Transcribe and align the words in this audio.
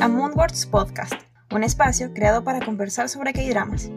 a 0.00 0.08
Moonwords 0.08 0.66
Podcast, 0.66 1.14
un 1.54 1.62
espacio 1.62 2.12
creado 2.12 2.44
para 2.44 2.64
conversar 2.64 3.08
sobre 3.08 3.32
K-dramas. 3.32 3.90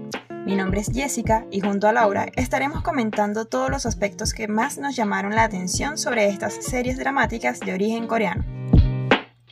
Mi 0.46 0.56
nombre 0.56 0.82
es 0.82 0.92
Jessica 0.94 1.46
y 1.52 1.62
junto 1.62 1.88
a 1.88 1.94
Laura 1.94 2.28
estaremos 2.36 2.84
comentando 2.84 3.46
todos 3.46 3.70
los 3.70 3.86
aspectos 3.86 4.34
que 4.34 4.48
más 4.48 4.78
nos 4.78 4.96
llamaron 4.96 5.36
la 5.36 5.44
atención 5.44 5.98
sobre 5.98 6.28
estas 6.28 6.56
series 6.56 6.98
dramáticas 6.98 7.60
de 7.60 7.74
origen 7.74 8.08
coreano. 8.08 8.44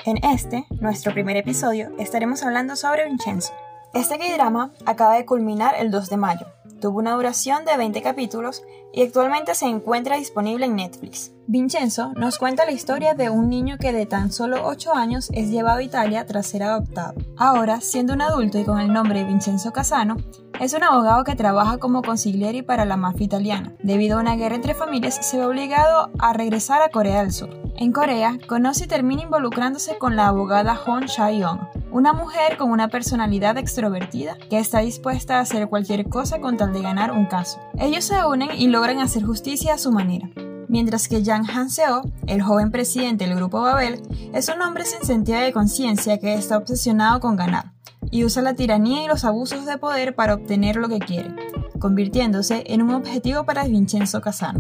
En 0.06 0.24
este, 0.24 0.66
nuestro 0.80 1.14
primer 1.14 1.38
episodio, 1.38 1.92
estaremos 2.00 2.44
hablando 2.44 2.76
sobre 2.76 3.06
Vincenzo. 3.06 3.54
Este 3.94 4.18
K-drama 4.18 4.72
acaba 4.86 5.16
de 5.16 5.26
culminar 5.26 5.76
el 5.78 5.92
2 5.92 6.10
de 6.10 6.18
mayo, 6.18 6.48
Tuvo 6.80 7.00
una 7.00 7.16
duración 7.16 7.66
de 7.66 7.76
20 7.76 8.04
capítulos 8.04 8.64
y 8.94 9.02
actualmente 9.02 9.56
se 9.56 9.66
encuentra 9.66 10.18
disponible 10.18 10.68
en 10.68 10.76
Netflix. 10.76 11.32
Vincenzo 11.50 12.12
nos 12.18 12.38
cuenta 12.38 12.66
la 12.66 12.74
historia 12.74 13.14
de 13.14 13.30
un 13.30 13.50
niño 13.50 13.78
que 13.80 13.94
de 13.94 14.06
tan 14.06 14.34
solo 14.34 14.66
8 14.66 14.94
años 14.94 15.30
es 15.32 15.50
llevado 15.50 15.78
a 15.78 15.84
Italia 15.84 16.26
tras 16.26 16.48
ser 16.48 16.64
adoptado. 16.64 17.14
Ahora, 17.38 17.80
siendo 17.80 18.12
un 18.12 18.22
adulto 18.22 18.60
y 18.60 18.66
con 18.66 18.82
el 18.82 18.92
nombre 18.92 19.20
de 19.20 19.26
Vincenzo 19.26 19.72
Casano, 19.72 20.18
es 20.60 20.74
un 20.74 20.84
abogado 20.84 21.24
que 21.24 21.36
trabaja 21.36 21.78
como 21.78 22.02
consigliere 22.02 22.64
para 22.64 22.84
la 22.84 22.98
mafia 22.98 23.28
italiana. 23.28 23.72
Debido 23.82 24.18
a 24.18 24.22
una 24.22 24.36
guerra 24.36 24.56
entre 24.56 24.74
familias, 24.74 25.26
se 25.26 25.38
ve 25.38 25.46
obligado 25.46 26.12
a 26.20 26.34
regresar 26.34 26.82
a 26.82 26.90
Corea 26.90 27.22
del 27.22 27.32
Sur. 27.32 27.50
En 27.78 27.94
Corea, 27.94 28.38
conoce 28.50 28.84
y 28.84 28.88
termina 28.88 29.22
involucrándose 29.22 29.98
con 29.98 30.18
la 30.18 30.28
abogada 30.28 30.78
Hon 30.86 31.06
Chae-young, 31.06 31.60
una 31.92 32.12
mujer 32.12 32.58
con 32.58 32.72
una 32.72 32.90
personalidad 32.90 33.58
extrovertida 33.58 34.36
que 34.50 34.60
está 34.60 34.80
dispuesta 34.80 35.38
a 35.38 35.42
hacer 35.42 35.70
cualquier 35.70 36.10
cosa 36.10 36.42
con 36.42 36.58
tal 36.58 36.74
de 36.74 36.82
ganar 36.82 37.14
un 37.14 37.26
caso. 37.26 37.62
Ellos 37.78 38.04
se 38.04 38.26
unen 38.26 38.50
y 38.58 38.68
logran 38.68 39.00
hacer 39.00 39.24
justicia 39.24 39.76
a 39.76 39.78
su 39.78 39.94
manera. 39.94 40.30
Mientras 40.70 41.08
que 41.08 41.24
Yang 41.24 41.50
Han-seo, 41.50 42.02
el 42.28 42.42
joven 42.42 42.72
presidente 42.72 43.26
del 43.26 43.36
grupo 43.36 43.62
Babel, 43.62 44.02
es 44.34 44.50
un 44.50 44.62
hombre 44.62 44.84
sin 44.84 45.02
sentido 45.04 45.40
de 45.40 45.54
conciencia 45.54 46.18
que 46.18 46.34
está 46.34 46.58
obsesionado 46.58 47.22
con 47.22 47.38
ganar 47.38 47.72
y 48.12 48.26
usa 48.26 48.42
la 48.42 48.54
tiranía 48.54 49.04
y 49.04 49.08
los 49.08 49.24
abusos 49.24 49.66
de 49.66 49.78
poder 49.78 50.14
para 50.14 50.34
obtener 50.34 50.76
lo 50.76 50.90
que 50.90 51.00
quiere, 51.00 51.34
convirtiéndose 51.80 52.64
en 52.68 52.82
un 52.82 52.94
objetivo 52.96 53.46
para 53.46 53.66
Vincenzo 53.66 54.20
Casano. 54.20 54.60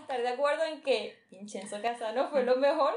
estar 0.00 0.22
de 0.22 0.28
acuerdo 0.28 0.62
en 0.64 0.80
que 0.82 1.18
Vincenzo 1.30 1.76
Casano 1.82 2.28
fue 2.28 2.44
lo 2.44 2.56
mejor 2.56 2.92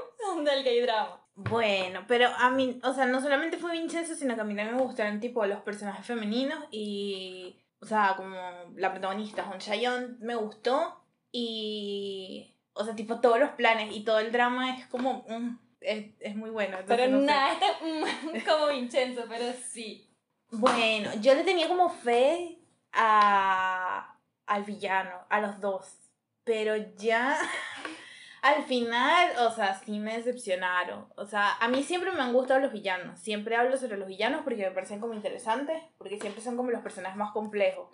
del 0.46 0.64
gay 0.64 0.82
drama. 0.82 1.20
Bueno, 1.36 2.02
pero 2.08 2.30
a 2.38 2.50
mí, 2.52 2.80
o 2.84 2.94
sea, 2.94 3.06
no 3.06 3.22
solamente 3.22 3.58
fue 3.58 3.72
Vincenzo, 3.72 4.16
sino 4.16 4.36
que 4.36 4.42
a 4.42 4.44
mí 4.44 4.56
también 4.56 4.76
me 4.76 4.84
gustaron 4.84 5.20
tipo 5.20 5.46
los 5.46 5.62
personajes 5.62 6.06
femeninos 6.06 6.60
y, 6.72 7.60
o 7.80 7.86
sea, 7.86 8.16
como 8.16 8.36
la 8.76 8.92
protagonista, 8.92 9.48
Hon 9.50 9.60
Chayon, 9.60 10.18
me 10.20 10.36
gustó 10.36 11.04
y, 11.32 12.56
o 12.74 12.84
sea, 12.84 12.96
tipo 12.96 13.20
todos 13.20 13.40
los 13.40 13.52
planes 13.52 13.96
y 13.96 14.04
todo 14.04 14.20
el 14.20 14.32
drama 14.32 14.78
es 14.78 14.88
como, 14.88 15.26
mm, 15.28 15.60
es, 15.82 16.08
es, 16.20 16.36
muy 16.36 16.50
bueno. 16.50 16.78
Pero 16.88 17.08
nada, 17.08 17.54
está 17.54 18.52
como 18.52 18.68
Vincenzo, 18.68 19.26
pero 19.30 19.46
sí. 19.54 20.10
Bueno, 20.50 21.12
yo 21.22 21.36
le 21.36 21.44
tenía 21.44 21.68
como 21.68 21.90
fe 21.90 22.58
a, 22.94 24.16
al 24.46 24.64
villano, 24.64 25.26
a 25.30 25.42
los 25.42 25.60
dos, 25.60 25.98
pero 26.44 26.76
ya 26.96 27.38
al 28.42 28.64
final, 28.64 29.32
o 29.40 29.52
sea, 29.52 29.80
sí 29.86 30.00
me 30.00 30.18
decepcionaron. 30.18 31.08
O 31.16 31.26
sea, 31.26 31.54
a 31.60 31.68
mí 31.68 31.84
siempre 31.84 32.12
me 32.12 32.22
han 32.22 32.34
gustado 32.34 32.60
los 32.60 32.72
villanos. 32.72 33.20
Siempre 33.20 33.56
hablo 33.56 33.78
sobre 33.78 33.98
los 33.98 34.08
villanos 34.08 34.42
porque 34.44 34.64
me 34.66 34.72
parecen 34.72 35.00
como 35.00 35.14
interesantes, 35.14 35.82
porque 35.98 36.20
siempre 36.20 36.42
son 36.42 36.58
como 36.58 36.72
los 36.72 36.82
personajes 36.82 37.18
más 37.18 37.32
complejos. 37.32 37.90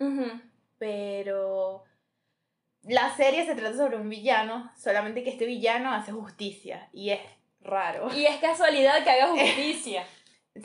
Pero 0.78 1.84
la 2.82 3.14
serie 3.16 3.46
se 3.46 3.54
trata 3.54 3.76
sobre 3.76 3.96
un 3.96 4.08
villano, 4.08 4.70
solamente 4.76 5.24
que 5.24 5.30
este 5.30 5.46
villano 5.46 5.92
hace 5.92 6.12
justicia 6.12 6.88
y 6.92 7.10
es 7.10 7.20
raro. 7.60 8.14
Y 8.14 8.26
es 8.26 8.36
casualidad 8.36 9.02
que 9.02 9.10
haga 9.10 9.28
justicia. 9.30 10.04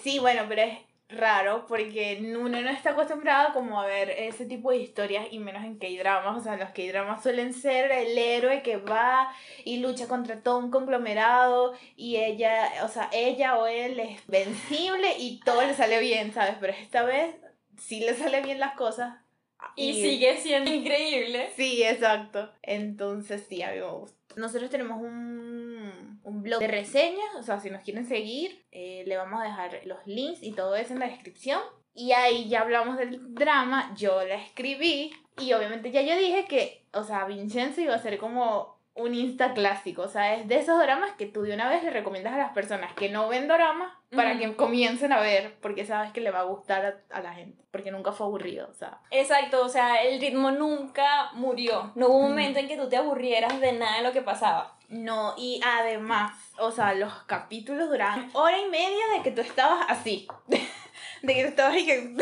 sí, 0.02 0.20
bueno, 0.20 0.44
pero 0.50 0.64
es 0.64 0.80
raro 1.10 1.66
porque 1.68 2.20
uno 2.22 2.62
no 2.62 2.70
está 2.70 2.92
acostumbrado 2.92 3.54
como 3.54 3.82
a 3.82 3.86
ver 3.86 4.12
ese 4.12 4.46
tipo 4.46 4.72
de 4.72 4.78
historias 4.78 5.28
y 5.32 5.40
menos 5.40 5.64
en 5.64 5.78
K-dramas, 5.78 6.38
o 6.38 6.42
sea, 6.42 6.56
los 6.56 6.70
K-dramas 6.70 7.24
suelen 7.24 7.54
ser 7.54 7.92
el 7.92 8.18
héroe 8.18 8.62
que 8.62 8.78
va 8.78 9.34
y 9.66 9.78
lucha 9.78 10.08
contra 10.08 10.42
todo 10.42 10.60
un 10.60 10.72
conglomerado 10.72 11.74
y 11.96 12.18
ella, 12.18 12.70
o 12.84 12.88
sea, 12.88 13.10
ella 13.12 13.58
o 13.58 13.68
él 13.68 14.00
es 14.00 14.26
vencible 14.28 15.18
y 15.18 15.40
todo 15.40 15.62
le 15.64 15.74
sale 15.74 16.00
bien, 16.00 16.32
¿sabes? 16.34 16.56
Pero 16.60 16.74
esta 16.74 17.04
vez 17.04 17.36
sí 17.78 18.02
le 18.02 18.14
sale 18.14 18.42
bien 18.42 18.60
las 18.60 18.76
cosas. 18.76 19.29
Y, 19.76 19.94
sigue 19.94 20.38
siendo 20.38 20.74
increíble. 20.74 21.50
Sí, 21.56 21.84
exacto. 21.84 22.52
Entonces 22.62 23.46
sí, 23.48 23.62
a 23.62 23.72
mí 23.72 23.80
me 23.80 23.92
gusta. 23.92 24.18
Nosotros 24.36 24.70
tenemos 24.70 25.02
un, 25.02 26.20
un 26.24 26.44
blog 26.44 26.60
de 26.60 26.68
reseñas, 26.68 27.36
o 27.38 27.44
sea, 27.44 27.60
si 27.60 27.70
nos 27.70 27.82
quieren 27.82 28.06
seguir, 28.06 28.64
eh, 28.72 29.04
le 29.06 29.18
vamos 29.18 29.42
a 29.42 29.44
dejar 29.44 29.82
los 29.86 30.06
links 30.06 30.44
y 30.44 30.52
todo 30.52 30.76
eso 30.76 30.94
en 30.94 31.00
la 31.00 31.08
descripción. 31.08 31.60
Y 31.94 32.12
ahí 32.14 32.48
ya 32.48 32.62
hablamos 32.62 32.98
del 32.98 33.34
drama, 33.34 33.94
yo 33.98 34.24
la 34.24 34.36
escribí 34.36 35.12
y 35.40 35.54
obviamente 35.54 35.92
ya 35.92 36.02
yo 36.02 36.18
dije 36.18 36.46
que, 36.46 36.86
o 36.94 37.04
sea, 37.04 37.26
Vincenzo 37.26 37.82
iba 37.82 37.96
a 37.96 38.02
ser 38.02 38.18
como 38.18 38.79
un 38.96 39.16
Insta 39.16 39.54
clásico, 39.54 40.02
o 40.04 40.08
sea, 40.08 40.36
es 40.36 40.48
de 40.48 40.58
esos 40.58 40.80
dramas 40.80 41.12
que 41.14 41.26
tú 41.26 41.44
de 41.44 41.54
una 41.54 41.70
vez 41.70 41.84
le 41.84 41.90
recomiendas 41.90 42.34
a 42.34 42.38
las 42.38 42.52
personas 42.52 42.94
que 42.94 43.10
no 43.10 43.30
ven 43.30 43.48
dramas 43.48 43.94
para 44.16 44.38
que 44.38 44.56
comiencen 44.56 45.14
a 45.14 45.22
ver, 45.22 45.58
porque 45.62 45.86
sabes 45.86 46.12
que 46.12 46.22
le 46.22 46.32
va 46.32 46.40
a 46.40 46.44
gustar 46.44 47.04
a, 47.10 47.22
la 47.22 47.34
gente, 47.34 47.64
porque 47.72 47.92
nunca 47.92 48.12
fue 48.12 48.28
aburrido, 48.28 48.68
o 48.70 48.74
sea. 48.74 49.00
Exacto, 49.12 49.64
o 49.64 49.70
sea, 49.70 50.04
el 50.04 50.20
ritmo 50.20 50.52
nunca 50.52 51.32
murió, 51.34 51.92
no 51.96 52.08
hubo 52.08 52.18
un 52.18 52.30
momento 52.30 52.60
en 52.60 52.68
que 52.68 52.78
tú 52.78 52.90
te 52.90 52.98
aburrieras 52.98 53.60
de 53.62 53.74
nada 53.74 53.98
de 53.98 54.04
lo 54.04 54.12
que 54.12 54.22
pasaba. 54.22 54.76
No, 54.90 55.36
y 55.38 55.62
además, 55.64 56.32
o 56.58 56.72
sea, 56.72 56.94
los 56.96 57.14
capítulos 57.26 57.90
duraban 57.90 58.30
hora 58.34 58.58
y 58.58 58.70
media 58.70 59.06
de 59.16 59.22
que 59.24 59.32
tú 59.32 59.42
estabas 59.42 59.86
así, 59.88 60.28
de 60.48 61.34
que 61.34 61.44
tú 61.44 61.50
estabas 61.50 61.78
y 61.78 61.86
que 61.86 62.16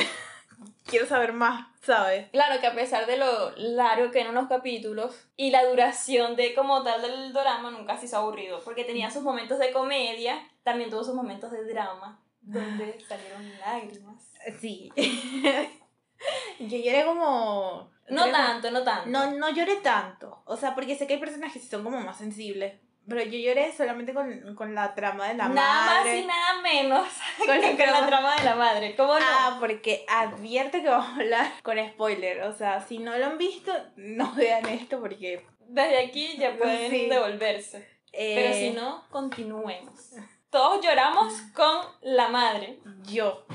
quiero 0.87 1.05
saber 1.05 1.33
más, 1.33 1.67
¿sabes? 1.81 2.29
Claro 2.31 2.59
que 2.59 2.67
a 2.67 2.75
pesar 2.75 3.05
de 3.05 3.17
lo 3.17 3.51
largo 3.57 4.11
que 4.11 4.21
eran 4.21 4.33
los 4.33 4.47
capítulos 4.47 5.27
y 5.35 5.51
la 5.51 5.65
duración 5.65 6.35
de 6.35 6.53
como 6.55 6.83
tal 6.83 7.01
del 7.01 7.33
drama, 7.33 7.71
nunca 7.71 7.97
se 7.97 8.05
hizo 8.05 8.17
aburrido, 8.17 8.61
porque 8.63 8.83
tenía 8.83 9.11
sus 9.11 9.23
momentos 9.23 9.59
de 9.59 9.71
comedia, 9.71 10.39
también 10.63 10.89
tuvo 10.89 11.03
sus 11.03 11.15
momentos 11.15 11.51
de 11.51 11.65
drama, 11.65 12.19
donde 12.41 12.99
salieron 13.07 13.59
lágrimas. 13.59 14.33
Sí. 14.59 14.91
Yo 16.59 16.77
lloré 16.77 17.05
como... 17.05 17.91
No 18.09 18.31
tanto, 18.31 18.71
no 18.71 18.83
tanto. 18.83 19.09
No, 19.09 19.31
no 19.31 19.49
lloré 19.49 19.75
tanto. 19.77 20.41
O 20.45 20.55
sea, 20.55 20.73
porque 20.73 20.95
sé 20.95 21.05
que 21.05 21.15
hay 21.15 21.19
personas 21.19 21.51
que 21.51 21.59
son 21.59 21.83
como 21.83 21.99
más 21.99 22.17
sensibles. 22.17 22.79
Pero 23.07 23.23
yo 23.23 23.39
lloré 23.39 23.71
solamente 23.71 24.13
con, 24.13 24.53
con 24.55 24.75
la 24.75 24.93
trama 24.93 25.29
de 25.29 25.35
la 25.35 25.47
madre. 25.47 25.55
Nada 25.55 26.03
más 26.03 26.13
y 26.13 26.25
nada 26.25 26.61
menos 26.61 27.07
con, 27.45 27.61
la, 27.61 28.05
trama 28.05 28.35
de 28.35 28.43
la 28.43 28.55
madre. 28.55 28.95
¿Cómo 28.97 29.17
no? 29.17 29.25
Ah, 29.25 29.57
porque 29.61 30.05
advierte 30.09 30.81
que 30.81 30.89
vamos 30.89 31.07
a 31.07 31.15
hablar 31.15 31.51
con 31.63 31.77
spoiler. 31.77 32.43
O 32.43 32.53
sea, 32.53 32.85
si 32.85 32.97
no 32.97 33.17
lo 33.17 33.25
han 33.25 33.37
visto, 33.37 33.71
no 33.95 34.31
vean 34.35 34.65
esto 34.67 34.99
porque... 34.99 35.45
Desde 35.69 36.05
aquí 36.05 36.37
ya 36.37 36.55
pueden 36.57 37.09
devolverse. 37.09 37.87
Pero 38.11 38.53
si 38.53 38.67
eh, 38.67 38.73
no, 38.73 39.05
continuemos. 39.09 40.13
Todos 40.49 40.83
lloramos 40.83 41.33
con 41.53 41.85
la 42.01 42.29
madre. 42.29 42.79
Yo. 43.03 43.45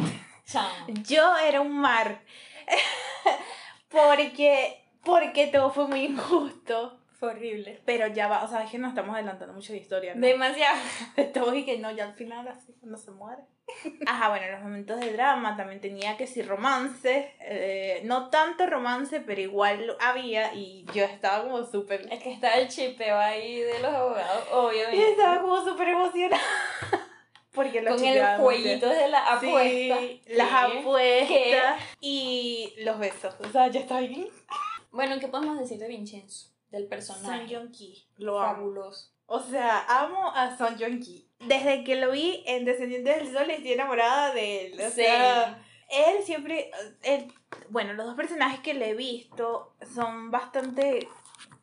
Yo 1.04 1.36
era 1.38 1.62
un 1.62 1.78
mar. 1.78 2.22
porque, 3.88 4.84
porque 5.02 5.46
todo 5.46 5.70
fue 5.70 5.88
muy 5.88 6.04
injusto 6.04 7.01
horrible. 7.26 7.80
Pero 7.84 8.06
ya 8.08 8.28
va, 8.28 8.44
o 8.44 8.48
sea, 8.48 8.62
es 8.64 8.70
que 8.70 8.78
nos 8.78 8.90
estamos 8.90 9.14
adelantando 9.14 9.54
mucho 9.54 9.72
de 9.72 9.78
historia. 9.78 10.14
Demasiado. 10.14 10.78
Estamos 11.16 11.54
y 11.54 11.64
que 11.64 11.78
no, 11.78 11.90
ya 11.90 12.06
al 12.06 12.14
final 12.14 12.46
así, 12.48 12.74
cuando 12.80 12.98
se 12.98 13.10
muere. 13.10 13.42
Ajá, 14.06 14.28
bueno, 14.28 14.46
en 14.46 14.52
los 14.52 14.62
momentos 14.62 15.00
de 15.00 15.12
drama 15.12 15.56
también 15.56 15.80
tenía 15.80 16.16
que 16.16 16.26
sí 16.26 16.42
romance. 16.42 17.34
Eh, 17.40 18.02
no 18.04 18.30
tanto 18.30 18.66
romance, 18.66 19.20
pero 19.20 19.40
igual 19.40 19.96
había 20.00 20.54
y 20.54 20.84
yo 20.94 21.04
estaba 21.04 21.44
como 21.44 21.64
súper. 21.64 22.08
Es 22.10 22.22
que 22.22 22.32
estaba 22.32 22.54
el 22.54 22.68
chipeo 22.68 23.18
ahí 23.18 23.60
de 23.60 23.78
los 23.80 23.92
abogados, 23.92 24.48
obviamente. 24.52 24.96
Y 24.96 25.10
estaba 25.10 25.40
como 25.40 25.64
súper 25.64 25.88
emocionada. 25.88 26.42
Porque 27.52 27.84
Con 27.84 28.02
el 28.02 28.38
jueguito 28.38 28.88
de 28.88 29.08
la 29.08 29.34
apuesta. 29.34 29.98
Sí, 30.00 30.22
las 30.28 30.50
apuestas 30.50 31.80
y 32.00 32.72
los 32.78 32.98
besos. 32.98 33.34
O 33.40 33.48
sea, 33.50 33.68
ya 33.68 33.80
estaba 33.80 34.00
ahí. 34.00 34.30
Bueno, 34.90 35.18
¿qué 35.20 35.28
podemos 35.28 35.58
decir 35.58 35.78
de 35.78 35.86
Vincenzo? 35.86 36.51
Del 36.72 36.88
personaje. 36.88 37.38
Son 37.38 37.48
Joong-ki. 37.48 38.08
Lo 38.16 38.40
Fabuloso. 38.40 39.12
O 39.26 39.38
sea, 39.38 39.84
amo 39.88 40.32
a 40.34 40.56
Son 40.56 40.76
Joong-ki. 40.76 41.28
Desde 41.46 41.84
que 41.84 41.96
lo 41.96 42.10
vi 42.10 42.42
en 42.46 42.64
Descendientes 42.64 43.16
del 43.16 43.32
Sol 43.32 43.50
estoy 43.50 43.72
enamorada 43.72 44.34
de 44.34 44.66
él. 44.66 44.80
O 44.80 44.90
sea, 44.90 45.62
él 45.88 46.24
siempre... 46.24 46.70
Él, 47.02 47.32
bueno, 47.68 47.92
los 47.92 48.06
dos 48.06 48.16
personajes 48.16 48.60
que 48.60 48.74
le 48.74 48.90
he 48.90 48.94
visto 48.94 49.74
son 49.94 50.30
bastante 50.30 51.08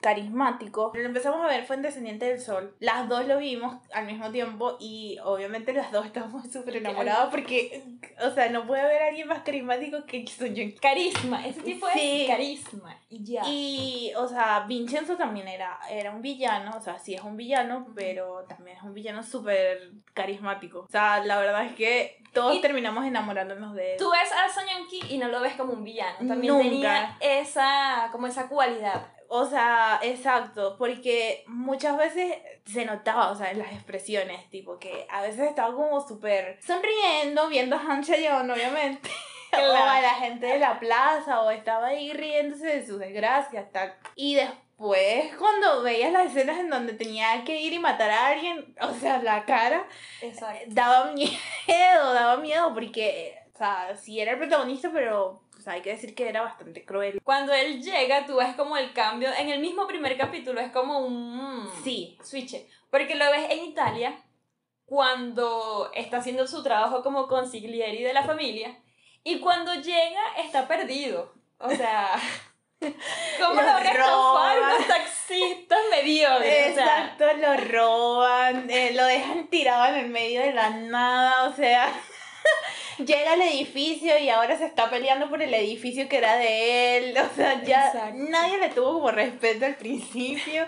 carismático. 0.02 0.92
Lo 0.96 1.02
empezamos 1.06 1.42
a 1.44 1.48
ver 1.48 1.66
fue 1.66 1.76
en 1.76 1.82
Descendiente 1.82 2.26
del 2.26 2.40
Sol. 2.40 2.76
Las 2.80 3.08
dos 3.10 3.26
lo 3.28 3.38
vimos 3.38 3.76
al 3.94 4.06
mismo 4.06 4.32
tiempo 4.32 4.78
y 4.80 5.18
obviamente 5.24 5.74
las 5.74 5.92
dos 5.92 6.06
estábamos 6.06 6.48
súper 6.52 6.78
enamoradas 6.78 7.30
porque, 7.30 7.84
o 8.26 8.30
sea, 8.32 8.50
no 8.50 8.66
puede 8.66 8.82
haber 8.82 9.02
alguien 9.04 9.28
más 9.28 9.40
carismático 9.44 10.06
que 10.06 10.26
Son 10.28 10.54
Ki. 10.54 10.74
Carisma, 10.76 11.46
ese 11.46 11.62
tipo 11.62 11.88
Sí. 11.94 12.22
es 12.24 12.28
carisma. 12.30 12.98
Y 13.10 13.24
ya. 13.24 13.42
Y, 13.48 14.12
o 14.18 14.28
sea, 14.28 14.66
Vincenzo 14.68 15.18
también 15.18 15.48
era, 15.48 15.80
era 15.90 16.12
un 16.12 16.22
villano, 16.22 16.72
o 16.78 16.82
sea, 16.82 17.00
sí 17.00 17.14
es 17.16 17.22
un 17.22 17.36
villano, 17.38 17.88
pero 17.96 18.46
también 18.48 18.78
es 18.78 18.84
un 18.84 18.94
villano 18.94 19.24
súper 19.24 19.92
carismático. 20.14 20.82
O 20.82 20.90
sea, 20.90 21.24
la 21.26 21.40
verdad 21.40 21.66
es 21.66 21.74
que 21.74 22.22
todos 22.34 22.56
Y- 22.56 22.62
terminamos 22.62 23.06
enamorándonos 23.06 23.74
de 23.74 23.94
él. 23.94 23.98
Tú 24.00 24.10
ves 24.12 24.32
a 24.32 24.48
Son 24.54 24.64
Ki 24.88 25.02
y 25.10 25.18
no 25.18 25.28
lo 25.28 25.42
ves 25.42 25.54
como 25.54 25.74
un 25.74 25.84
villano. 25.84 26.18
También 26.28 26.54
Nunca. 26.54 26.64
tenía 26.70 27.18
esa, 27.20 28.10
como 28.12 28.28
esa 28.28 28.48
cualidad. 28.48 29.08
O 29.32 29.46
sea, 29.46 30.00
exacto, 30.02 30.76
porque 30.80 31.44
muchas 31.46 31.96
veces 31.96 32.36
se 32.66 32.84
notaba, 32.84 33.30
o 33.30 33.36
sea, 33.36 33.52
en 33.52 33.60
las 33.60 33.72
expresiones, 33.74 34.50
tipo 34.50 34.80
que 34.80 35.06
a 35.08 35.22
veces 35.22 35.42
estaba 35.42 35.76
como 35.76 36.02
súper 36.02 36.58
sonriendo, 36.66 37.48
viendo 37.48 37.76
a 37.76 37.80
Han 37.80 38.04
Chaeyoung, 38.04 38.50
obviamente, 38.50 39.08
o 39.54 39.72
a 39.72 40.02
la 40.02 40.16
gente 40.16 40.48
de 40.48 40.58
la 40.58 40.80
plaza, 40.80 41.42
o 41.42 41.52
estaba 41.52 41.88
ahí 41.90 42.12
riéndose 42.12 42.66
de 42.66 42.88
sus 42.88 42.98
desgracias, 42.98 43.72
tal. 43.72 43.94
Y 44.16 44.34
después, 44.34 45.36
cuando 45.38 45.84
veías 45.84 46.12
las 46.12 46.32
escenas 46.32 46.58
en 46.58 46.72
donde 46.72 46.94
tenía 46.94 47.44
que 47.44 47.62
ir 47.62 47.72
y 47.74 47.78
matar 47.78 48.10
a 48.10 48.30
alguien, 48.30 48.76
o 48.82 48.96
sea, 48.96 49.22
la 49.22 49.46
cara, 49.46 49.86
Exacto. 50.22 50.66
daba 50.70 51.12
miedo, 51.14 52.14
daba 52.14 52.38
miedo, 52.38 52.74
porque, 52.74 53.38
o 53.54 53.58
sea, 53.60 53.96
sí 53.96 54.20
era 54.20 54.32
el 54.32 54.40
protagonista, 54.40 54.90
pero, 54.92 55.44
sea, 55.70 55.76
hay 55.76 55.82
que 55.82 55.92
decir 55.92 56.16
que 56.16 56.28
era 56.30 56.42
bastante 56.42 56.84
cruel. 56.86 57.22
Cuando 57.24 57.54
él 57.54 57.82
llega, 57.82 58.26
tú 58.26 58.38
ves 58.38 58.56
como 58.56 58.76
el 58.78 58.92
cambio. 58.94 59.30
En 59.38 59.50
el 59.50 59.60
mismo 59.60 59.88
primer 59.88 60.18
capítulo 60.18 60.60
es 60.62 60.72
como 60.72 61.00
un 61.00 61.70
Sí. 61.84 62.18
switch. 62.24 62.56
Porque 62.90 63.16
lo 63.16 63.30
ves 63.32 63.50
en 63.52 63.64
Italia 63.66 64.20
cuando 64.86 65.92
está 65.94 66.18
haciendo 66.18 66.48
su 66.48 66.64
trabajo 66.64 67.04
como 67.04 67.28
consiglieri 67.28 68.04
de 68.04 68.14
la 68.14 68.24
familia. 68.24 68.78
Y 69.24 69.40
cuando 69.40 69.76
llega, 69.76 70.22
está 70.38 70.68
perdido. 70.68 71.34
O 71.60 71.70
sea, 71.70 72.12
¿cómo 73.40 73.62
Lo 73.62 73.80
roban. 73.94 74.58
unos 74.58 74.88
taxistas 74.88 75.80
mediocres? 75.92 76.72
O 76.72 76.76
sea, 76.76 77.06
Exacto, 77.06 77.26
lo 77.38 77.58
roban, 77.58 78.70
eh, 78.70 78.92
lo 78.94 79.06
dejan 79.06 79.48
tirado 79.50 79.94
en 79.94 79.96
el 80.06 80.10
medio 80.10 80.42
de 80.42 80.54
la 80.54 80.70
nada, 80.72 81.44
o 81.50 81.54
sea, 81.54 81.92
llega 83.06 83.34
al 83.34 83.42
edificio 83.42 84.18
y 84.18 84.30
ahora 84.30 84.58
se 84.58 84.66
está 84.66 84.90
peleando 84.90 85.30
por 85.30 85.42
el 85.42 85.54
edificio 85.54 86.08
que 86.10 86.18
era 86.18 86.36
de 86.36 86.98
él, 86.98 87.16
o 87.32 87.36
sea, 87.36 87.64
ya 87.64 87.88
Exacto. 87.88 88.16
nadie 88.30 88.58
le 88.60 88.70
tuvo 88.70 88.94
como 88.94 89.12
respeto 89.12 89.66
al 89.66 89.76
principio. 89.76 90.66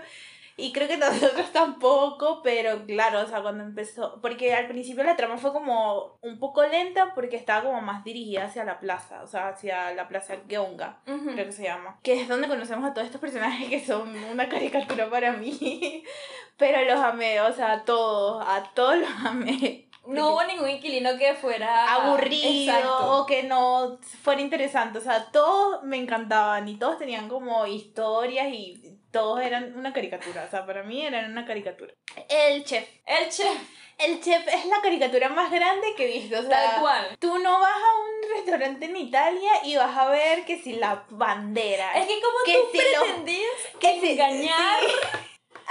Y 0.57 0.74
creo 0.74 0.88
que 0.88 0.98
nosotros 0.98 1.50
tampoco, 1.54 2.42
pero 2.44 2.86
claro, 2.86 3.22
o 3.22 3.25
sea, 3.25 3.42
cuando 3.42 3.63
empezó, 3.63 4.19
porque 4.22 4.54
al 4.54 4.68
principio 4.68 5.04
la 5.04 5.16
trama 5.16 5.38
fue 5.38 5.54
como 5.54 6.19
un 6.22 6.39
poco 6.39 6.63
lenta 6.63 7.13
porque 7.16 7.36
estaba 7.36 7.63
como 7.63 7.81
más 7.81 8.04
dirigida 8.04 8.45
hacia 8.45 8.63
la 8.63 8.80
plaza, 8.80 9.24
o 9.24 9.27
sea, 9.27 9.48
hacia 9.48 9.92
la 9.94 10.07
plaza 10.07 10.36
Geonga 10.48 11.00
ujú. 11.07 11.31
creo 11.31 11.45
que 11.45 11.51
se 11.51 11.63
llama. 11.63 12.00
Que 12.04 12.22
es 12.22 12.27
donde 12.27 12.48
conocemos 12.48 12.88
a 12.88 12.94
todos 12.94 13.07
estos 13.07 13.22
personajes 13.22 13.69
que 13.69 13.84
son 13.84 14.13
una 14.25 14.48
caricatura 14.50 15.10
para 15.10 15.31
mí. 15.31 16.04
Pero 16.57 16.86
los 16.86 17.00
amé, 17.00 17.42
o 17.42 17.51
sea, 17.54 17.72
a 17.72 17.84
todos, 17.86 18.45
a 18.48 18.63
todos 18.75 18.98
los 18.98 19.10
amé. 19.25 19.88
No 20.07 20.31
hubo 20.31 20.44
ningún 20.44 20.69
inquilino 20.69 21.18
que 21.18 21.33
fuera 21.36 21.94
Aburrido 21.94 22.74
Exacto. 22.74 23.18
o 23.21 23.25
que 23.25 23.44
no 23.44 24.00
fuera 24.24 24.42
interesante. 24.42 24.98
O 24.98 25.01
sea, 25.01 25.31
todos 25.31 25.83
me 25.83 25.98
encantaban 25.98 26.68
y 26.68 26.77
todos 26.77 26.98
tenían 26.98 27.30
como 27.30 27.65
historias 27.68 28.48
y 28.51 28.98
todos 29.12 29.42
eran 29.42 29.75
una 29.77 29.94
caricatura. 29.94 30.45
O 30.48 30.50
sea, 30.50 30.65
para 30.65 30.83
mí 30.83 31.06
eran 31.06 31.30
una 31.31 31.45
caricatura. 31.45 31.94
El 32.30 32.63
chef. 32.63 32.88
El 33.06 33.30
chef, 33.30 33.57
El 33.98 34.19
chef 34.21 34.48
es 34.48 34.65
la 34.65 34.81
caricatura 34.81 35.30
más 35.30 35.51
grande 35.51 35.94
que 35.95 36.06
he 36.06 36.19
visto. 36.19 36.39
O 36.39 36.42
sea, 36.44 36.50
tal 36.71 36.81
cual. 36.81 37.18
Tú 37.19 37.38
no 37.38 37.59
vas 37.59 37.75
a 37.75 38.00
un 38.00 38.38
restaurante 38.38 38.86
en 38.86 38.95
Italia 38.98 39.51
y 39.63 39.75
vas 39.75 39.95
a 39.95 40.07
ver 40.09 40.45
que 40.45 40.57
si 40.59 40.74
la 40.74 41.06
bandera. 41.09 41.92
Es 42.00 42.07
que 42.07 42.19
como 42.21 42.38
Que 42.45 42.53
tú 42.53 42.59
si 42.71 42.77
pretendías 42.80 43.51
que 43.80 44.00
si- 44.01 44.12
engañar 44.13 44.80
sí. 44.80 45.18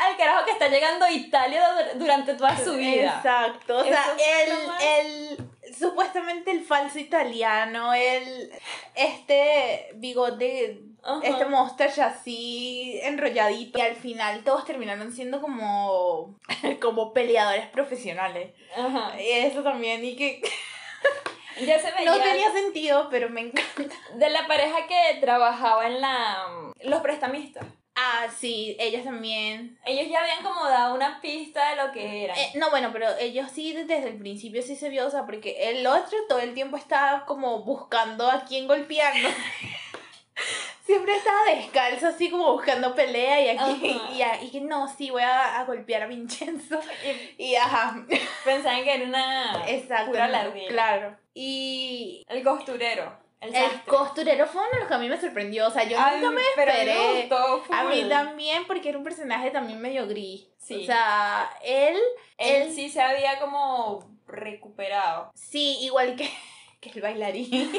Al 0.07 0.17
carajo 0.17 0.45
que 0.45 0.53
está 0.53 0.69
llegando 0.69 1.05
a 1.05 1.11
Italia 1.13 1.63
dur- 1.75 1.95
durante 1.99 2.35
toda 2.35 2.57
su 2.57 2.75
vida. 2.75 3.17
Exacto, 3.17 3.79
o 3.79 3.85
sea, 3.85 4.05
el, 4.47 5.09
el, 5.39 5.75
supuestamente 5.79 6.51
el 6.51 6.65
falso 6.65 6.99
italiano, 6.99 7.93
el, 7.95 8.51
este 8.95 9.91
bigote, 9.95 10.81
Ajá. 11.03 11.21
este 11.23 11.45
mustache 11.47 12.03
así 12.03 12.99
enrolladito, 13.03 13.79
y 13.79 13.83
al 13.83 13.97
final 13.97 14.43
todos 14.45 14.65
terminaron 14.65 15.13
siendo 15.13 15.41
como, 15.41 16.39
como 16.81 17.13
peleadores 17.13 17.67
profesionales. 17.69 18.53
Ajá. 18.77 19.13
Eso 19.19 19.63
también, 19.63 20.05
y 20.05 20.17
que 20.17 20.43
Ya 21.61 21.79
se 21.79 21.91
veía 21.93 22.11
no 22.11 22.19
tenía 22.19 22.51
sentido, 22.53 23.09
pero 23.11 23.29
me 23.29 23.43
encanta. 23.43 23.95
de 24.15 24.31
la 24.31 24.47
pareja 24.47 24.87
que 24.87 25.19
trabajaba 25.21 25.87
en 25.87 26.01
la 26.01 26.47
los 26.85 27.03
prestamistas. 27.03 27.67
Ah, 28.03 28.29
sí, 28.35 28.77
ellas 28.79 29.05
también. 29.05 29.79
Ellos 29.85 30.09
ya 30.11 30.21
habían 30.21 30.43
como 30.43 30.65
dado 30.65 30.95
una 30.95 31.21
pista 31.21 31.71
de 31.71 31.77
lo 31.77 31.93
que 31.93 32.25
eran. 32.25 32.39
Eh, 32.39 32.53
no, 32.55 32.71
bueno, 32.71 32.91
pero 32.93 33.07
ellos 33.19 33.51
sí 33.53 33.75
desde 33.75 34.09
el 34.09 34.17
principio 34.19 34.63
sí 34.63 34.75
se 34.75 34.89
vio, 34.89 35.07
o 35.07 35.11
sea, 35.11 35.27
porque 35.27 35.69
el 35.71 35.87
otro 35.87 36.17
todo 36.29 36.39
el 36.39 36.55
tiempo 36.55 36.77
estaba 36.79 37.27
como 37.27 37.63
buscando 37.63 38.31
a 38.31 38.45
quién 38.45 38.67
golpearlo. 38.67 39.29
Siempre 40.87 41.15
estaba 41.15 41.45
descalzo, 41.45 42.09
así 42.09 42.31
como 42.31 42.53
buscando 42.53 42.95
pelea 42.97 43.41
y 43.43 43.49
aquí, 43.51 43.97
Ajá. 43.97 44.13
y, 44.13 44.23
a- 44.23 44.43
y 44.43 44.51
que 44.51 44.61
no, 44.61 44.89
sí, 44.89 45.11
voy 45.11 45.23
a, 45.23 45.61
a 45.61 45.65
golpear 45.65 46.03
a 46.03 46.07
Vincenzo. 46.07 46.81
Y 47.39 47.55
ajá, 47.55 48.05
Pensaban 48.45 48.83
que 48.83 48.95
era 48.95 49.05
una 49.05 49.63
exacto. 49.69 50.11
pura 50.11 50.27
no. 50.29 50.53
Claro. 50.69 51.17
Y 51.35 52.25
El 52.29 52.43
costurero. 52.43 53.20
El, 53.41 53.55
costurero 53.87 54.47
fue 54.47 54.61
uno 54.61 54.71
de 54.71 54.79
los 54.81 54.89
que 54.89 54.95
a 54.95 54.99
mí 54.99 55.09
me 55.09 55.19
sorprendió, 55.19 55.67
o 55.67 55.71
sea, 55.71 55.85
yo 55.85 55.97
Ay, 55.99 56.21
nunca 56.21 56.31
me 56.33 56.43
pero 56.57 56.73
a 56.73 56.75
mí 56.75 56.85
me 56.85 56.93
esperé. 56.93 57.29
gustó 57.29 57.75
A 57.75 57.85
mí 57.85 58.07
también, 58.07 58.67
porque 58.67 58.91
era 58.91 58.99
un 58.99 59.05
personaje 59.05 59.51
también 59.51 59.81
medio 59.81 60.07
gris. 60.07 60.47
Sí. 60.59 60.83
O 60.83 60.87
sea, 60.87 61.51
él, 61.65 61.97
Él 62.37 62.63
él 62.63 62.75
sí 62.75 62.91
se 62.91 63.01
había 63.01 63.39
como 63.41 64.07
recuperado. 64.27 65.31
sí, 65.35 65.79
igual 65.81 66.17
que, 66.17 66.31
que 66.81 66.91
el 66.91 67.01
bailarín. 67.01 67.73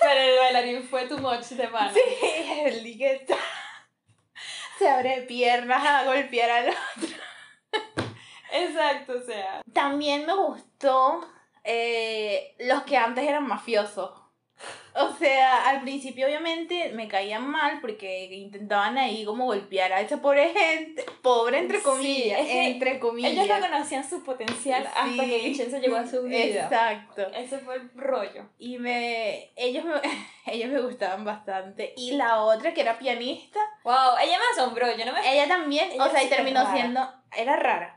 Pero 0.00 0.20
el 0.20 0.38
bailarín 0.38 0.82
fue 0.82 1.06
too 1.06 1.18
much 1.18 1.44
de 1.46 1.68
mano. 1.68 1.92
Sí, 1.94 2.26
el 2.66 2.82
que 2.98 3.26
se 4.78 4.88
abre 4.88 5.20
de 5.20 5.22
piernas 5.22 5.82
a 5.86 6.04
golpear 6.04 6.50
al 6.50 6.68
otro. 6.68 7.16
Exacto, 8.52 9.14
o 9.14 9.22
sea. 9.22 9.62
También 9.72 10.26
me 10.26 10.34
gustó 10.34 11.26
eh, 11.64 12.54
los 12.60 12.82
que 12.82 12.96
antes 12.96 13.24
eran 13.26 13.46
mafiosos. 13.46 14.25
O 14.98 15.14
sea, 15.16 15.68
al 15.68 15.82
principio 15.82 16.26
obviamente 16.26 16.90
me 16.94 17.06
caían 17.08 17.46
mal 17.46 17.80
porque 17.80 18.24
intentaban 18.32 18.96
ahí 18.96 19.24
como 19.24 19.44
golpear 19.44 19.92
a 19.92 20.00
esa 20.00 20.22
pobre 20.22 20.48
gente, 20.54 21.04
pobre 21.22 21.58
entre 21.58 21.82
comillas, 21.82 22.40
entre 22.48 22.98
comillas. 22.98 23.32
Ellos 23.32 23.48
no 23.48 23.60
conocían 23.60 24.08
su 24.08 24.22
potencial 24.22 24.86
hasta 24.86 25.24
que 25.24 25.38
Vincenzo 25.44 25.78
llegó 25.78 25.96
a 25.96 26.06
su 26.06 26.22
vida. 26.22 26.64
Exacto. 26.64 27.26
Ese 27.34 27.58
fue 27.58 27.76
el 27.76 27.90
rollo. 27.94 28.48
Y 28.58 28.78
me 28.78 29.50
ellos 29.56 29.84
me 29.84 29.94
ellos 30.46 30.70
me 30.70 30.80
gustaban 30.80 31.24
bastante 31.24 31.92
y 31.96 32.12
la 32.12 32.42
otra 32.42 32.72
que 32.72 32.80
era 32.80 32.98
pianista, 32.98 33.60
Wow, 33.84 34.16
ella 34.22 34.38
me 34.38 34.60
asombró. 34.62 34.96
Yo 34.96 35.04
no 35.04 35.12
me. 35.12 35.32
ella 35.32 35.46
también, 35.46 35.92
Ella 35.92 36.04
o 36.04 36.10
sea, 36.10 36.22
y 36.22 36.28
terminó 36.28 36.64
rara. 36.64 36.74
siendo 36.74 37.14
era 37.36 37.56
rara. 37.56 37.95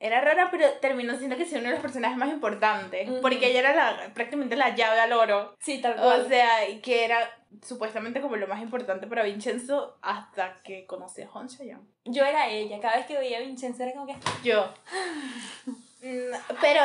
Era 0.00 0.20
rara, 0.20 0.48
pero 0.50 0.64
terminó 0.80 1.16
siendo 1.16 1.36
que 1.36 1.44
sí 1.44 1.56
uno 1.56 1.64
de 1.64 1.72
los 1.72 1.80
personajes 1.80 2.16
más 2.16 2.28
importantes. 2.28 3.10
Porque 3.20 3.48
ella 3.50 3.58
era 3.60 3.74
la, 3.74 4.14
prácticamente 4.14 4.54
la 4.54 4.74
llave 4.74 5.00
al 5.00 5.12
oro. 5.12 5.56
Sí, 5.58 5.80
tal 5.80 5.96
cual. 5.96 6.20
O 6.20 6.28
sea, 6.28 6.68
y 6.68 6.80
que 6.80 7.04
era 7.04 7.18
supuestamente 7.62 8.20
como 8.20 8.36
lo 8.36 8.46
más 8.46 8.62
importante 8.62 9.06
para 9.06 9.24
Vincenzo 9.24 9.98
hasta 10.02 10.54
que 10.62 10.86
conocí 10.86 11.22
a 11.22 11.30
Hon 11.30 11.48
Chaeyoung. 11.48 11.82
Yo 12.04 12.24
era 12.24 12.48
ella. 12.48 12.78
Cada 12.80 12.96
vez 12.96 13.06
que 13.06 13.18
veía 13.18 13.38
a 13.38 13.40
Vincenzo 13.40 13.82
era 13.82 13.92
como 13.92 14.06
que. 14.06 14.16
Yo. 14.42 14.72
Mm, 16.00 16.30
Pero, 16.60 16.80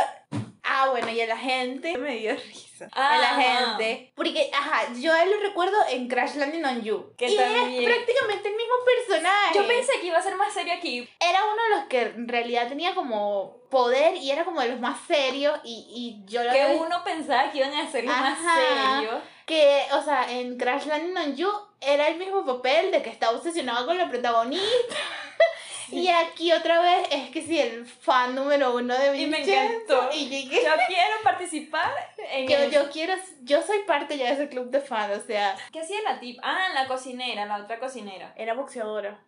ah, 0.64 0.90
bueno, 0.90 1.10
y 1.10 1.22
a 1.22 1.28
la 1.28 1.38
gente 1.38 1.98
me 1.98 2.16
dio 2.18 2.36
risa. 2.36 2.88
Ah. 2.92 3.14
A 3.14 3.18
la 3.18 3.30
gente. 3.42 4.12
Porque, 4.16 4.50
ajá, 4.54 4.94
yo 5.00 5.14
a 5.14 5.24
él 5.24 5.32
lo 5.32 5.40
recuerdo 5.40 5.78
en 5.90 6.08
Crash 6.08 6.36
Landing 6.36 6.66
on 6.66 6.82
You. 6.84 7.14
Que 7.18 7.28
y 7.30 7.38
también- 7.38 7.72
es 7.84 7.86
prácticamente 7.86 8.50
el 8.50 8.56
mismo 8.56 8.74
personaje. 8.86 9.56
Yo 9.56 9.68
pensé 9.68 9.92
que 10.02 10.08
iba 10.08 10.18
a 10.18 10.22
ser 10.24 10.36
más 10.36 10.54
serio 10.54 10.74
aquí. 10.74 11.08
Era 11.20 11.40
uno 11.46 11.64
de 11.64 11.70
los 11.76 11.86
que 11.86 12.02
en 12.02 12.28
realidad 12.28 12.68
tenía 12.68 12.94
como 12.96 13.58
poder 13.70 14.16
y 14.18 14.30
era 14.32 14.46
como 14.46 14.62
de 14.62 14.70
los 14.70 14.80
más 14.80 15.00
serios 15.08 15.60
y, 15.64 15.88
y 16.26 16.32
yo 16.32 16.44
lo 16.44 16.52
Que 16.52 16.78
uno 16.80 17.04
pensaba 17.04 17.52
que 17.52 17.58
iban 17.60 17.74
a 17.74 17.90
ser 17.90 18.04
más 18.06 18.38
Ajá. 18.40 19.00
serios. 19.00 19.24
que, 19.48 19.82
o 19.94 20.02
sea, 20.04 20.32
en 20.32 20.58
Crash 20.58 20.86
Landing 20.86 21.18
on 21.18 21.36
You 21.36 21.50
era 21.82 22.08
el 22.08 22.18
mismo 22.18 22.46
papel 22.46 22.92
de 22.92 23.02
que 23.02 23.10
estaba 23.10 23.36
obsesionado 23.38 23.86
con 23.88 23.98
la 23.98 24.10
protagonista 24.10 24.96
Y 26.00 26.08
aquí 26.10 26.52
otra 26.52 26.82
vez 26.82 27.08
es 27.12 27.30
que 27.30 27.42
sí, 27.42 27.60
el 27.60 27.86
fan 27.86 28.36
número 28.36 28.76
uno 28.76 28.98
de 28.98 29.18
Y 29.18 29.28
me 29.28 29.38
Vincenzo. 29.38 29.74
encantó. 29.76 30.10
Y 30.16 30.28
llegué. 30.30 30.64
Yo 30.64 30.72
quiero 30.88 31.16
participar 31.24 31.92
en 32.32 32.48
Yo, 32.48 32.58
el- 32.58 32.72
yo 32.72 32.90
quiero, 32.92 33.14
yo 33.42 33.62
soy 33.62 33.80
parte 33.88 34.18
ya 34.18 34.26
de 34.28 34.34
ese 34.34 34.50
club 34.50 34.70
de 34.70 34.82
fan, 34.82 35.12
o 35.12 35.20
sea, 35.22 35.56
¿Qué 35.72 35.80
hacía 35.82 36.02
la 36.04 36.20
tip? 36.20 36.40
Ah, 36.44 36.70
la 36.74 36.88
cocinera, 36.88 37.46
la 37.46 37.58
otra 37.58 37.80
cocinera. 37.80 38.34
era 38.36 38.54
boxeadora. 38.54 39.20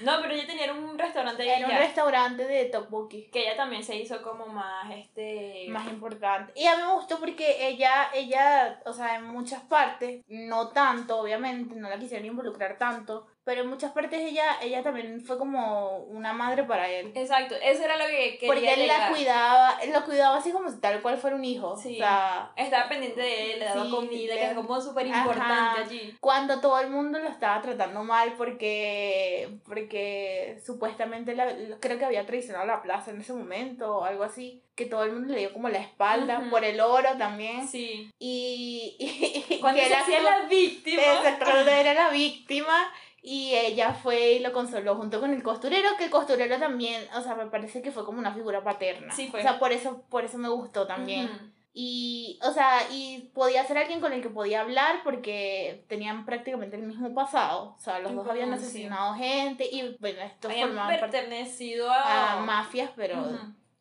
No, 0.00 0.20
pero 0.20 0.34
ella 0.34 0.44
tenía 0.44 0.72
un 0.72 0.98
restaurante 0.98 1.48
Era 1.48 1.68
un 1.68 1.72
restaurante 1.76 2.44
de 2.46 2.64
tteokbokki. 2.64 3.30
que 3.30 3.42
ella 3.42 3.56
también 3.56 3.84
se 3.84 3.94
hizo 3.94 4.22
como 4.22 4.46
más, 4.46 4.90
este... 4.92 5.66
más 5.68 5.86
importante. 5.88 6.52
Y 6.56 6.66
a 6.66 6.76
mí 6.76 6.82
me 6.82 6.94
gustó 6.94 7.20
porque 7.20 7.68
ella, 7.68 8.10
ella, 8.12 8.80
o 8.86 8.92
sea, 8.92 9.14
en 9.14 9.26
muchas 9.26 9.62
partes, 9.62 10.22
no 10.26 10.70
tanto, 10.70 11.18
obviamente, 11.20 11.76
no 11.76 11.88
la 11.88 11.96
quisieron 11.98 12.26
involucrar 12.26 12.76
tanto, 12.76 13.28
pero 13.44 13.60
en 13.62 13.68
muchas 13.68 13.92
partes 13.92 14.20
ella, 14.20 14.56
ella 14.62 14.82
también 14.82 15.20
fue 15.20 15.36
como 15.38 15.98
una 15.98 16.32
madre 16.32 16.64
para 16.64 16.88
él. 16.88 17.12
Exacto, 17.14 17.54
eso 17.62 17.84
era 17.84 17.96
lo 17.98 18.06
que 18.06 18.38
quería 18.38 18.46
Porque 18.46 18.72
él 18.72 18.86
la 18.86 18.94
llegar. 18.94 19.10
cuidaba, 19.12 19.78
él 19.82 19.92
lo 19.92 20.04
cuidaba 20.04 20.36
así 20.38 20.50
como 20.50 20.70
si 20.70 20.80
tal 20.80 21.02
cual 21.02 21.18
fuera 21.18 21.36
un 21.36 21.44
hijo. 21.44 21.76
Sí. 21.76 21.94
O 21.96 21.98
sea, 21.98 22.52
Estaba 22.56 22.88
pendiente 22.88 23.20
de 23.20 23.52
él, 23.52 23.58
le 23.58 23.64
daba 23.66 23.84
Sí, 23.84 23.90
comida, 23.90 24.34
que 24.34 24.44
es 24.46 24.54
como 24.54 24.80
súper 24.80 25.06
importante 25.06 25.80
allí. 25.82 26.16
cuando 26.20 26.60
todo 26.60 26.78
el 26.80 26.88
mundo 26.90 27.18
lo 27.18 27.28
estaba 27.28 27.60
tratando 27.60 28.02
mal 28.02 28.32
porque 28.38 29.58
porque 29.66 30.58
supuestamente 30.64 31.34
la- 31.34 31.54
creo 31.80 31.98
que 31.98 32.04
había 32.04 32.26
traicionado 32.26 32.66
la 32.66 32.82
plaza 32.82 33.10
en 33.10 33.20
ese 33.20 33.32
momento 33.32 33.98
o 33.98 34.04
algo 34.04 34.24
así 34.24 34.62
que 34.74 34.86
todo 34.86 35.04
el 35.04 35.12
mundo 35.12 35.32
le 35.34 35.40
dio 35.40 35.52
como 35.52 35.68
la 35.68 35.78
espalda 35.78 36.40
Ujú. 36.40 36.50
por 36.50 36.64
el 36.64 36.80
oro 36.80 37.10
también 37.18 37.68
Sí. 37.68 38.10
y, 38.18 38.96
y, 38.98 39.58
Cuando 39.60 39.80
que 39.80 39.86
se 39.86 39.92
era 39.92 40.02
hacía 40.02 40.16
como- 40.18 40.30
la 40.30 40.40
víctima. 40.46 41.02
Exacto, 41.02 41.44
cuando 41.44 41.70
era 41.70 41.94
la 41.94 42.08
víctima 42.10 42.92
y 43.26 43.54
ella 43.54 43.94
fue 43.94 44.32
y 44.32 44.38
lo 44.40 44.52
consoló 44.52 44.96
junto 44.96 45.18
con 45.18 45.32
el 45.32 45.42
costurero, 45.42 45.96
que 45.96 46.04
el 46.04 46.10
costurero 46.10 46.58
también, 46.58 47.02
o 47.16 47.22
sea, 47.22 47.34
me 47.34 47.46
parece 47.46 47.80
que 47.80 47.90
fue 47.90 48.04
como 48.04 48.18
una 48.18 48.34
figura 48.34 48.62
paterna. 48.62 49.10
Sí, 49.14 49.28
fue. 49.28 49.40
O 49.40 49.42
sea, 49.42 49.58
por 49.58 49.72
eso, 49.72 50.04
por 50.10 50.24
eso 50.24 50.36
me 50.36 50.50
gustó 50.50 50.86
también. 50.86 51.30
Y, 51.72 52.38
o 52.42 52.52
sea, 52.52 52.82
y 52.92 53.30
podía 53.32 53.64
ser 53.64 53.78
alguien 53.78 54.02
con 54.02 54.12
el 54.12 54.20
que 54.20 54.28
podía 54.28 54.60
hablar 54.60 55.00
porque 55.04 55.86
tenían 55.88 56.26
prácticamente 56.26 56.76
el 56.76 56.82
mismo 56.82 57.14
pasado. 57.14 57.74
O 57.78 57.80
sea, 57.80 57.98
los 57.98 58.14
dos 58.14 58.28
habían 58.28 58.52
asesinado 58.52 59.14
gente 59.14 59.66
y, 59.72 59.96
bueno, 60.00 60.20
estos 60.20 60.50
Habían 60.50 60.68
formaban 60.68 61.00
pertenecido 61.00 61.90
a... 61.90 62.34
a 62.34 62.40
mafias, 62.40 62.90
pero. 62.94 63.26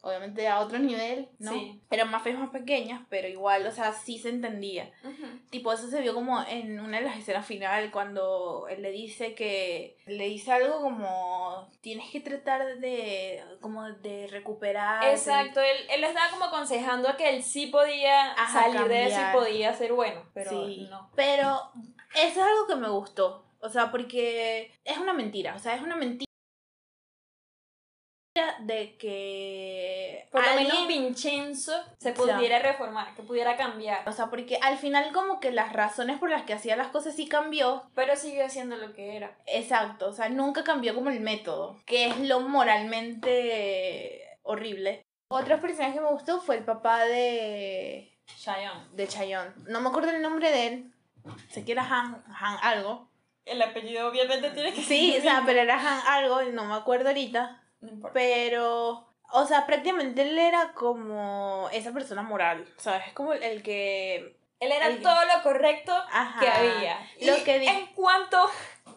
Obviamente 0.05 0.49
a 0.49 0.59
otro 0.59 0.79
nivel, 0.79 1.29
¿no? 1.39 1.53
Sí. 1.53 1.81
Eran 1.89 2.11
mafias 2.11 2.37
más 2.37 2.49
pequeñas, 2.49 3.01
pero 3.09 3.29
igual, 3.29 3.65
o 3.65 3.71
sea, 3.71 3.93
sí 3.93 4.19
se 4.19 4.27
entendía. 4.27 4.91
Tipo, 5.49 5.71
eso 5.71 5.87
se 5.87 6.01
vio 6.01 6.13
como 6.13 6.43
en 6.45 6.77
una 6.81 6.97
de 6.99 7.05
las 7.05 7.17
escenas 7.17 7.45
final 7.45 7.89
cuando 7.89 8.67
él 8.69 8.81
le 8.81 8.91
dice 8.91 9.33
que 9.33 9.95
le 10.05 10.25
dice 10.25 10.51
algo 10.51 10.81
como 10.81 11.71
tienes 11.79 12.09
que 12.11 12.19
tratar 12.19 12.79
de 12.79 13.41
como 13.61 13.89
de 13.89 14.27
recuperar 14.27 15.05
Exacto, 15.05 15.61
él, 15.61 15.77
él 15.89 16.01
le 16.01 16.07
estaba 16.07 16.29
como 16.31 16.45
aconsejando 16.45 17.07
a 17.07 17.15
que 17.15 17.29
él 17.29 17.41
sí 17.41 17.67
podía 17.67 18.33
Ajá, 18.33 18.63
salir 18.63 18.89
de 18.89 19.05
eso 19.05 19.21
y 19.21 19.33
podía 19.33 19.73
ser 19.73 19.93
bueno, 19.93 20.25
pero 20.33 20.49
Sí. 20.51 20.85
no. 20.89 21.09
Pero 21.15 21.61
eso 22.13 22.41
es 22.41 22.45
algo 22.45 22.67
que 22.67 22.75
me 22.75 22.89
gustó. 22.89 23.45
O 23.61 23.69
sea, 23.69 23.89
porque 23.89 24.73
es 24.83 24.97
una 24.97 25.13
mentira. 25.13 25.55
O 25.55 25.59
sea, 25.59 25.73
es 25.75 25.81
una 25.81 25.95
mentira 25.95 26.29
de 28.59 28.97
que. 28.97 30.27
Por 30.31 30.43
lo 30.45 30.55
menos 30.55 30.87
Vincenzo 30.87 31.73
se 31.99 32.15
sea, 32.15 32.35
pudiera 32.35 32.57
reformar, 32.59 33.13
que 33.15 33.21
pudiera 33.21 33.55
cambiar, 33.55 34.07
O 34.09 34.11
sea, 34.11 34.31
porque 34.31 34.57
al 34.61 34.77
final, 34.77 35.11
como 35.13 35.39
que 35.39 35.51
las 35.51 35.71
razones 35.71 36.17
por 36.17 36.31
las 36.31 36.41
que 36.43 36.53
hacía 36.53 36.75
las 36.75 36.87
cosas 36.87 37.15
sí 37.15 37.27
cambió. 37.27 37.83
pero 37.93 38.15
siguió 38.15 38.49
siendo 38.49 38.75
lo 38.75 38.93
que 38.93 39.15
era. 39.15 39.37
Exacto. 39.45 40.07
O 40.07 40.13
sea, 40.13 40.29
nunca 40.29 40.63
cambió 40.63 40.95
como 40.95 41.11
el 41.11 41.19
método, 41.19 41.79
que 41.85 42.07
es 42.07 42.19
lo 42.21 42.39
moralmente 42.39 44.25
horrible. 44.41 45.05
Otro 45.27 45.61
personaje 45.61 45.93
que 45.93 46.01
me 46.01 46.09
gustó 46.11 46.41
fue 46.41 46.57
el 46.57 46.63
papá 46.63 47.05
de. 47.05 48.17
Cheyenne. 48.25 48.87
de 48.93 49.07
Chayon. 49.07 49.53
No 49.67 49.79
me 49.81 49.89
acuerdo 49.89 50.09
el 50.09 50.21
nombre 50.21 50.49
de 50.49 50.67
él. 50.67 50.93
Sé 51.49 51.63
que 51.63 51.73
era 51.73 51.83
Han, 51.83 52.23
Han 52.27 52.57
algo. 52.63 53.09
El 53.45 53.61
apellido 53.61 54.07
obviamente 54.07 54.49
tiene 54.51 54.73
que 54.73 54.81
Sí, 54.81 55.15
o 55.17 55.21
sea, 55.21 55.43
pero 55.45 55.59
era 55.59 55.75
Han 55.75 56.07
algo 56.07 56.41
y 56.41 56.51
no 56.51 56.65
me 56.65 56.75
acuerdo 56.75 57.09
ahorita. 57.09 57.62
No 57.83 57.89
importa. 57.91 58.13
Pero, 58.13 59.07
o 59.31 59.45
sea, 59.45 59.65
prácticamente 59.65 60.21
él 60.23 60.37
era 60.39 60.73
como 60.73 61.69
esa 61.71 61.91
persona 61.91 62.21
moral, 62.23 62.65
¿sabes? 62.77 63.07
Es 63.07 63.13
como 63.13 63.33
el 63.33 63.61
que... 63.63 64.37
Él 64.59 64.71
era 64.71 64.87
el- 64.87 65.01
todo 65.01 65.25
lo 65.25 65.43
correcto 65.43 65.93
Ajá. 66.11 66.39
que 66.39 66.47
había. 66.47 66.97
Lo 67.21 67.37
Y 67.37 67.41
que 67.43 67.59
di- 67.59 67.67
en 67.67 67.87
cuanto 67.87 68.37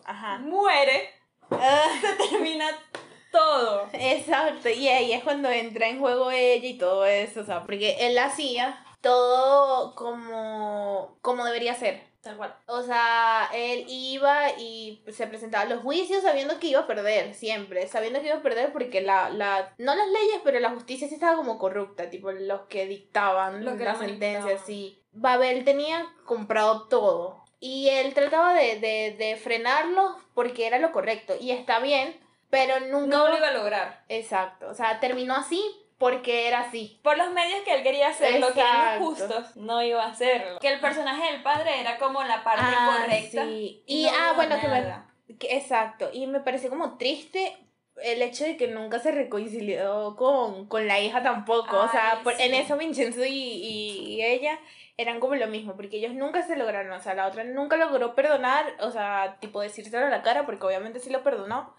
Ajá. 0.05 0.39
muere, 0.39 1.11
Ah, 1.51 1.85
se 2.01 2.13
termina 2.31 2.67
todo. 3.33 3.89
exacto, 3.93 4.69
y 4.69 4.89
ahí 4.89 5.13
es 5.13 5.23
cuando 5.25 5.49
entra 5.51 5.89
en 5.89 5.99
juego 6.01 6.31
ella 6.31 6.67
y 6.69 6.79
todo 6.79 7.05
eso, 7.07 7.41
o 7.41 7.45
sea, 7.45 7.63
porque 7.65 7.97
él 8.07 8.17
hacía 8.19 8.85
todo 9.01 9.95
como, 9.95 11.19
como 11.23 11.45
debería 11.45 11.75
ser. 11.75 12.03
Tal 12.27 12.37
cual. 12.37 12.57
O 12.67 12.83
sea, 12.83 13.49
él 13.55 13.85
iba 13.87 14.51
y 14.59 15.01
se 15.13 15.29
presentaba 15.29 15.63
a 15.63 15.69
los 15.69 15.83
juicios 15.83 16.25
sabiendo 16.25 16.59
que 16.59 16.67
iba 16.67 16.81
a 16.81 16.87
perder, 16.89 17.35
siempre, 17.35 17.87
sabiendo 17.87 18.21
que 18.21 18.27
iba 18.27 18.39
a 18.39 18.43
perder 18.43 18.73
porque 18.73 19.01
la, 19.01 19.31
la, 19.31 19.73
no 19.79 19.95
las 19.95 20.09
leyes, 20.09 20.41
pero 20.43 20.59
la 20.59 20.71
justicia 20.71 21.07
sí 21.07 21.15
estaba 21.15 21.37
como 21.37 21.57
corrupta, 21.57 22.11
tipo 22.11 22.33
los 22.33 22.63
que 22.63 22.87
dictaban 22.87 23.65
Los 23.65 23.77
que 23.79 23.85
la 23.85 23.95
sentencia, 23.95 24.59
sí. 24.59 25.01
Babel 25.13 25.63
tenía 25.65 26.05
comprado 26.25 26.89
todo 26.89 27.45
y 27.61 27.91
él 27.91 28.13
trataba 28.13 28.55
de, 28.55 28.81
de, 28.81 29.15
de 29.17 29.37
frenarlo 29.37 30.17
porque 30.35 30.67
era 30.67 30.81
lo 30.81 30.91
correcto 30.91 31.35
y 31.41 31.53
está 31.53 31.79
bien, 31.79 32.19
pero 32.51 32.81
nunca... 32.81 33.07
No 33.07 33.29
lo 33.29 33.37
iba 33.37 33.49
a 33.49 33.55
lograr. 33.55 34.05
Exacto, 34.09 34.67
o 34.69 34.75
sea, 34.75 34.99
terminó 34.99 35.37
así 35.37 35.63
porque 35.99 36.47
era 36.49 36.61
así. 36.61 37.01
Por 37.03 37.17
los 37.17 37.31
medios 37.33 37.61
que 37.65 37.75
él 37.75 37.83
quería 37.83 38.09
hacer, 38.09 38.39
lo 38.41 38.53
que 38.53 38.61
eran 38.61 38.99
justos, 39.01 39.57
no 39.57 39.83
iba 39.83 40.05
a 40.05 40.09
hacerlo. 40.09 40.59
Que 40.61 40.69
el 40.73 40.81
personaje 40.81 41.33
del 41.33 41.43
padre 41.43 41.81
era 41.81 41.97
como 41.99 42.23
la 42.25 42.45
parte 42.45 42.65
Ah, 42.67 42.99
correcta. 43.03 43.45
sí. 43.45 43.83
y 43.87 44.05
no 44.05 44.11
ah, 44.19 44.33
bueno, 44.37 44.61
que 44.61 44.69
me, 44.69 44.81
nada. 44.81 45.07
Que- 45.39 45.57
Exacto, 45.57 46.11
y 46.13 46.27
me 46.27 46.41
pareció 46.41 46.69
como 46.71 46.97
triste 46.99 47.57
el 48.03 48.21
hecho 48.21 48.45
de 48.45 48.59
que 48.59 48.69
nunca 48.69 48.99
se 48.99 49.11
reconcilió 49.11 50.17
con, 50.17 50.67
con 50.69 50.87
la 50.87 51.01
hija 51.01 51.23
tampoco. 51.23 51.79
o 51.81 51.89
sea, 51.89 52.21
en 52.39 52.53
eso 52.55 52.77
Vincenzo 52.77 53.25
y, 53.25 53.31
y, 53.33 54.15
y 54.17 54.23
ella 54.23 54.59
eran 54.99 55.19
como 55.21 55.35
lo 55.35 55.47
mismo, 55.47 55.77
porque 55.77 55.97
ellos 55.99 56.13
nunca 56.13 56.43
se 56.43 56.57
lograron, 56.57 56.93
o 56.93 57.01
sea, 57.01 57.15
la 57.15 57.27
otra 57.27 57.45
nunca 57.45 57.77
logró 57.77 58.15
perdonar, 58.15 58.67
o 58.81 58.91
sea, 58.91 59.37
tipo 59.41 59.61
decírselo 59.63 60.07
a 60.07 60.11
la 60.11 60.23
cara, 60.23 60.45
porque 60.47 60.67
obviamente 60.67 61.01
sí 61.01 61.11
lo 61.11 61.23
perdonó. 61.23 61.75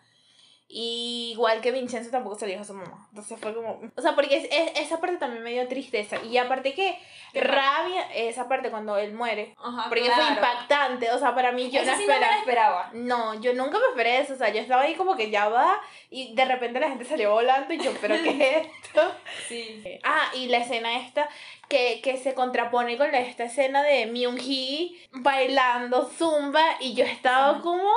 Y 0.69 1.29
igual 1.31 1.61
que 1.61 1.71
Vincenzo 1.71 2.11
tampoco 2.11 2.37
se 2.37 2.45
lo 2.45 2.51
dijo 2.51 2.63
a 2.63 2.65
su 2.65 2.73
mamá. 2.73 3.07
Entonces 3.09 3.39
fue 3.39 3.53
como... 3.55 3.79
O 3.95 4.01
sea, 4.01 4.15
porque 4.15 4.35
es- 4.35 4.49
es- 4.51 4.71
esa 4.81 4.99
parte 4.99 5.15
también 5.15 5.41
me 5.41 5.51
dio 5.51 5.65
tristeza. 5.69 6.17
Y 6.23 6.37
aparte 6.37 6.73
que 6.73 6.99
rabia 7.33 8.01
esa 8.13 8.49
parte 8.49 8.69
cuando 8.69 8.97
él 8.97 9.13
muere. 9.13 9.55
Ajá, 9.63 9.85
Porque 9.87 10.03
claro. 10.03 10.23
fue 10.23 10.33
impactante. 10.33 11.09
O 11.11 11.19
sea, 11.19 11.33
para 11.33 11.53
mí 11.53 11.69
yo 11.71 11.79
Eso 11.81 11.91
no 11.91 11.97
sí 11.97 12.05
no 12.05 12.13
me 12.13 12.19
la 12.19 12.37
esperaba. 12.39 12.81
esperaba. 12.81 12.89
No, 12.93 13.39
yo 13.41 13.53
nunca 13.53 13.79
me 13.79 13.85
esperé 13.87 14.19
eso, 14.19 14.33
o 14.33 14.35
sea, 14.35 14.49
yo 14.49 14.59
estaba 14.59 14.81
ahí 14.81 14.95
como 14.95 15.15
que 15.15 15.29
ya 15.31 15.47
va 15.47 15.79
y 16.09 16.35
de 16.35 16.43
repente 16.43 16.81
la 16.81 16.89
gente 16.89 17.05
salió 17.05 17.31
volando 17.31 17.73
y 17.73 17.77
yo, 17.79 17.91
¿pero 18.01 18.15
qué 18.21 18.29
es 18.31 18.67
esto? 18.83 19.09
Sí. 19.47 19.83
Ah, 20.03 20.31
y 20.35 20.47
la 20.47 20.57
escena 20.57 20.97
esta 20.99 21.29
que, 21.69 22.01
que 22.01 22.17
se 22.17 22.33
contrapone 22.33 22.97
con 22.97 23.09
la- 23.11 23.19
esta 23.21 23.45
escena 23.45 23.83
de 23.83 24.05
Myung 24.07 24.37
Hee 24.39 24.99
bailando 25.13 26.09
zumba 26.09 26.63
y 26.81 26.93
yo 26.93 27.05
estaba 27.05 27.61
como... 27.61 27.89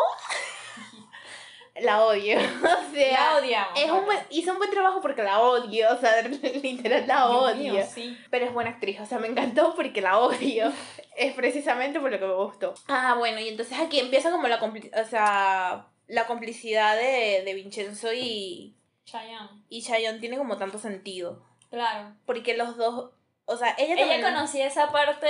La 1.83 2.05
odio, 2.05 2.39
o 2.63 2.93
sea... 2.95 3.13
La 3.13 3.37
odiamos. 3.39 3.81
Es 3.81 3.91
un 3.91 4.05
buen, 4.05 4.19
hizo 4.31 4.53
un 4.53 4.59
buen 4.59 4.71
trabajo 4.71 5.01
porque 5.01 5.23
la 5.23 5.41
odio, 5.41 5.87
o 5.93 5.97
sea, 5.99 6.23
literal 6.63 7.07
la 7.07 7.27
Dios 7.29 7.43
odio. 7.43 7.73
mío, 7.75 7.85
sí. 7.93 8.17
Pero 8.31 8.47
es 8.47 8.53
buena 8.53 8.71
actriz, 8.71 9.01
o 9.01 9.07
sea, 9.07 9.19
me 9.19 9.29
encantó 9.29 9.75
porque 9.75 10.01
la 10.01 10.19
odio. 10.19 10.73
es 11.17 11.35
precisamente 11.35 12.01
por 12.01 12.11
lo 12.11 12.19
que 12.19 12.27
me 12.27 12.35
gustó. 12.35 12.75
Ah, 12.89 13.15
bueno, 13.19 13.39
y 13.41 13.49
entonces 13.49 13.79
aquí 13.79 13.99
empieza 14.01 14.31
como 14.31 14.49
la, 14.49 14.61
compli- 14.61 14.91
o 15.01 15.05
sea, 15.09 15.87
la 16.07 16.27
complicidad 16.27 16.97
de, 16.97 17.43
de 17.45 17.55
Vincenzo 17.55 18.13
y, 18.13 18.75
Chayanne. 19.05 19.63
y 19.69 19.83
Chayanne 19.83 20.19
tiene 20.21 20.39
como 20.39 20.57
tanto 20.57 20.79
sentido. 20.79 21.45
Claro. 21.71 22.15
Porque 22.27 22.57
los 22.57 22.77
dos, 22.77 23.11
o 23.45 23.57
sea, 23.57 23.75
ella 23.79 23.95
Ella 23.95 24.07
también... 24.09 24.23
conocía 24.23 24.67
esa 24.67 24.91
parte, 24.91 25.29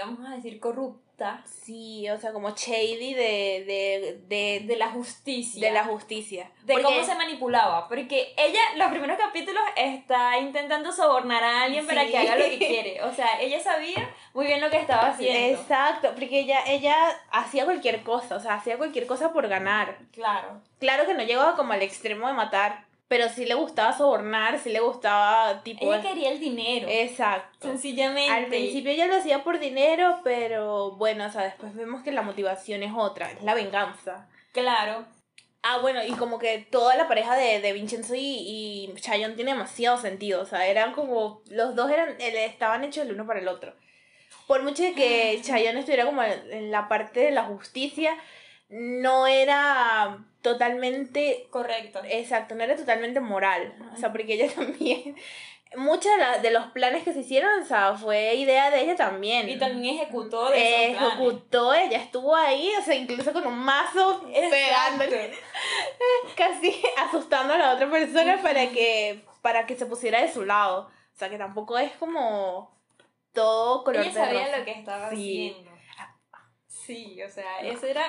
vamos 0.00 0.28
a 0.28 0.34
decir, 0.36 0.58
corrupta 0.60 1.07
Sí, 1.44 2.08
o 2.10 2.18
sea, 2.18 2.32
como 2.32 2.50
shady 2.50 3.12
de, 3.14 3.64
de, 3.66 4.20
de, 4.28 4.60
de 4.66 4.76
la 4.76 4.88
justicia. 4.90 5.66
de 5.66 5.72
la 5.74 5.84
justicia. 5.84 6.50
de 6.62 6.74
Porque- 6.74 6.84
cómo 6.88 7.02
se 7.04 7.14
manipulaba. 7.14 7.88
Porque 7.88 8.34
ella, 8.36 8.60
los 8.76 8.88
primeros 8.90 9.18
capítulos, 9.18 9.62
está 9.76 10.38
intentando 10.38 10.92
sobornar 10.92 11.42
a 11.42 11.62
alguien 11.62 11.86
para 11.86 12.04
Sí. 12.04 12.10
que 12.10 12.18
haga 12.18 12.36
lo 12.36 12.44
que 12.44 12.58
quiere. 12.66 13.02
O 13.02 13.12
sea, 13.12 13.40
ella 13.40 13.60
sabía 13.60 14.08
muy 14.34 14.46
bien 14.46 14.60
lo 14.60 14.70
que 14.70 14.78
estaba 14.78 15.08
haciendo. 15.08 15.60
Exacto, 15.60 16.10
porque 16.14 16.40
ella, 16.40 16.60
ella 16.66 16.94
hacía 17.30 17.64
cualquier 17.64 18.02
cosa, 18.02 18.36
o 18.36 18.40
sea, 18.40 18.54
hacía 18.54 18.78
cualquier 18.78 19.06
cosa 19.06 19.32
por 19.32 19.48
ganar. 19.48 19.98
Claro. 20.12 20.62
Claro 20.78 21.06
que 21.06 21.14
no 21.14 21.22
llegaba 21.24 21.56
como 21.56 21.72
al 21.72 21.82
extremo 21.82 22.26
de 22.28 22.32
matar, 22.34 22.84
pero 23.08 23.30
sí 23.30 23.46
le 23.46 23.54
gustaba 23.54 23.96
sobornar, 23.96 24.58
sí 24.58 24.70
le 24.70 24.80
gustaba 24.80 25.62
tipo... 25.62 25.92
Ella 25.92 26.02
quería 26.02 26.30
el 26.30 26.38
dinero. 26.38 26.86
Exacto. 26.90 27.66
sencillamente. 27.66 28.30
Al 28.30 28.46
principio 28.46 28.92
ella 28.92 29.06
lo 29.06 29.16
hacía 29.16 29.42
por 29.42 29.58
dinero, 29.58 30.20
pero 30.22 30.92
bueno, 30.92 31.26
o 31.26 31.30
sea, 31.30 31.42
después 31.44 31.74
vemos 31.74 32.02
que 32.02 32.12
la 32.12 32.22
motivación 32.22 32.82
es 32.82 32.92
otra, 32.94 33.30
es 33.30 33.42
la 33.42 33.54
venganza. 33.54 34.28
Claro. 34.52 35.06
Ah, 35.62 35.78
bueno, 35.78 36.04
y 36.04 36.12
como 36.12 36.38
que 36.38 36.66
toda 36.70 36.96
la 36.96 37.08
pareja 37.08 37.34
de, 37.34 37.60
de 37.60 37.72
Vincenzo 37.72 38.14
y, 38.14 38.20
y 38.20 38.94
Chayon 39.00 39.34
tiene 39.36 39.52
demasiado 39.52 39.98
sentido. 39.98 40.40
O 40.42 40.46
sea, 40.46 40.66
eran 40.66 40.92
como. 40.92 41.42
Los 41.50 41.74
dos 41.74 41.90
eran 41.90 42.14
estaban 42.20 42.84
hechos 42.84 43.04
el 43.04 43.12
uno 43.12 43.26
para 43.26 43.40
el 43.40 43.48
otro. 43.48 43.74
Por 44.46 44.62
mucho 44.62 44.82
de 44.82 44.94
que 44.94 45.40
Chayon 45.42 45.76
estuviera 45.76 46.04
como 46.04 46.22
en 46.22 46.70
la 46.70 46.88
parte 46.88 47.20
de 47.20 47.32
la 47.32 47.44
justicia, 47.44 48.16
no 48.68 49.26
era 49.26 50.24
totalmente. 50.42 51.46
Correcto. 51.50 52.00
Exacto, 52.04 52.54
no 52.54 52.64
era 52.64 52.76
totalmente 52.76 53.20
moral. 53.20 53.74
O 53.94 53.96
sea, 53.96 54.12
porque 54.12 54.34
ella 54.34 54.52
también. 54.54 55.16
Muchos 55.76 56.10
de, 56.40 56.50
los 56.50 56.68
planes 56.68 57.02
que 57.04 57.12
se 57.12 57.20
hicieron, 57.20 57.60
o 57.60 57.64
sea, 57.66 57.92
fue 57.94 58.34
idea 58.36 58.70
de 58.70 58.80
ella 58.80 58.96
también. 58.96 59.50
Y 59.50 59.58
también 59.58 59.96
ejecutó 59.96 60.48
de 60.48 60.56
esos 60.86 60.96
planes. 60.96 61.12
Ejecutó, 61.12 61.74
ella 61.74 61.98
estuvo 61.98 62.34
ahí, 62.34 62.72
o 62.78 62.82
sea, 62.82 62.94
incluso 62.94 63.34
con 63.34 63.46
un 63.46 63.58
mazo 63.58 64.24
pegándole 64.32 65.30
casi 66.36 66.80
asustando 66.96 67.52
a 67.52 67.58
la 67.58 67.74
otra 67.74 67.90
persona 67.90 68.40
para 68.42 68.70
que 68.70 69.22
para 69.42 69.66
que 69.66 69.76
se 69.76 69.84
pusiera 69.84 70.22
de 70.22 70.32
su 70.32 70.46
lado. 70.46 70.90
O 71.14 71.18
sea, 71.18 71.28
que 71.28 71.36
tampoco 71.36 71.76
es 71.76 71.92
como 71.98 72.74
todo 73.34 73.84
color 73.84 74.00
Ella 74.06 74.08
de 74.10 74.14
sabía 74.26 74.44
rosa. 74.46 74.58
lo 74.60 74.64
que 74.64 74.70
estaba 74.72 75.10
Sí. 75.10 75.50
haciendo. 75.50 75.70
Sí, 76.66 77.22
o 77.22 77.28
sea, 77.28 77.58
eso 77.60 77.86
era. 77.86 78.04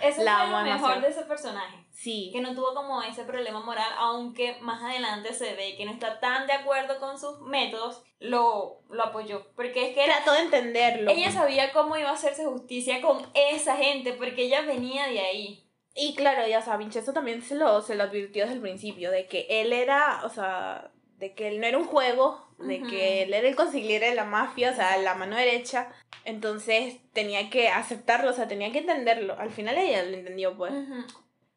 Eso 0.00 0.22
La 0.22 0.38
fue 0.38 0.50
lo 0.50 0.62
mejor 0.62 1.00
de 1.00 1.08
ese 1.08 1.22
personaje. 1.22 1.84
Sí. 1.90 2.30
Que 2.32 2.40
no 2.40 2.54
tuvo 2.54 2.74
como 2.74 3.02
ese 3.02 3.24
problema 3.24 3.60
moral, 3.60 3.90
aunque 3.96 4.56
más 4.60 4.82
adelante 4.82 5.32
se 5.32 5.54
ve 5.54 5.74
que 5.76 5.84
no 5.86 5.92
está 5.92 6.20
tan 6.20 6.46
de 6.46 6.52
acuerdo 6.52 6.98
con 7.00 7.18
sus 7.18 7.40
métodos, 7.40 8.02
lo, 8.18 8.82
lo 8.90 9.04
apoyó. 9.04 9.46
Porque 9.56 9.88
es 9.88 9.94
que 9.94 10.04
Trató 10.04 10.32
de 10.32 10.40
entenderlo. 10.40 11.10
ella 11.10 11.30
sabía 11.30 11.72
cómo 11.72 11.96
iba 11.96 12.10
a 12.10 12.14
hacerse 12.14 12.44
justicia 12.44 13.00
con 13.00 13.26
esa 13.34 13.76
gente, 13.76 14.12
porque 14.12 14.42
ella 14.44 14.60
venía 14.62 15.06
de 15.06 15.20
ahí. 15.20 15.62
Y 15.94 16.14
claro, 16.14 16.46
ya 16.46 16.60
sea, 16.60 16.76
Vincenzo 16.76 17.14
también 17.14 17.40
se 17.40 17.54
lo, 17.54 17.80
se 17.80 17.94
lo 17.94 18.02
advirtió 18.04 18.42
desde 18.42 18.56
el 18.56 18.60
principio, 18.60 19.10
de 19.10 19.26
que 19.26 19.46
él 19.48 19.72
era, 19.72 20.20
o 20.24 20.28
sea, 20.28 20.90
de 21.16 21.34
que 21.34 21.48
él 21.48 21.58
no 21.58 21.66
era 21.66 21.78
un 21.78 21.86
juego, 21.86 22.45
de 22.58 22.82
que 22.82 23.22
él 23.22 23.34
era 23.34 23.48
el 23.48 23.56
consigliere 23.56 24.08
de 24.10 24.14
la 24.14 24.24
mafia, 24.24 24.70
o 24.70 24.74
sea, 24.74 24.96
la 24.98 25.14
mano 25.14 25.36
derecha. 25.36 25.92
Entonces 26.24 26.96
tenía 27.12 27.50
que 27.50 27.68
aceptarlo, 27.68 28.30
o 28.30 28.32
sea, 28.32 28.48
tenía 28.48 28.72
que 28.72 28.78
entenderlo. 28.78 29.38
Al 29.38 29.50
final 29.50 29.76
ella 29.78 30.02
lo 30.02 30.16
entendió, 30.16 30.56
pues. 30.56 30.72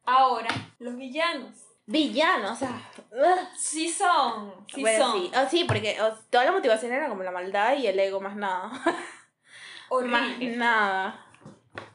Ahora, 0.05 0.49
los 0.79 0.95
villanos. 0.95 1.55
Villano, 1.85 2.51
o 2.51 2.55
sea. 2.55 2.79
Sí 3.57 3.89
son, 3.89 4.53
sí 4.71 4.81
bueno, 4.81 5.05
son. 5.05 5.21
sí. 5.21 5.31
Oh, 5.35 5.49
sí, 5.49 5.63
porque 5.63 5.97
oh, 6.01 6.13
toda 6.29 6.45
la 6.45 6.51
motivación 6.51 6.91
era 6.91 7.09
como 7.09 7.23
la 7.23 7.31
maldad 7.31 7.77
y 7.77 7.87
el 7.87 7.99
ego, 7.99 8.21
más 8.21 8.35
nada. 8.35 8.71
más 10.05 10.39
nada. 10.39 11.25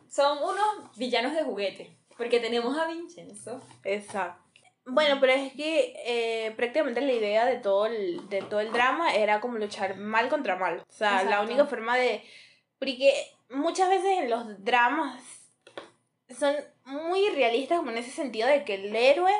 Son 0.08 0.38
unos 0.38 0.96
villanos 0.96 1.32
de 1.32 1.44
juguete. 1.44 1.96
Porque 2.16 2.40
tenemos 2.40 2.76
a 2.76 2.86
Vincenzo. 2.86 3.60
Exacto. 3.84 4.43
Bueno, 4.86 5.16
pero 5.20 5.32
es 5.32 5.52
que 5.54 5.94
eh, 6.04 6.52
prácticamente 6.56 7.00
la 7.00 7.12
idea 7.12 7.46
de 7.46 7.56
todo, 7.56 7.86
el, 7.86 8.28
de 8.28 8.42
todo 8.42 8.60
el 8.60 8.72
drama 8.72 9.14
era 9.14 9.40
como 9.40 9.58
luchar 9.58 9.96
mal 9.96 10.28
contra 10.28 10.56
mal. 10.56 10.80
O 10.88 10.92
sea, 10.92 11.24
la 11.24 11.40
única 11.40 11.64
forma 11.64 11.96
de... 11.96 12.22
Porque 12.78 13.14
muchas 13.48 13.88
veces 13.88 14.18
en 14.18 14.30
los 14.30 14.62
dramas 14.62 15.22
son 16.38 16.54
muy 16.84 17.28
realistas 17.30 17.78
como 17.78 17.90
en 17.90 17.98
ese 17.98 18.10
sentido 18.10 18.48
de 18.48 18.64
que 18.64 18.74
el 18.74 18.94
héroe 18.94 19.32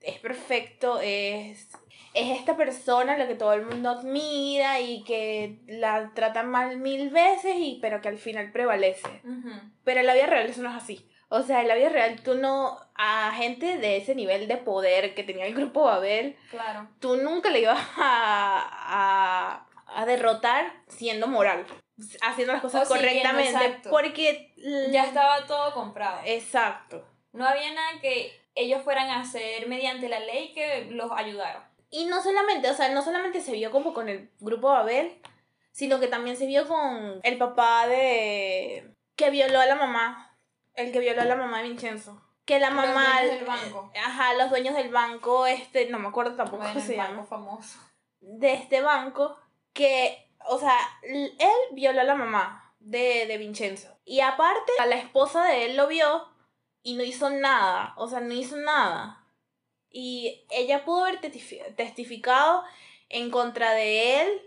es 0.00 0.18
perfecto, 0.18 1.00
es, 1.00 1.68
es 2.14 2.38
esta 2.38 2.56
persona 2.56 3.14
a 3.14 3.18
la 3.18 3.28
que 3.28 3.34
todo 3.34 3.52
el 3.52 3.64
mundo 3.64 3.90
admira 3.90 4.80
y 4.80 5.04
que 5.04 5.60
la 5.66 6.12
tratan 6.14 6.50
mal 6.50 6.78
mil 6.78 7.10
veces, 7.10 7.54
y, 7.56 7.78
pero 7.80 8.00
que 8.00 8.08
al 8.08 8.18
final 8.18 8.50
prevalece. 8.50 9.22
Pero 9.84 10.00
en 10.00 10.06
la 10.06 10.14
vida 10.14 10.26
real 10.26 10.46
eso 10.46 10.62
no 10.62 10.70
es 10.70 10.82
así. 10.82 11.08
O 11.28 11.42
sea, 11.42 11.62
en 11.62 11.68
la 11.68 11.76
vida 11.76 11.88
real 11.88 12.20
tú 12.22 12.34
no, 12.34 12.78
a 13.04 13.32
gente 13.32 13.78
de 13.78 13.96
ese 13.96 14.14
nivel 14.14 14.46
de 14.46 14.56
poder 14.58 15.14
que 15.14 15.24
tenía 15.24 15.46
el 15.46 15.54
grupo 15.54 15.82
Babel, 15.84 16.36
Claro. 16.50 16.88
tú 17.00 17.16
nunca 17.16 17.50
le 17.50 17.60
ibas 17.60 17.80
a, 17.96 19.66
a, 19.86 20.00
a 20.00 20.06
derrotar 20.06 20.72
siendo 20.86 21.26
moral, 21.26 21.66
haciendo 22.20 22.52
las 22.52 22.62
cosas 22.62 22.86
correctamente. 22.88 23.80
Porque... 23.90 24.54
Ya 24.90 25.04
estaba 25.04 25.44
todo 25.46 25.74
comprado. 25.74 26.20
Exacto. 26.24 27.04
No 27.32 27.44
había 27.44 27.72
nada 27.72 28.00
que 28.00 28.40
ellos 28.54 28.82
fueran 28.82 29.08
a 29.10 29.20
hacer 29.20 29.66
mediante 29.66 30.08
la 30.08 30.20
ley 30.20 30.52
que 30.52 30.86
los 30.90 31.10
ayudaron. 31.10 31.62
Y 31.90 32.04
no 32.06 32.22
solamente, 32.22 32.70
o 32.70 32.74
sea, 32.74 32.90
no 32.90 33.02
solamente 33.02 33.40
se 33.40 33.52
vio 33.52 33.70
como 33.72 33.92
con 33.92 34.08
el 34.08 34.30
grupo 34.38 34.68
Babel, 34.68 35.20
sino 35.72 35.98
que 35.98 36.06
también 36.06 36.36
se 36.36 36.46
vio 36.46 36.68
con 36.68 37.18
el 37.22 37.36
papá 37.38 37.86
de... 37.88 38.94
que 39.16 39.30
violó 39.30 39.58
a 39.60 39.66
la 39.66 39.74
mamá, 39.74 40.36
el 40.74 40.92
que 40.92 41.00
violó 41.00 41.22
a 41.22 41.24
la 41.24 41.34
mamá 41.36 41.62
de 41.62 41.68
Vincenzo. 41.68 42.22
Que 42.52 42.60
la 42.60 42.68
Los 42.70 42.76
mamá... 42.86 43.22
dueños 43.22 43.38
del 43.38 43.44
banco. 43.46 43.92
Ajá, 44.04 44.34
los 44.34 44.50
dueños 44.50 44.74
del 44.74 44.90
banco, 44.90 45.46
este, 45.46 45.88
no 45.88 45.98
me 45.98 46.08
acuerdo 46.08 46.36
tampoco 46.36 46.58
Bueno, 46.58 46.74
cómo 46.74 46.84
se 46.86 46.96
llama. 46.96 47.24
famoso. 47.24 47.78
De 48.20 48.52
este 48.52 48.80
banco, 48.82 49.36
que, 49.72 50.28
o 50.48 50.58
sea, 50.58 50.76
él 51.02 51.30
violó 51.72 52.02
a 52.02 52.04
la 52.04 52.14
mamá 52.14 52.74
de, 52.78 53.26
de 53.26 53.38
Vincenzo. 53.38 53.96
Y 54.04 54.20
aparte, 54.20 54.70
a 54.80 54.86
la 54.86 54.96
esposa 54.96 55.44
de 55.44 55.64
él 55.64 55.76
lo 55.76 55.86
vio 55.88 56.28
y 56.82 56.94
no 56.94 57.02
hizo 57.04 57.30
nada, 57.30 57.94
o 57.96 58.06
sea, 58.08 58.20
no 58.20 58.34
hizo 58.34 58.56
nada. 58.56 59.24
Y 59.88 60.44
ella 60.50 60.84
pudo 60.84 61.04
haber 61.06 61.20
testifi- 61.20 61.74
testificado 61.74 62.64
en 63.08 63.30
contra 63.30 63.72
de 63.72 64.20
él 64.22 64.42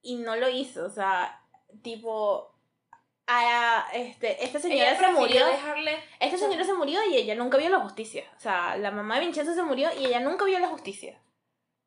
y 0.00 0.16
no 0.16 0.36
lo 0.36 0.48
hizo, 0.48 0.84
o 0.86 0.90
sea, 0.90 1.42
tipo, 1.82 2.51
a, 3.26 3.86
este, 3.94 4.44
esta 4.44 4.58
señora 4.58 4.96
se 4.98 5.12
murió. 5.12 5.46
dejarle... 5.46 5.98
Esta 6.20 6.38
señora 6.38 6.64
se 6.64 6.74
murió 6.74 7.00
y 7.10 7.16
ella 7.16 7.34
nunca 7.34 7.56
vio 7.56 7.68
la 7.68 7.80
justicia. 7.80 8.24
O 8.36 8.40
sea, 8.40 8.76
la 8.76 8.90
mamá 8.90 9.16
de 9.16 9.26
Vincenzo 9.26 9.54
se 9.54 9.62
murió 9.62 9.90
y 9.98 10.06
ella 10.06 10.20
nunca 10.20 10.44
vio 10.44 10.58
la 10.58 10.68
justicia. 10.68 11.18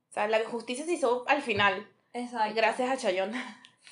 O 0.10 0.14
sea, 0.14 0.28
la 0.28 0.40
justicia 0.46 0.86
se 0.86 0.94
hizo 0.94 1.26
al 1.28 1.42
final, 1.42 1.88
Exacto. 2.14 2.56
gracias 2.56 2.90
a 2.90 2.98
Chayón. 2.98 3.34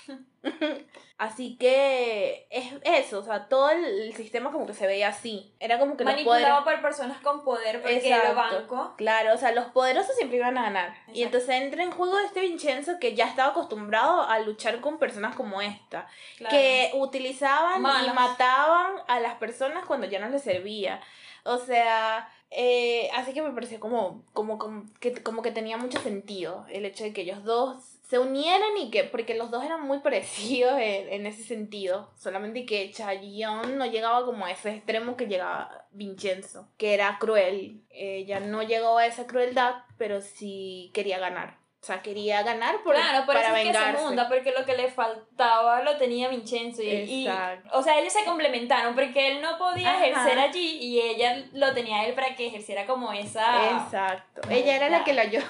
así 1.17 1.57
que 1.57 2.47
es 2.49 2.73
eso, 2.83 3.19
o 3.19 3.23
sea, 3.23 3.47
todo 3.47 3.69
el, 3.69 4.13
sistema 4.13 4.51
como 4.51 4.65
que 4.65 4.73
se 4.73 4.87
veía 4.87 5.09
así. 5.09 5.53
Era 5.59 5.79
como 5.79 5.95
que 5.95 6.03
los 6.03 6.13
poderes... 6.13 6.27
Manipulado 6.27 6.63
por 6.63 6.81
personas 6.81 7.21
con 7.21 7.43
poder 7.43 7.81
porque 7.81 7.97
Exacto. 7.97 8.35
banco... 8.35 8.93
Claro, 8.97 9.33
o 9.33 9.37
sea, 9.37 9.51
los 9.51 9.65
poderosos 9.65 10.15
siempre 10.15 10.37
iban 10.37 10.57
a 10.57 10.63
ganar. 10.63 10.95
Y 11.13 11.23
entonces 11.23 11.49
entra 11.49 11.83
en 11.83 11.91
juego 11.91 12.19
este 12.19 12.41
Vincenzo 12.41 12.99
que 12.99 13.15
ya 13.15 13.25
estaba 13.25 13.51
acostumbrado 13.51 14.23
a 14.23 14.39
luchar 14.39 14.81
con 14.81 14.99
personas 14.99 15.35
como 15.35 15.61
esta. 15.61 16.07
Claro. 16.37 16.55
que 16.55 16.91
utilizaban 16.95 17.79
y 17.79 18.09
mataban 18.13 18.95
a 19.07 19.19
las 19.19 19.35
personas 19.35 19.85
cuando 19.85 20.07
ya 20.07 20.19
no 20.19 20.29
les 20.29 20.43
servía. 20.43 21.01
O 21.43 21.57
sea, 21.57 22.29
eh, 22.51 23.09
así 23.15 23.33
que 23.33 23.41
me 23.41 23.51
pareció 23.51 23.79
como, 23.79 24.23
como, 24.33 24.57
como, 24.57 24.85
que, 24.99 25.13
como 25.23 25.41
que 25.41 25.51
tenía 25.51 25.77
mucho 25.77 25.99
sentido 25.99 26.65
el 26.69 26.85
hecho 26.85 27.03
de 27.03 27.13
que 27.13 27.21
ellos 27.21 27.43
dos 27.43 27.92
se 28.13 28.19
unieran 28.19 28.77
y 28.77 28.91
que, 28.91 29.05
porque 29.05 29.33
los 29.33 29.49
dos 29.49 29.63
eran 29.65 29.81
muy 29.87 29.97
parecidos 30.01 30.73
en, 30.79 31.11
en 31.11 31.25
ese 31.25 31.43
sentido, 31.43 32.11
solamente 32.15 32.63
que 32.63 32.91
Chaillon 32.91 33.75
no 33.79 33.87
llegaba 33.87 34.23
como 34.23 34.45
a 34.45 34.51
ese 34.51 34.69
extremo 34.75 35.17
que 35.17 35.25
llegaba 35.25 35.85
Vincenzo, 35.89 36.67
que 36.77 36.93
era 36.93 37.17
cruel. 37.19 37.81
Ella 37.89 38.39
no 38.39 38.61
llegó 38.61 38.99
a 38.99 39.07
esa 39.07 39.25
crueldad, 39.25 39.73
pero 39.97 40.21
sí 40.21 40.91
quería 40.93 41.17
ganar. 41.17 41.57
O 41.81 41.85
sea, 41.85 42.03
quería 42.03 42.43
ganar 42.43 42.83
por, 42.83 42.93
Claro, 42.93 43.25
por 43.25 43.33
para 43.33 43.47
eso 43.47 43.55
es 43.55 43.63
que 43.63 43.73
se 43.73 43.79
vengarse. 43.79 44.03
monta, 44.03 44.29
porque 44.29 44.51
lo 44.51 44.63
que 44.63 44.77
le 44.77 44.91
faltaba 44.91 45.81
lo 45.81 45.97
tenía 45.97 46.29
Vincenzo. 46.29 46.83
Y, 46.83 46.87
y- 46.87 47.27
o 47.71 47.81
sea, 47.81 47.99
ellos 47.99 48.13
se 48.13 48.23
complementaron 48.25 48.93
porque 48.93 49.31
él 49.31 49.41
no 49.41 49.57
podía 49.57 49.91
Ajá. 49.91 50.05
ejercer 50.05 50.37
allí 50.39 50.77
y 50.79 51.01
ella 51.01 51.43
lo 51.53 51.73
tenía 51.73 52.05
él 52.05 52.13
para 52.13 52.35
que 52.35 52.45
ejerciera 52.45 52.85
como 52.85 53.11
esa... 53.11 53.71
Exacto. 53.71 54.41
Ella 54.51 54.75
era 54.75 54.89
la 54.89 55.03
que 55.03 55.13
lo 55.13 55.21
ayudó. 55.21 55.43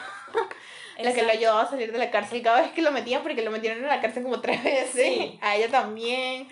La 1.00 1.14
que 1.14 1.24
lo 1.24 1.32
ayudaba 1.32 1.62
a 1.64 1.70
salir 1.70 1.92
de 1.92 1.98
la 1.98 2.12
cárcel 2.12 2.42
cada 2.42 2.62
vez 2.62 2.72
que 2.72 2.82
lo 2.82 2.92
metían, 2.92 3.24
porque 3.24 3.42
lo 3.42 3.52
metieron 3.52 3.80
en 3.80 3.88
la 3.88 4.00
cárcel 4.02 4.24
como 4.24 4.40
tres 4.42 4.64
veces. 4.64 4.92
Sí. 4.94 5.40
A 5.42 5.56
ella 5.56 5.70
también. 5.70 6.48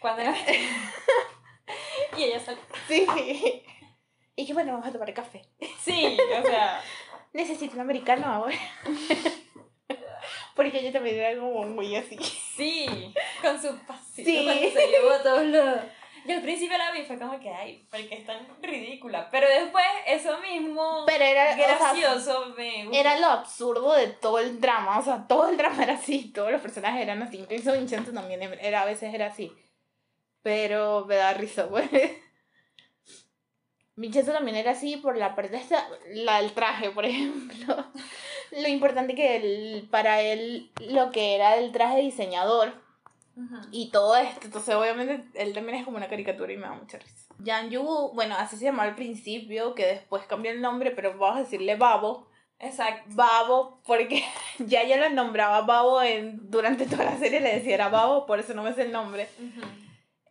Cuando 0.00 0.22
era- 0.22 0.34
y 2.16 2.22
ella 2.24 2.40
salió. 2.40 2.60
Sí. 2.88 3.06
Y 4.34 4.46
que 4.46 4.52
bueno, 4.52 4.72
vamos 4.72 4.86
a 4.88 4.92
tomar 4.92 5.12
café. 5.14 5.42
Sí, 5.80 6.16
o 6.38 6.46
sea... 6.46 6.82
Necesito 7.32 7.74
un 7.74 7.80
americano 7.80 8.24
ahora. 8.26 8.56
porque 10.54 10.78
ella 10.78 10.92
también 10.92 11.16
era 11.18 11.38
como 11.38 11.64
muy 11.66 11.94
así. 11.94 12.16
Sí, 12.56 13.12
con 13.42 13.60
su 13.60 13.76
pasito 13.86 14.30
Sí. 14.30 14.42
cuando 14.44 14.70
se 14.70 14.86
llevó 14.88 15.10
a 15.10 15.22
todos 15.22 15.44
lados. 15.44 15.80
Yo 16.26 16.34
al 16.34 16.42
principio 16.42 16.76
la 16.76 16.90
vi 16.92 17.02
fue 17.04 17.18
como 17.18 17.38
que, 17.38 17.50
ay, 17.50 17.86
porque 17.90 18.14
es 18.14 18.26
tan 18.26 18.46
ridícula. 18.62 19.28
Pero 19.30 19.48
después 19.48 19.84
eso 20.06 20.38
mismo 20.40 21.04
Pero 21.06 21.24
era, 21.24 21.52
o 21.52 21.56
sea, 21.56 21.76
gracioso 21.78 22.54
me 22.56 22.84
gustó. 22.86 22.98
era 23.00 23.18
lo 23.18 23.26
absurdo 23.26 23.94
de 23.94 24.08
todo 24.08 24.38
el 24.38 24.60
drama. 24.60 24.98
O 24.98 25.02
sea, 25.02 25.26
todo 25.28 25.48
el 25.48 25.56
drama 25.56 25.82
era 25.82 25.94
así. 25.94 26.32
Todos 26.32 26.50
los 26.52 26.60
personajes 26.60 27.00
eran 27.02 27.22
así. 27.22 27.38
Incluso 27.38 27.72
Vincenzo 27.72 28.12
también 28.12 28.42
era, 28.42 28.82
a 28.82 28.86
veces 28.86 29.14
era 29.14 29.26
así. 29.26 29.52
Pero 30.42 31.04
me 31.06 31.16
da 31.16 31.34
risa, 31.34 31.68
pues. 31.68 31.88
Vincenzo 33.94 34.32
también 34.32 34.56
era 34.56 34.72
así 34.72 34.98
por 34.98 35.16
la 35.16 35.34
parte 35.34 35.56
esta, 35.56 35.88
la 36.08 36.42
del 36.42 36.52
traje, 36.52 36.90
por 36.90 37.04
ejemplo. 37.06 37.76
Lo 38.52 38.68
importante 38.68 39.14
que 39.14 39.36
él, 39.36 39.88
para 39.90 40.20
él, 40.20 40.70
lo 40.78 41.10
que 41.10 41.34
era 41.34 41.56
el 41.56 41.72
traje 41.72 41.98
diseñador, 41.98 42.74
Y 43.70 43.90
todo 43.90 44.16
esto, 44.16 44.46
entonces 44.46 44.74
obviamente 44.74 45.28
él 45.34 45.52
también 45.52 45.78
es 45.78 45.84
como 45.84 45.98
una 45.98 46.08
caricatura 46.08 46.52
y 46.52 46.56
me 46.56 46.66
da 46.66 46.72
mucha 46.72 46.98
risa. 46.98 47.26
Jan 47.44 47.68
Yu, 47.70 47.82
bueno, 48.14 48.34
así 48.38 48.56
se 48.56 48.64
llamaba 48.64 48.88
al 48.88 48.94
principio, 48.94 49.74
que 49.74 49.86
después 49.86 50.24
cambió 50.26 50.50
el 50.50 50.62
nombre, 50.62 50.90
pero 50.90 51.18
vamos 51.18 51.36
a 51.36 51.42
decirle 51.42 51.76
Babo. 51.76 52.28
Exacto. 52.58 53.10
Babo, 53.14 53.82
porque 53.86 54.24
ya 54.58 54.84
ya 54.84 54.96
lo 54.96 55.10
nombraba 55.10 55.60
Babo 55.62 56.00
en, 56.00 56.50
durante 56.50 56.86
toda 56.86 57.04
la 57.04 57.18
serie, 57.18 57.40
le 57.40 57.56
decía 57.56 57.74
era 57.74 57.88
Babo, 57.88 58.24
por 58.24 58.38
eso 58.38 58.54
no 58.54 58.62
me 58.62 58.72
sé 58.72 58.82
el 58.82 58.92
nombre. 58.92 59.28
Ujú. 59.38 59.66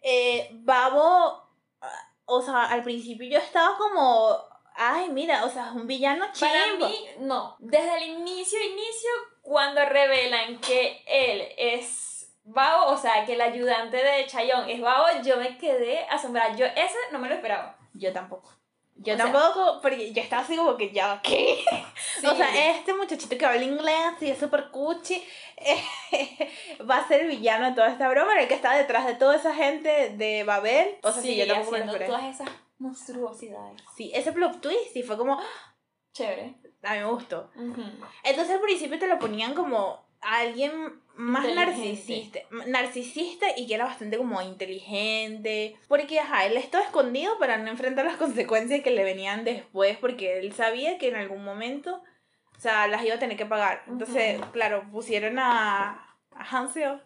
Eh, 0.02 0.50
Babo, 0.54 1.44
ah, 1.82 2.12
o 2.26 2.42
sea, 2.42 2.66
al 2.66 2.84
principio 2.84 3.30
yo 3.30 3.38
estaba 3.38 3.78
como, 3.78 4.36
ay, 4.76 5.10
mira, 5.10 5.46
o 5.46 5.50
sea, 5.50 5.70
es 5.70 5.76
un 5.76 5.86
villano 5.86 6.26
chimbo. 6.34 6.52
Para 6.52 6.90
mí, 6.90 7.06
no. 7.20 7.56
Desde 7.60 7.98
el 7.98 8.20
inicio, 8.20 8.60
inicio, 8.60 9.10
cuando 9.44 9.86
revelan 9.86 10.60
que 10.60 11.04
él 11.06 11.44
es 11.58 12.15
Bao, 12.46 12.94
o 12.94 12.98
sea, 12.98 13.26
que 13.26 13.34
el 13.34 13.42
ayudante 13.42 13.98
de 13.98 14.26
Chayon 14.28 14.70
es 14.70 14.80
Bao, 14.80 15.06
yo 15.24 15.38
me 15.38 15.58
quedé 15.58 16.06
asombrada. 16.10 16.56
Yo 16.56 16.66
ese 16.66 16.96
no 17.12 17.20
me 17.20 17.28
lo 17.28 17.36
esperaba. 17.36 17.78
Yo 17.94 18.14
tampoco. 18.14 18.52
Yo 18.98 19.14
O 19.14 19.18
sea- 19.18 19.26
tampoco, 19.32 19.82
porque 19.82 20.14
yo 20.14 20.22
estaba 20.22 20.42
así 20.44 20.56
como 20.56 20.78
que 20.78 20.92
ya, 20.92 21.20
¿qué? 21.22 21.58
Sí. 22.22 22.28
O 22.32 22.36
sea, 22.36 22.70
este 22.72 22.94
muchachito 22.94 23.38
que 23.38 23.46
habla 23.46 23.64
inglés 23.64 24.14
y 24.22 24.30
es 24.30 24.38
súper 24.40 24.70
cuchi, 24.72 25.22
va 26.90 26.98
a 26.98 27.08
ser 27.08 27.22
el 27.22 27.28
villano 27.28 27.66
de 27.70 27.76
toda 27.76 27.90
esta 27.90 28.08
broma, 28.10 28.34
era 28.34 28.44
el 28.44 28.48
que 28.48 28.54
está 28.54 28.74
detrás 28.76 29.06
de 29.06 29.16
toda 29.16 29.36
esa 29.36 29.54
gente 29.54 30.10
de 30.12 30.44
Babel. 30.44 30.98
O 31.04 31.12
sea, 31.12 31.22
sí, 31.22 31.36
yo 31.36 31.46
tampoco 31.48 31.72
me 31.72 31.80
lo 31.80 31.84
haciendo 31.92 32.06
todas 32.06 32.36
esas 32.36 32.50
monstruosidades. 32.80 33.82
Sí, 33.96 34.12
ese 34.14 34.32
plot 34.32 34.62
twist 34.62 34.96
y 34.96 35.04
fue 35.04 35.18
como, 35.18 35.40
Chévere. 36.14 36.56
a 36.84 36.94
mí 36.94 37.00
me 37.00 37.06
gustó. 37.06 37.50
Ujú. 37.56 37.82
Entonces 38.24 38.56
al 38.56 38.62
principio 38.62 38.98
te 39.00 39.08
lo 39.08 39.20
ponían 39.20 39.54
como 39.54 40.05
alguien 40.26 41.02
más 41.16 41.48
narcisista, 41.54 42.40
narcisista 42.68 43.46
y 43.56 43.68
que 43.68 43.76
era 43.76 43.86
bastante 43.86 44.18
como 44.18 44.42
inteligente, 44.42 45.78
porque 45.88 46.20
ajá, 46.20 46.46
él 46.46 46.58
estaba 46.58 46.84
escondido 46.84 47.38
para 47.40 47.58
no 47.58 47.70
enfrentar 47.70 48.06
las 48.06 48.18
consecuencias 48.18 48.82
que 48.82 48.92
le 48.92 49.04
venían 49.04 49.46
después, 49.46 49.98
porque 49.98 50.40
él 50.40 50.54
sabía 50.54 50.98
que 50.98 51.08
en 51.08 51.16
algún 51.16 51.44
momento, 51.44 52.04
o 52.58 52.60
sea, 52.60 52.88
las 52.88 53.04
iba 53.06 53.16
a 53.16 53.20
tener 53.20 53.38
que 53.38 53.46
pagar. 53.46 53.84
Entonces, 53.88 54.40
Ujú. 54.40 54.52
claro, 54.52 54.86
pusieron 54.92 55.40
a, 55.40 56.18
a 56.32 56.44
Hansel 56.50 57.02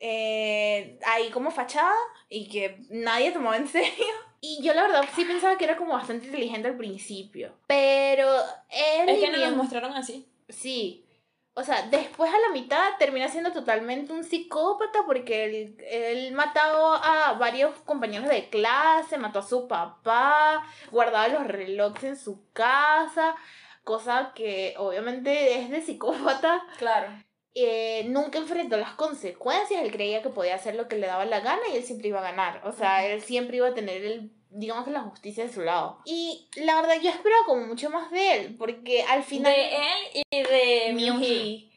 eh, 0.00 0.98
ahí 1.06 1.30
como 1.30 1.52
fachada 1.52 1.94
y 2.28 2.48
que 2.48 2.78
nadie 2.90 3.30
tomaba 3.30 3.56
en 3.56 3.68
serio. 3.68 4.06
Y 4.40 4.60
yo 4.60 4.74
la 4.74 4.82
verdad 4.82 5.04
sí 5.14 5.24
pensaba 5.24 5.56
que 5.56 5.64
era 5.64 5.76
como 5.76 5.92
bastante 5.92 6.26
inteligente 6.26 6.66
al 6.66 6.76
principio, 6.76 7.54
pero 7.68 8.28
él 8.70 9.08
Es 9.08 9.20
que 9.20 9.30
no 9.30 9.38
nos 9.38 9.56
mostraron 9.56 9.92
así. 9.92 10.26
Sí. 10.48 11.01
O 11.54 11.62
sea, 11.62 11.82
después 11.88 12.32
a 12.32 12.38
la 12.38 12.52
mitad 12.52 12.96
termina 12.98 13.28
siendo 13.28 13.52
totalmente 13.52 14.12
un 14.12 14.24
psicópata 14.24 15.00
porque 15.04 15.44
él, 15.44 15.76
él 15.86 16.32
mató 16.32 16.60
a 16.60 17.34
varios 17.38 17.78
compañeros 17.80 18.28
de 18.28 18.48
clase, 18.48 19.18
mató 19.18 19.40
a 19.40 19.46
su 19.46 19.68
papá, 19.68 20.66
guardaba 20.90 21.28
los 21.28 21.46
relojes 21.46 22.04
en 22.04 22.16
su 22.16 22.50
casa, 22.54 23.36
cosa 23.84 24.32
que 24.34 24.74
obviamente 24.78 25.60
es 25.60 25.68
de 25.68 25.82
psicópata. 25.82 26.64
Claro. 26.78 27.08
Eh, 27.54 28.04
nunca 28.08 28.38
enfrentó 28.38 28.78
las 28.78 28.94
consecuencias, 28.94 29.82
él 29.82 29.92
creía 29.92 30.22
que 30.22 30.30
podía 30.30 30.54
hacer 30.54 30.74
lo 30.74 30.88
que 30.88 30.96
le 30.96 31.06
daba 31.06 31.26
la 31.26 31.40
gana 31.40 31.60
y 31.70 31.76
él 31.76 31.84
siempre 31.84 32.08
iba 32.08 32.20
a 32.20 32.30
ganar. 32.30 32.62
O 32.64 32.72
sea, 32.72 33.04
él 33.04 33.20
siempre 33.20 33.58
iba 33.58 33.68
a 33.68 33.74
tener 33.74 34.02
el, 34.06 34.32
digamos 34.54 34.84
que 34.84 34.90
la 34.90 35.00
justicia 35.00 35.44
de 35.44 35.52
su 35.52 35.62
lado. 35.62 35.98
Y 36.04 36.48
la 36.56 36.80
verdad 36.80 37.00
yo 37.02 37.10
esperaba 37.10 37.44
como 37.46 37.66
mucho 37.66 37.90
más 37.90 38.10
de 38.10 38.36
él, 38.36 38.56
porque 38.58 39.02
al 39.02 39.22
final... 39.22 39.52
De 39.52 39.76
él 39.76 40.22
y 40.30 40.42
de 40.42 40.92
Myung 40.94 41.18
Myung-hee. 41.18 41.26
Hee. 41.26 41.72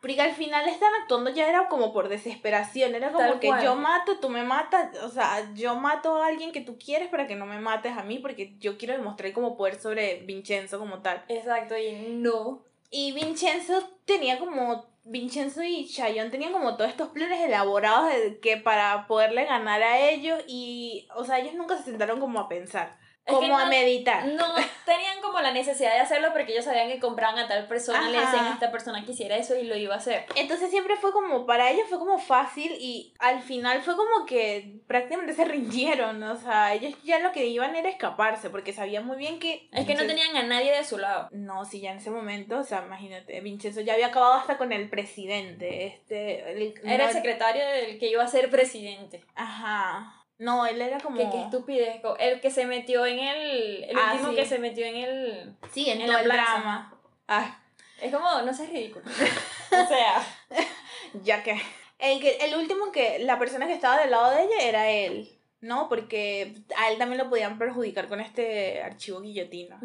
Porque 0.00 0.20
al 0.20 0.34
final 0.34 0.68
están 0.68 0.92
actuando 1.00 1.30
ya 1.30 1.48
era 1.48 1.66
como 1.68 1.90
por 1.94 2.10
desesperación, 2.10 2.94
era 2.94 3.10
como 3.10 3.26
Tal 3.26 3.40
que 3.40 3.46
cual. 3.46 3.64
yo 3.64 3.74
mato, 3.74 4.18
tú 4.18 4.28
me 4.28 4.42
matas, 4.44 5.02
o 5.02 5.08
sea, 5.08 5.50
yo 5.54 5.76
mato 5.76 6.22
a 6.22 6.26
alguien 6.26 6.52
que 6.52 6.60
tú 6.60 6.76
quieres 6.78 7.08
para 7.08 7.26
que 7.26 7.36
no 7.36 7.46
me 7.46 7.58
mates 7.58 7.96
a 7.96 8.02
mí 8.02 8.18
porque 8.18 8.54
yo 8.58 8.76
quiero 8.76 8.92
demostrar 8.92 9.32
como 9.32 9.56
poder 9.56 9.80
sobre 9.80 10.16
Vincenzo 10.26 10.78
como 10.78 11.00
tal. 11.00 11.24
Exacto, 11.28 11.78
y 11.78 11.92
no. 12.10 12.62
Y 12.90 13.12
Vincenzo 13.12 13.82
tenía 14.04 14.38
como 14.38 14.84
Vincenzo 15.04 15.62
y 15.62 15.86
Chayon 15.86 16.30
tenían 16.30 16.52
como 16.52 16.76
todos 16.76 16.90
estos 16.90 17.08
planes 17.08 17.40
elaborados 17.40 18.08
de 18.08 18.38
que 18.40 18.56
para 18.56 19.06
poderle 19.06 19.44
ganar 19.44 19.82
a 19.82 19.98
ellos 20.08 20.42
y 20.48 21.06
o 21.14 21.24
sea, 21.24 21.38
ellos 21.38 21.54
nunca 21.54 21.76
se 21.76 21.84
sentaron 21.84 22.20
como 22.20 22.40
a 22.40 22.48
pensar, 22.48 22.98
Es 23.26 23.32
que 23.32 23.40
como 23.40 23.58
a 23.58 23.66
meditar. 23.66 24.26
No 24.26 24.44
tenían 24.84 25.20
como 25.22 25.40
la 25.40 25.50
necesidad 25.52 25.94
de 25.94 26.00
hacerlo 26.00 26.28
porque 26.34 26.52
ellos 26.52 26.66
sabían 26.66 26.88
que 26.88 27.00
compraban 27.00 27.38
a 27.38 27.48
tal 27.48 27.66
persona, 27.66 28.10
le 28.10 28.18
Ajá. 28.18 28.26
decían 28.30 28.44
a 28.50 28.52
esta 28.54 28.70
persona 28.70 29.02
que 29.04 29.12
hiciera 29.12 29.36
eso 29.36 29.56
y 29.56 29.64
lo 29.64 29.76
iba 29.76 29.94
a 29.94 29.98
hacer. 29.98 30.26
Entonces 30.36 30.70
siempre 30.70 30.96
fue 30.96 31.10
como, 31.12 31.46
para 31.46 31.70
ellos 31.70 31.86
fue 31.88 31.98
como 31.98 32.18
fácil 32.18 32.70
y 32.78 33.14
al 33.18 33.40
final 33.40 33.80
fue 33.82 33.96
como 33.96 34.26
que 34.26 34.76
prácticamente 34.86 35.32
se 35.32 35.44
rindieron, 35.46 36.22
o 36.22 36.36
sea, 36.36 36.74
ellos 36.74 36.92
ya 37.02 37.18
lo 37.20 37.32
que 37.32 37.46
iban 37.46 37.74
era 37.74 37.88
escaparse 37.88 38.50
porque 38.50 38.72
sabían 38.74 39.06
muy 39.06 39.16
bien 39.16 39.38
que... 39.38 39.68
Es 39.72 39.86
que 39.86 39.94
no 39.94 40.06
tenían 40.06 40.36
a 40.36 40.42
nadie 40.42 40.72
de 40.76 40.84
su 40.84 40.98
lado. 40.98 41.28
No, 41.32 41.64
si 41.64 41.80
ya 41.80 41.92
en 41.92 41.98
ese 41.98 42.10
momento, 42.10 42.58
o 42.58 42.64
sea, 42.64 42.84
imagínate, 42.84 43.40
Vincenzo 43.40 43.80
ya 43.80 43.94
había 43.94 44.08
acabado 44.08 44.34
hasta 44.34 44.58
con 44.58 44.70
el 44.72 44.90
presidente, 44.90 45.86
este... 45.86 46.50
el- 46.52 46.74
Era 46.84 47.04
no- 47.04 47.08
el 47.10 47.16
secretario 47.16 47.66
del 47.66 47.98
que 47.98 48.08
iba 48.10 48.22
a 48.22 48.28
ser 48.28 48.50
presidente. 48.50 49.24
Ajá. 49.34 50.20
No, 50.38 50.66
él 50.66 50.80
era 50.82 50.98
como... 50.98 51.16
Que 51.16 51.30
qué 51.30 51.42
estupidez. 51.42 52.00
co- 52.02 52.16
El 52.18 52.40
que 52.40 52.50
se 52.50 52.66
metió 52.66 53.06
en 53.06 53.18
el. 53.20 53.84
El 53.84 53.96
Ah, 53.98 54.12
último 54.12 54.30
sí. 54.30 54.36
que 54.36 54.46
se 54.46 54.58
metió 54.58 54.84
en 54.84 54.96
el. 54.96 55.56
Sí, 55.72 55.88
en, 55.90 56.00
en 56.00 56.08
la 56.10 56.22
drama. 56.22 56.92
Ah, 57.28 57.60
Es 58.00 58.12
como, 58.12 58.42
no 58.42 58.52
seas 58.52 58.70
ridículo. 58.70 59.04
o 59.08 59.86
sea. 59.88 60.24
ya 61.22 61.42
que... 61.42 61.60
El, 61.98 62.20
que... 62.20 62.36
el 62.38 62.56
último 62.56 62.90
que... 62.92 63.18
La 63.20 63.38
persona 63.38 63.66
que 63.66 63.72
estaba 63.74 63.98
del 63.98 64.10
lado 64.10 64.30
de 64.32 64.42
ella 64.44 64.58
era 64.62 64.90
él, 64.90 65.38
¿no? 65.60 65.88
Porque 65.88 66.54
a 66.76 66.90
él 66.90 66.98
también 66.98 67.22
lo 67.22 67.30
podían 67.30 67.56
perjudicar 67.58 68.08
con 68.08 68.20
este 68.20 68.82
archivo 68.82 69.20
guillotina. 69.20 69.80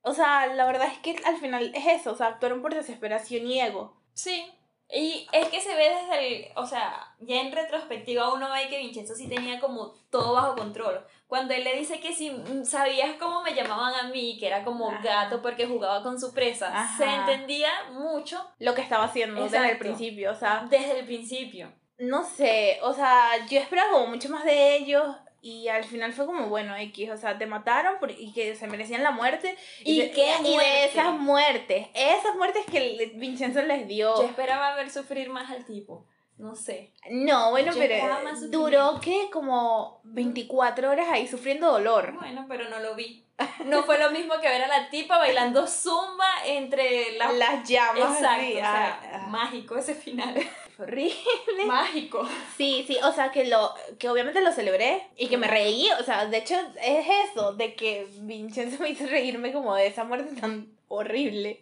O 0.00 0.14
sea, 0.14 0.46
la 0.46 0.64
verdad 0.66 0.88
es 0.90 0.98
que 1.00 1.16
al 1.24 1.36
final 1.36 1.72
es 1.74 1.86
eso, 2.00 2.12
o 2.12 2.16
sea, 2.16 2.28
actuaron 2.28 2.62
por 2.62 2.72
desesperación 2.74 3.46
y 3.46 3.60
ego. 3.60 4.00
Sí. 4.14 4.50
Y 4.88 5.26
es 5.32 5.48
que 5.48 5.60
se 5.60 5.74
ve 5.74 5.90
desde 5.90 6.26
el. 6.28 6.52
O 6.56 6.64
sea, 6.64 7.14
ya 7.20 7.40
en 7.40 7.50
retrospectiva 7.52 8.32
uno 8.32 8.50
ve 8.52 8.68
que 8.68 8.78
Vincenzo 8.78 9.14
sí 9.16 9.28
tenía 9.28 9.58
como 9.58 9.94
todo 10.10 10.34
bajo 10.34 10.54
control. 10.54 11.04
Cuando 11.26 11.54
él 11.54 11.64
le 11.64 11.76
dice 11.76 11.98
que 12.00 12.12
si 12.14 12.30
mm, 12.30 12.64
sabías 12.64 13.16
cómo 13.18 13.42
me 13.42 13.52
llamaban 13.54 13.94
a 13.94 14.08
mí, 14.10 14.36
que 14.38 14.46
era 14.46 14.62
como 14.64 14.88
Ajá. 14.90 15.02
gato 15.02 15.42
porque 15.42 15.66
jugaba 15.66 16.02
con 16.04 16.20
su 16.20 16.32
presa, 16.32 16.68
Ajá. 16.68 16.96
se 16.98 17.04
entendía 17.04 17.68
mucho 17.92 18.40
Lo 18.60 18.74
que 18.74 18.82
estaba 18.82 19.04
haciendo 19.04 19.42
desde 19.42 19.70
el 19.72 19.78
principio, 19.78 20.30
o 20.30 20.36
sea, 20.36 20.66
desde 20.70 21.00
el 21.00 21.04
principio. 21.04 21.72
no 21.98 22.22
sé, 22.24 22.78
o 22.82 22.92
sea, 22.92 23.44
yo 23.50 23.58
esperaba 23.58 23.90
como 23.92 24.06
mucho 24.06 24.28
más 24.28 24.44
de 24.44 24.76
ellos 24.76 25.04
y 25.42 25.68
al 25.68 25.84
final 25.84 26.12
fue 26.12 26.26
como, 26.26 26.48
bueno, 26.48 26.74
X, 26.76 27.10
o 27.10 27.16
sea, 27.16 27.38
te 27.38 27.46
mataron 27.46 27.98
por- 27.98 28.10
y 28.10 28.32
que 28.32 28.54
se 28.56 28.66
merecían 28.66 29.02
la 29.02 29.10
muerte. 29.12 29.56
¿Y 29.84 30.00
de- 30.00 30.10
qué 30.10 30.34
y 30.40 30.44
de 30.44 30.50
muerte? 30.52 30.84
esas 30.86 31.12
muertes, 31.14 31.86
esas 31.94 32.34
muertes 32.36 32.64
que 32.66 32.80
le- 32.80 33.06
Vincenzo 33.18 33.62
les 33.62 33.86
dio. 33.86 34.16
Yo 34.16 34.24
esperaba 34.24 34.74
ver 34.74 34.90
sufrir 34.90 35.30
más 35.30 35.50
al 35.50 35.64
tipo. 35.64 36.04
No 36.38 36.54
sé. 36.54 36.92
No, 37.10 37.50
bueno, 37.50 37.72
Yo 37.72 37.78
pero 37.78 38.04
duró 38.50 39.00
que 39.00 39.30
como 39.32 40.00
24 40.04 40.90
horas 40.90 41.06
ahí 41.10 41.26
sufriendo 41.26 41.72
dolor. 41.72 42.12
Bueno, 42.18 42.44
pero 42.48 42.68
no 42.68 42.78
lo 42.80 42.94
vi. 42.94 43.24
No 43.64 43.82
fue 43.84 43.98
lo 43.98 44.10
mismo 44.10 44.34
que 44.40 44.48
ver 44.48 44.62
a 44.62 44.68
la 44.68 44.90
tipa 44.90 45.16
bailando 45.18 45.66
zumba 45.66 46.28
entre 46.44 47.12
las... 47.18 47.34
Las 47.34 47.68
llamas. 47.68 48.16
Exacto, 48.16 48.26
así, 48.42 48.52
o 48.52 48.56
sea, 48.56 48.86
ah, 49.02 49.10
ah, 49.14 49.26
mágico 49.28 49.76
ese 49.78 49.94
final. 49.94 50.34
Horrible. 50.78 51.14
mágico. 51.66 52.26
Sí, 52.56 52.84
sí, 52.86 52.96
o 53.02 53.12
sea, 53.12 53.30
que 53.30 53.46
lo 53.46 53.74
que 53.98 54.08
obviamente 54.08 54.40
lo 54.40 54.52
celebré 54.52 55.08
y 55.16 55.28
que 55.28 55.36
me 55.36 55.46
reí, 55.46 55.88
o 56.00 56.02
sea, 56.04 56.26
de 56.26 56.38
hecho 56.38 56.54
es 56.82 57.06
eso, 57.30 57.54
de 57.54 57.74
que 57.74 58.06
Vincenzo 58.20 58.78
me 58.82 58.90
hizo 58.90 59.06
reírme 59.06 59.52
como 59.52 59.74
de 59.74 59.86
esa 59.86 60.04
muerte 60.04 60.38
tan 60.40 60.76
horrible 60.88 61.60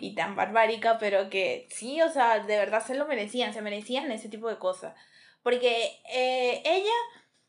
y 0.00 0.14
tan 0.14 0.34
barbárica, 0.34 0.98
pero 0.98 1.28
que 1.28 1.66
sí, 1.70 2.00
o 2.00 2.08
sea, 2.10 2.38
de 2.38 2.56
verdad 2.56 2.84
se 2.84 2.94
lo 2.94 3.06
merecían, 3.06 3.52
se 3.52 3.60
merecían 3.60 4.10
ese 4.10 4.28
tipo 4.28 4.48
de 4.48 4.58
cosas. 4.58 4.94
Porque 5.42 6.00
eh, 6.12 6.62
ella 6.64 6.92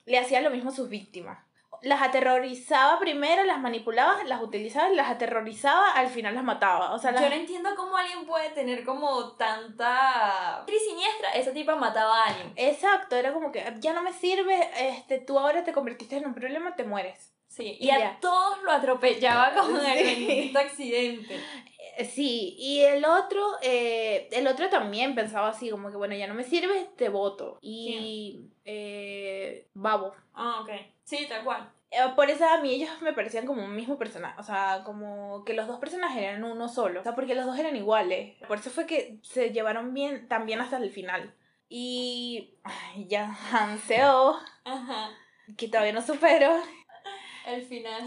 le 0.05 0.17
hacía 0.17 0.41
lo 0.41 0.49
mismo 0.49 0.71
a 0.71 0.75
sus 0.75 0.89
víctimas. 0.89 1.39
Las 1.83 2.01
aterrorizaba 2.01 2.97
primero, 2.97 3.43
las 3.43 3.59
manipulaba, 3.59 4.23
las 4.23 4.41
utilizaba, 4.41 4.89
las 4.89 5.09
aterrorizaba, 5.09 5.91
al 5.91 6.07
final 6.07 6.33
las 6.33 6.43
mataba. 6.43 6.93
O 6.93 6.99
sea, 6.99 7.11
las... 7.11 7.21
Yo 7.21 7.29
no 7.29 7.35
entiendo 7.35 7.69
cómo 7.75 7.95
alguien 7.97 8.25
puede 8.25 8.49
tener 8.51 8.83
como 8.85 9.33
tanta... 9.33 10.63
Cris 10.65 10.81
siniestra. 10.87 11.31
Esa 11.33 11.51
tipa 11.53 11.75
mataba 11.75 12.23
a 12.23 12.27
alguien. 12.29 12.53
Exacto, 12.55 13.15
era 13.15 13.33
como 13.33 13.51
que 13.51 13.63
ya 13.79 13.93
no 13.93 14.01
me 14.01 14.13
sirve, 14.13 14.69
este, 14.79 15.19
tú 15.19 15.37
ahora 15.37 15.63
te 15.63 15.73
convertiste 15.73 16.17
en 16.17 16.25
un 16.25 16.33
problema, 16.33 16.75
te 16.75 16.83
mueres. 16.83 17.33
Sí, 17.47 17.77
Y 17.79 17.85
y 17.87 17.91
a 17.91 17.99
ya. 17.99 18.17
todos 18.19 18.63
lo 18.63 18.71
atropellaba 18.71 19.53
con 19.53 19.75
el 19.85 19.97
Sí. 20.07 20.25
bendito 20.25 20.59
accidente. 20.59 21.35
Eh, 21.97 22.05
Sí, 22.05 22.55
y 22.57 22.81
el 22.81 23.05
otro, 23.05 23.45
eh, 23.61 24.27
el 24.31 24.47
otro 24.47 24.67
también 24.69 25.13
pensaba 25.13 25.49
así, 25.49 25.69
como 25.69 25.91
que 25.91 25.97
bueno, 25.97 26.15
ya 26.15 26.25
no 26.25 26.33
me 26.33 26.43
sirve, 26.43 26.89
te 26.97 27.09
voto. 27.09 27.59
Y 27.61 28.47
eh, 28.65 29.67
Babo. 29.75 30.13
Ah, 30.33 30.61
ok. 30.61 30.69
Sí, 31.03 31.25
tal 31.27 31.43
cual. 31.43 31.69
Eh, 31.91 31.97
Por 32.15 32.29
eso 32.29 32.47
a 32.47 32.57
mí 32.59 32.73
ellos 32.73 32.89
me 33.01 33.13
parecían 33.13 33.45
como 33.45 33.63
un 33.63 33.75
mismo 33.75 33.97
personaje, 33.97 34.39
o 34.39 34.43
sea, 34.43 34.81
como 34.83 35.43
que 35.45 35.53
los 35.53 35.67
dos 35.67 35.79
personajes 35.79 36.23
eran 36.23 36.43
uno 36.43 36.67
solo, 36.67 36.99
o 36.99 37.03
sea, 37.03 37.13
porque 37.13 37.35
los 37.35 37.45
dos 37.45 37.57
eran 37.59 37.75
iguales. 37.75 38.35
Por 38.47 38.57
eso 38.57 38.69
fue 38.71 38.85
que 38.87 39.19
se 39.21 39.51
llevaron 39.51 39.93
bien, 39.93 40.27
también 40.27 40.59
hasta 40.61 40.77
el 40.77 40.89
final. 40.91 41.33
Y 41.69 42.55
ay, 42.63 43.05
ya 43.07 43.35
Hanseo, 43.51 44.39
Ajá. 44.63 45.11
que 45.57 45.67
todavía 45.67 45.93
no 45.93 46.01
supero. 46.01 46.55
El 47.45 47.61
final. 47.63 48.01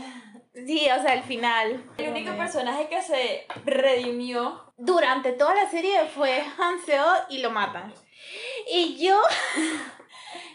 Sí, 0.55 0.89
o 0.91 1.03
sea, 1.03 1.13
el 1.15 1.23
final. 1.23 1.85
El 1.99 2.09
único 2.11 2.35
personaje 2.37 2.89
que 2.89 3.03
se 3.03 3.47
redimió. 3.67 4.73
Durante 4.79 5.33
toda 5.33 5.55
la 5.55 5.69
serie 5.71 6.07
fue 6.07 6.43
Hanseo 6.59 7.05
y 7.29 7.39
lo 7.39 7.51
matan. 7.51 7.93
Y 8.69 8.97
yo, 8.97 9.21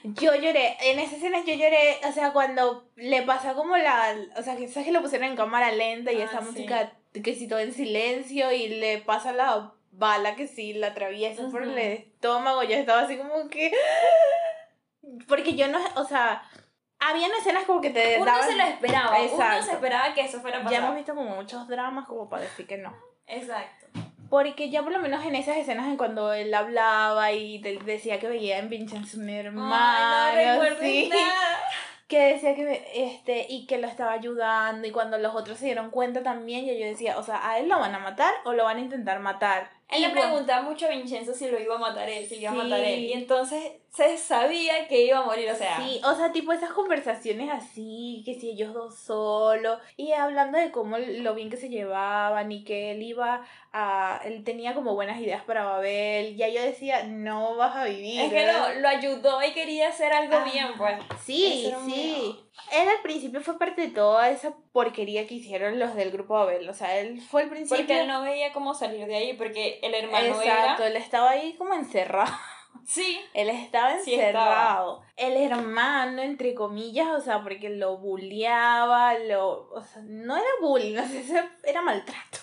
yo 0.03 0.35
lloré, 0.35 0.77
en 0.81 0.99
esa 0.99 1.15
escena 1.15 1.39
yo 1.45 1.53
lloré, 1.53 1.99
o 2.07 2.11
sea, 2.11 2.33
cuando 2.33 2.89
le 2.95 3.21
pasa 3.23 3.53
como 3.53 3.77
la, 3.77 4.15
o 4.37 4.41
sea, 4.43 4.55
sabes 4.55 4.85
que 4.85 4.91
lo 4.91 5.01
pusieron 5.01 5.27
en 5.29 5.35
cámara 5.35 5.71
lenta 5.71 6.11
y 6.11 6.21
Ah, 6.21 6.25
esa 6.25 6.39
sí. 6.39 6.45
música 6.45 6.91
que 7.23 7.35
sí 7.35 7.47
todo 7.47 7.59
en 7.59 7.73
silencio 7.73 8.51
y 8.51 8.67
le 8.69 8.99
pasa 8.99 9.33
la 9.33 9.73
bala 9.91 10.35
que 10.35 10.47
sí 10.47 10.73
la 10.73 10.87
atraviesa 10.87 11.47
por 11.49 11.63
el 11.63 11.77
estómago, 11.77 12.63
yo 12.63 12.75
estaba 12.75 13.01
así 13.01 13.17
como 13.17 13.47
que... 13.49 13.71
Porque 15.27 15.55
yo 15.55 15.67
no, 15.67 15.79
o 15.95 16.05
sea, 16.05 16.43
habían 16.99 17.31
escenas 17.39 17.65
como 17.65 17.81
que 17.81 17.89
te 17.89 18.15
Uno 18.17 18.25
daban... 18.25 18.47
se 18.47 18.55
lo 18.55 18.63
esperaba. 18.63 19.09
Uno 19.19 19.23
Exacto. 19.31 19.65
se 19.65 19.71
esperaba 19.73 20.13
que 20.13 20.21
eso 20.21 20.39
fuera 20.39 20.59
a 20.59 20.69
Ya 20.71 20.77
hemos 20.77 20.95
visto 20.95 21.13
como 21.15 21.35
muchos 21.35 21.67
dramas 21.67 22.07
como 22.07 22.29
para 22.29 22.43
decir 22.43 22.65
que 22.67 22.77
no. 22.77 22.95
Exacto. 23.27 23.80
Porque 24.31 24.69
ya 24.69 24.81
por 24.81 24.93
lo 24.93 24.99
menos 24.99 25.25
en 25.25 25.35
esas 25.35 25.57
escenas 25.57 25.87
en 25.87 25.97
cuando 25.97 26.31
él 26.33 26.53
hablaba 26.53 27.33
y 27.33 27.57
de- 27.59 27.77
decía 27.79 28.17
que 28.17 28.27
veía 28.29 28.59
en 28.59 28.69
Vincenzo 28.69 29.17
un 29.19 29.29
hermano, 29.29 29.75
Ay, 29.77 30.45
no 30.47 30.53
recuerdo 30.53 30.79
sí, 30.81 31.09
nada. 31.09 31.59
que 32.07 32.19
decía 32.33 32.55
que 32.55 32.83
este 32.95 33.45
y 33.49 33.65
que 33.67 33.77
lo 33.77 33.87
estaba 33.87 34.13
ayudando 34.13 34.87
y 34.87 34.91
cuando 34.91 35.17
los 35.17 35.35
otros 35.35 35.57
se 35.57 35.65
dieron 35.65 35.91
cuenta 35.91 36.23
también 36.23 36.65
yo, 36.65 36.73
yo 36.73 36.85
decía, 36.85 37.17
o 37.17 37.23
sea, 37.23 37.45
a 37.45 37.59
él 37.59 37.67
lo 37.67 37.77
van 37.77 37.93
a 37.93 37.99
matar 37.99 38.33
o 38.45 38.53
lo 38.53 38.63
van 38.63 38.77
a 38.77 38.79
intentar 38.79 39.19
matar. 39.19 39.69
Él 39.89 39.99
Y 39.99 40.07
le 40.07 40.09
preguntaba 40.11 40.61
mucho 40.61 40.85
a 40.85 40.89
Vincenzo 40.89 41.33
si 41.33 41.49
lo 41.51 41.59
iba 41.59 41.75
a 41.75 41.79
matar 41.79 42.07
él, 42.07 42.25
si 42.25 42.35
lo 42.35 42.41
iba 42.41 42.51
a 42.51 42.55
matar 42.55 42.79
él. 42.79 42.99
Y 43.01 43.13
entonces 43.13 43.71
se 43.91 44.17
sabía 44.17 44.87
que 44.87 45.03
iba 45.03 45.19
a 45.19 45.25
morir, 45.25 45.49
o 45.51 45.55
sea. 45.55 45.77
Sí, 45.77 45.99
o 46.05 46.15
sea, 46.15 46.31
tipo 46.31 46.53
esas 46.53 46.71
conversaciones 46.71 47.51
así, 47.51 48.21
que 48.25 48.35
si 48.35 48.51
ellos 48.51 48.73
dos 48.73 48.95
solos, 48.97 49.79
y 49.97 50.13
hablando 50.13 50.57
de 50.57 50.71
cómo 50.71 50.97
lo 50.97 51.35
bien 51.35 51.49
que 51.49 51.57
se 51.57 51.67
llevaban 51.67 52.49
y 52.53 52.63
que 52.63 52.91
él 52.91 53.03
iba 53.03 53.45
a, 53.73 54.21
él 54.23 54.45
tenía 54.45 54.73
como 54.73 54.95
buenas 54.95 55.19
ideas 55.19 55.43
para 55.43 55.65
Babel, 55.65 56.37
ya 56.37 56.47
yo 56.47 56.61
decía, 56.61 57.03
no 57.03 57.57
vas 57.57 57.75
a 57.75 57.83
vivir. 57.83 58.21
Es 58.21 58.31
que 58.31 58.47
lo, 58.47 58.79
lo 58.79 58.87
ayudó 58.87 59.43
y 59.43 59.51
quería 59.51 59.89
hacer 59.89 60.13
algo 60.13 60.37
Ah, 60.37 60.45
bien, 60.45 60.67
pues. 60.77 60.95
Sí, 61.25 61.65
era 61.67 61.83
sí. 61.83 62.39
Él 62.71 62.87
al 62.87 63.01
principio 63.03 63.41
fue 63.41 63.59
parte 63.59 63.81
de 63.81 63.87
toda 63.89 64.29
esa 64.29 64.55
porquería 64.71 65.27
que 65.27 65.33
hicieron 65.35 65.79
los 65.79 65.95
del 65.95 66.11
grupo 66.11 66.35
Babel, 66.35 66.69
o 66.69 66.73
sea, 66.73 66.97
él 66.97 67.19
fue 67.19 67.43
al 67.43 67.49
principio... 67.49 67.77
Porque 67.77 67.99
él 67.99 68.07
no 68.07 68.21
veía 68.21 68.53
cómo 68.53 68.73
salir 68.73 69.05
de 69.05 69.15
ahí, 69.15 69.33
porque 69.33 69.79
el 69.83 69.93
hermano 69.93 70.27
Exacto, 70.27 70.83
era. 70.83 70.87
él 70.87 70.95
estaba 70.95 71.31
ahí 71.31 71.55
como 71.57 71.73
encerrado. 71.73 72.31
Sí. 72.85 73.19
Él 73.33 73.49
estaba 73.49 73.99
Sí 73.99 74.13
encerrado. 74.13 75.03
El 75.15 75.37
hermano, 75.37 76.21
entre 76.21 76.53
comillas, 76.53 77.07
o 77.09 77.21
sea, 77.21 77.43
porque 77.43 77.69
lo 77.69 77.97
bulleaba, 77.97 79.17
lo. 79.19 79.69
O 79.71 79.81
sea, 79.81 80.01
no 80.03 80.35
era 80.35 80.47
bullying, 80.61 80.97
o 80.97 81.07
sea, 81.07 81.51
era 81.63 81.81
maltrato. 81.81 82.39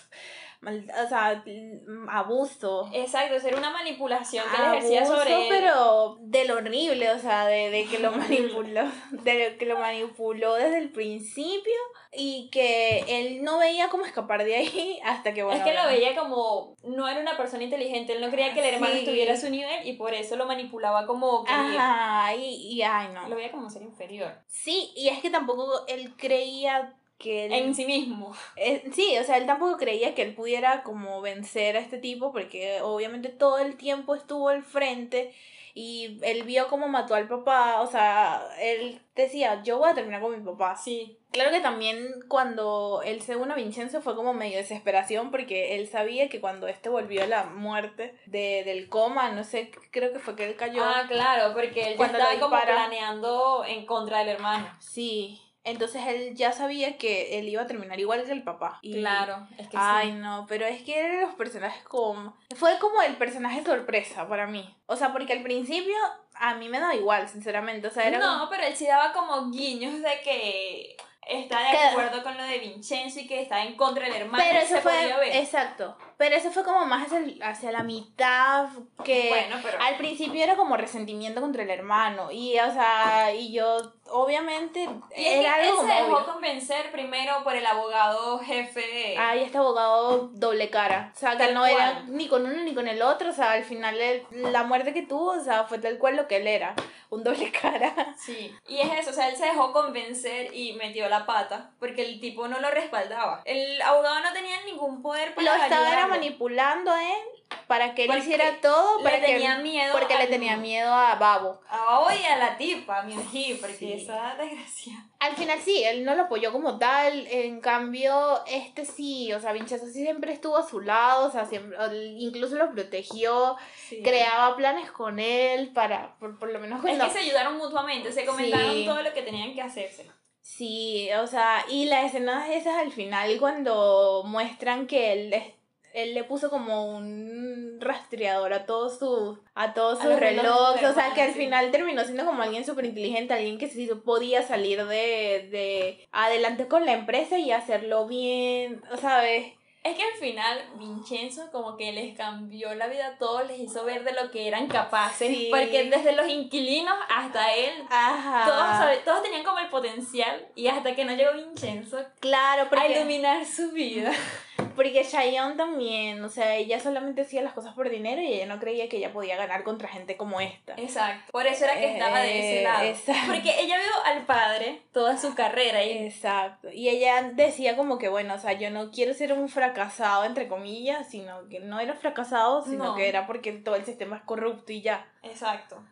Mal- 0.61 0.91
o 1.05 1.09
sea, 1.09 1.45
mm, 1.47 2.09
abuso. 2.09 2.91
Exacto, 2.93 3.37
era 3.47 3.57
una 3.59 3.71
manipulación 3.71 4.45
que 4.51 4.57
él 4.61 4.69
ejercía 4.75 5.01
Abuso, 5.03 5.17
sobre 5.19 5.43
él. 5.43 5.47
pero 5.49 6.17
de 6.21 6.45
lo 6.47 6.57
horrible, 6.57 7.11
o 7.13 7.19
sea, 7.21 7.47
de, 7.47 7.71
de 7.71 7.85
que 7.87 8.01
lo 8.01 8.11
manipuló, 8.67 8.83
de 9.13 9.57
que 9.57 9.67
lo 9.67 9.79
manipuló 9.79 10.55
desde 10.55 10.79
el 10.79 10.91
principio 10.91 11.73
y 12.13 12.49
que 12.51 13.05
él 13.07 13.45
no 13.45 13.59
veía 13.59 13.89
cómo 13.89 14.05
escapar 14.05 14.43
de 14.45 14.57
ahí 14.57 14.99
hasta 15.05 15.33
que 15.33 15.45
bueno. 15.45 15.59
es 15.59 15.65
que 15.65 15.77
lo 15.77 15.87
veía 15.87 16.17
como 16.17 16.75
no 16.83 17.07
era 17.09 17.21
una 17.21 17.37
persona 17.37 17.63
inteligente, 17.63 18.15
él 18.15 18.21
no 18.21 18.31
creía 18.31 18.53
que 18.53 18.61
el 18.67 18.75
hermano 18.75 18.95
Sí. 18.95 19.01
estuviera 19.01 19.35
a 19.35 19.37
su 19.37 19.51
nivel 19.51 19.87
y 19.87 19.93
por 19.93 20.13
eso 20.13 20.35
lo 20.35 20.47
manipulaba 20.47 21.07
como 21.07 21.45
quería. 21.45 22.25
Ajá, 22.25 22.35
y, 22.35 22.73
y 22.75 22.83
ay 22.83 23.09
no. 23.15 23.29
Lo 23.29 23.37
veía 23.37 23.53
como 23.53 23.71
ser 23.71 23.83
inferior 23.83 24.33
Sí, 24.49 24.91
y 24.97 25.09
es 25.09 25.21
que 25.21 25.31
tampoco 25.31 25.85
él 25.87 26.15
creía 26.17 26.95
que 27.19 27.47
él... 27.47 27.53
en 27.53 27.75
sí 27.75 27.85
mismo. 27.85 28.35
Eh, 28.57 28.91
sí, 28.93 29.17
o 29.19 29.25
sea, 29.25 29.37
él 29.37 29.47
tampoco 29.47 29.77
creía 29.77 30.15
que 30.15 30.23
él 30.23 30.35
pudiera 30.35 30.83
como 30.83 31.21
vencer 31.21 31.77
a 31.77 31.81
este 31.81 31.99
tipo 31.99 32.33
porque 32.33 32.81
obviamente 32.83 33.29
todo 33.29 33.59
el 33.59 33.77
tiempo 33.77 34.15
estuvo 34.15 34.49
al 34.49 34.63
frente 34.63 35.35
y 35.75 36.19
él 36.23 36.43
vio 36.45 36.69
cómo 36.69 36.89
mató 36.89 37.15
al 37.15 37.29
papá, 37.29 37.81
o 37.83 37.87
sea, 37.87 38.43
él 38.61 39.01
decía, 39.15 39.63
yo 39.63 39.79
voy 39.79 39.91
a 39.91 39.95
terminar 39.95 40.21
con 40.21 40.33
mi 40.33 40.45
papá. 40.45 40.77
Sí, 40.77 41.19
Claro 41.31 41.51
que 41.51 41.61
también 41.61 42.25
cuando 42.27 43.03
él 43.05 43.21
se 43.21 43.37
unió 43.37 43.53
a 43.53 43.57
Vincenzo 43.57 44.01
fue 44.01 44.17
como 44.17 44.33
medio 44.33 44.57
desesperación 44.57 45.31
porque 45.31 45.77
él 45.77 45.87
sabía 45.87 46.31
que 46.31 46.41
cuando 46.41 46.69
este 46.69 46.89
volvió 46.89 47.23
a 47.23 47.27
la 47.27 47.45
muerte 47.45 48.19
de, 48.25 48.63
del 48.65 48.89
coma, 48.89 49.31
no 49.31 49.45
sé, 49.45 49.71
creo 49.91 50.11
que 50.11 50.21
fue 50.21 50.35
que 50.35 50.47
él 50.47 50.57
cayó. 50.57 50.83
Ah, 50.83 51.05
claro, 51.07 51.53
porque 51.53 51.83
él 51.83 51.91
ya 51.91 51.97
Cuando 51.99 52.19
estaba 52.19 52.41
como 52.41 52.59
planeando 52.59 53.63
en 53.67 53.85
contra 53.85 54.21
del 54.21 54.31
hermano. 54.31 54.75
Sí, 54.81 55.39
entonces 55.65 56.03
él 56.07 56.35
ya 56.35 56.53
sabía 56.53 56.97
que 56.99 57.39
él 57.39 57.49
iba 57.49 57.63
a 57.63 57.67
terminar 57.67 57.99
igual 58.01 58.25
que 58.25 58.33
el 58.33 58.43
papá. 58.43 58.79
Y- 58.83 58.95
Claro, 59.01 59.47
es 59.59 59.69
que 59.69 59.77
Ay, 59.79 60.09
sí. 60.13 60.17
no, 60.19 60.47
pero 60.49 60.65
es 60.67 60.83
que 60.83 60.99
eran 60.99 61.21
los 61.23 61.35
personajes 61.35 61.83
como... 61.85 62.37
Fue 62.57 62.79
como 62.79 63.03
el 63.03 63.17
personaje 63.17 63.63
sorpresa 63.65 64.29
para 64.29 64.47
mí. 64.47 64.75
O 64.87 64.97
sea, 64.97 65.13
porque 65.13 65.33
al 65.35 65.43
principio 65.43 65.95
a 66.35 66.55
mí 66.55 66.69
me 66.69 66.81
daba 66.81 66.95
igual, 66.95 67.29
sinceramente. 67.29 67.87
O 67.89 67.91
sea, 67.91 68.07
era 68.09 68.19
No, 68.19 68.39
como- 68.39 68.51
pero 68.51 68.65
él 68.65 68.77
sí 68.77 68.87
daba 68.87 69.13
como 69.13 69.51
guiños 69.51 70.01
de 70.01 70.21
que 70.23 70.97
está 71.27 71.61
de 71.61 71.77
acuerdo 71.79 72.23
con 72.23 72.37
lo 72.39 72.45
de 72.45 72.59
Vincenzo 72.59 73.21
y 73.21 73.27
que 73.27 73.43
está 73.43 73.63
en 73.65 73.77
contra 73.77 74.05
del 74.07 74.15
hermano. 74.15 74.43
Pero 74.47 74.61
eso 74.61 74.77
se 74.77 74.81
fue... 74.81 74.93
podía 74.93 75.19
ver. 75.19 75.37
Exacto. 75.37 75.97
Pero 76.19 76.35
eso 76.37 76.51
fue 76.51 76.65
como 76.65 76.85
más 76.85 77.07
hacia, 77.07 77.49
hacia 77.49 77.73
la 77.73 77.83
mitad 77.85 78.67
que... 79.05 79.29
Bueno, 79.31 79.57
pero 79.63 79.79
Al 79.81 79.97
principio 79.97 80.43
era 80.43 80.57
como 80.57 80.77
resentimiento 80.77 81.41
contra 81.41 81.63
el 81.63 81.71
hermano. 81.71 82.31
Y, 82.33 82.59
o 82.59 82.73
sea, 82.73 83.33
y 83.33 83.53
yo, 83.53 83.79
obviamente, 84.11 84.89
y 85.17 85.25
es 85.25 85.41
era 85.45 85.55
que 85.55 85.61
él 85.63 85.67
algo 85.69 85.77
se 85.77 85.87
como 85.87 85.95
dejó 85.95 86.17
obvio. 86.17 86.33
convencer 86.33 86.91
primero 86.91 87.43
por 87.45 87.55
el 87.55 87.65
abogado 87.65 88.39
jefe. 88.41 89.17
Ay, 89.17 89.45
este 89.45 89.59
abogado 89.59 90.29
doble 90.33 90.69
cara. 90.71 91.13
O 91.15 91.19
sea, 91.19 91.33
que 91.33 91.39
Tal 91.39 91.55
no 91.55 91.65
era 91.65 91.93
cual. 91.93 92.17
ni 92.17 92.27
con 92.29 92.45
uno 92.45 92.63
ni 92.63 92.75
con 92.75 92.89
el 92.89 93.01
otro. 93.01 93.31
O 93.31 93.33
sea, 93.33 93.53
al 93.53 93.65
final 93.65 94.01
él- 94.01 94.27
la 94.33 94.65
muerte 94.65 94.93
que 94.93 95.03
tuvo, 95.03 95.31
o 95.33 95.41
sea, 95.41 95.65
fue 95.65 95.79
tal 95.79 95.99
cual 95.99 96.17
lo 96.17 96.27
que 96.27 96.37
él 96.39 96.47
era. 96.49 96.75
Un 97.11 97.25
doble 97.25 97.51
cara. 97.63 98.15
Sí, 98.19 98.55
y 98.67 98.81
es 98.81 98.93
eso, 98.99 99.11
o 99.11 99.15
sea, 99.15 99.29
él 99.29 99.37
se 99.37 99.47
dejó 99.47 99.73
convencer 99.73 100.53
y 100.55 100.75
metió 100.75 101.09
la 101.09 101.25
pata 101.25 101.71
porque 101.79 102.03
el 102.03 102.21
tipo 102.21 102.49
no 102.49 102.59
lo 102.61 102.71
respaldaba. 102.71 103.41
El 103.47 103.81
abogado 103.81 104.21
no 104.21 104.33
tenía 104.33 104.61
ningún 104.67 105.01
poder 105.01 105.35
para 105.35 105.47
Lo 105.57 105.63
estaba 105.63 105.81
era 105.89 105.89
ayudarlo. 106.05 106.08
Manipulando 106.09 106.91
a 106.91 107.03
él 107.05 107.19
para 107.67 107.95
que 107.95 108.03
él 108.03 108.09
Porque 108.09 108.23
hiciera 108.23 108.61
todo. 108.61 108.99
Le 108.99 109.05
Para 109.05 109.21
que 109.21 109.27
tenía 109.27 109.59
miedo 109.59 109.93
porque 109.99 110.17
le 110.17 110.27
tenía 110.27 110.57
miedo 110.57 110.93
a 110.93 111.15
Babo. 111.17 111.61
A 111.69 112.01
hoy 112.01 112.17
a 112.25 112.37
la 112.37 112.57
tipa, 112.57 113.01
a 113.01 113.03
porque 113.03 113.77
Sí. 113.79 113.93
esa 113.93 114.35
desgracia. 114.37 115.05
Al 115.21 115.35
final 115.35 115.59
sí, 115.61 115.83
él 115.85 116.05
no 116.05 116.15
lo 116.15 116.23
apoyó 116.25 116.53
como 116.53 116.79
tal. 116.79 117.27
En 117.27 117.61
cambio, 117.61 118.43
este 118.47 118.85
sí, 118.85 119.33
o 119.33 119.41
sea, 119.41 119.53
Vincenzo 119.53 119.87
sí 119.87 120.03
siempre 120.03 120.33
estuvo 120.33 120.57
a 120.57 120.67
su 120.67 120.81
lado. 120.81 121.29
O 121.29 121.31
sea, 121.31 121.45
siempre, 121.47 121.77
incluso 122.19 122.57
lo 122.57 122.71
protegió. 122.71 123.57
Sí. 123.77 124.03
Creaba 124.03 124.57
planes 124.57 124.91
con 124.91 125.19
él 125.19 125.73
para, 125.73 126.17
por, 126.19 126.39
por 126.39 126.51
lo 126.53 126.59
menos 126.61 126.79
Es 126.79 126.85
cuando... 126.85 127.05
que 127.07 127.11
se 127.11 127.19
ayudaron 127.21 127.57
mutuamente, 127.59 128.13
se 128.13 128.25
comentaron 128.25 128.73
Sí. 128.73 128.85
todo 128.87 129.03
lo 129.03 129.13
que 129.13 129.23
tenían 129.23 129.55
que 129.55 129.63
hacerse. 129.63 130.11
Sí, 130.41 131.11
o 131.21 131.27
sea, 131.27 131.65
y 131.69 131.85
las 131.87 132.07
escenas 132.07 132.49
esas 132.49 132.79
al 132.79 132.91
final 132.91 133.37
cuando 133.39 134.23
muestran 134.25 134.87
que 134.87 135.13
él, 135.13 135.33
es- 135.35 135.58
él 136.03 136.15
le 136.15 136.25
puso 136.25 136.51
como 136.51 136.97
un 136.97 137.79
rastreador 137.81 138.53
a 138.53 138.67
todos 138.67 138.99
sus 138.99 139.39
a 139.55 139.75
todos 139.75 140.01
A 140.01 140.03
sus 140.05 140.17
relojes 140.19 140.89
o 140.91 140.95
sea, 140.95 141.13
que 141.15 141.23
al 141.23 141.33
final 141.33 141.71
terminó 141.71 142.05
siendo 142.05 142.25
como 142.25 142.43
alguien 142.43 142.65
súper 142.65 142.85
inteligente, 142.87 143.35
alguien 143.35 143.59
que 143.59 143.69
sí 143.69 143.89
podía 144.05 144.43
salir 144.43 144.85
de, 144.87 145.49
de 145.51 146.07
adelante 146.13 146.69
con 146.69 146.87
la 146.87 146.93
empresa 146.93 147.39
y 147.39 147.51
hacerlo 147.53 148.07
bien, 148.07 148.83
¿sabes? 149.01 149.55
Es 149.85 149.97
que 149.97 150.03
al 150.03 150.15
final 150.21 150.59
Vincenzo 150.77 151.51
como 151.53 151.77
que 151.77 151.93
les 151.93 152.15
cambió 152.17 152.75
la 152.75 152.89
vida 152.89 153.07
a 153.07 153.17
todos, 153.19 153.47
les 153.47 153.61
hizo 153.61 153.85
ver 153.85 154.05
de 154.05 154.13
lo 154.13 154.31
que 154.31 154.47
eran 154.49 154.67
capaces, 154.67 155.29
Sí. 155.29 155.47
porque 155.51 155.85
desde 155.85 156.13
los 156.13 156.29
inquilinos 156.29 156.95
hasta 157.09 157.55
él, 157.55 157.73
Ajá. 157.89 158.45
todos, 158.45 159.05
todos 159.05 159.23
tenían 159.23 159.45
como 159.45 159.61
el 159.61 159.69
potencial 159.69 160.47
y 160.57 160.67
hasta 160.67 160.95
que 160.95 161.05
no 161.05 161.15
llegó 161.15 161.33
Vincenzo 161.33 162.05
Claro, 162.21 162.65
a 162.65 162.69
porque, 162.69 162.93
iluminar 162.99 163.47
su 163.47 163.71
vida. 163.71 164.13
porque 164.79 165.05
Chayanne 165.05 165.57
también, 165.57 166.25
o 166.25 166.29
sea, 166.31 166.55
ella 166.55 166.81
solamente 166.81 167.23
hacía 167.23 167.43
las 167.43 167.53
cosas 167.53 167.75
por 167.75 167.91
dinero 167.91 168.23
y 168.23 168.33
ella 168.33 168.47
no 168.47 168.59
creía 168.59 168.89
que 168.89 168.97
ella 168.97 169.13
podía 169.13 169.37
ganar 169.37 169.65
contra 169.65 169.89
gente 169.89 170.17
como 170.17 170.41
esta. 170.41 170.73
Exacto. 170.79 171.31
Por 171.33 171.47
eso 171.47 171.65
era 171.65 171.75
que 171.79 171.93
estaba 171.93 172.21
de 172.21 172.39
ese 172.39 172.61
Eh, 172.61 172.63
lado. 172.65 172.85
exacto. 172.85 173.27
Porque 173.33 173.61
ella 173.61 173.77
vio 173.77 174.05
al 174.07 174.25
padre 174.25 174.81
toda 174.93 175.19
su 175.19 175.35
carrera 175.35 175.85
y 175.85 176.07
Exacto. 176.07 176.71
Y 176.73 176.89
ella 176.89 177.23
decía 177.35 177.77
como 177.77 177.99
que, 177.99 178.09
bueno, 178.09 178.35
o 178.35 178.39
sea, 178.39 178.53
yo 178.53 178.71
no 178.71 178.91
quiero 178.91 179.13
ser 179.13 179.33
un 179.35 179.49
fracasado, 179.49 180.25
entre 180.25 180.49
comillas, 180.49 181.09
sino 181.11 181.49
que 181.49 181.61
no 181.61 181.81
era 181.81 181.95
fracasado, 181.95 182.65
sino 182.65 182.85
No. 182.85 182.95
que 182.95 183.09
era 183.09 183.27
porque 183.27 183.53
todo 183.53 183.75
el 183.75 183.85
sistema 183.85 184.17
es 184.17 184.23
corrupto 184.23 184.73
y 184.73 184.81
ya. 184.81 185.07
Exacto. 185.23 185.85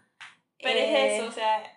Pero 0.63 0.79
Eh, 0.79 1.17
es 1.17 1.21
eso, 1.21 1.29
o 1.29 1.33
sea, 1.33 1.73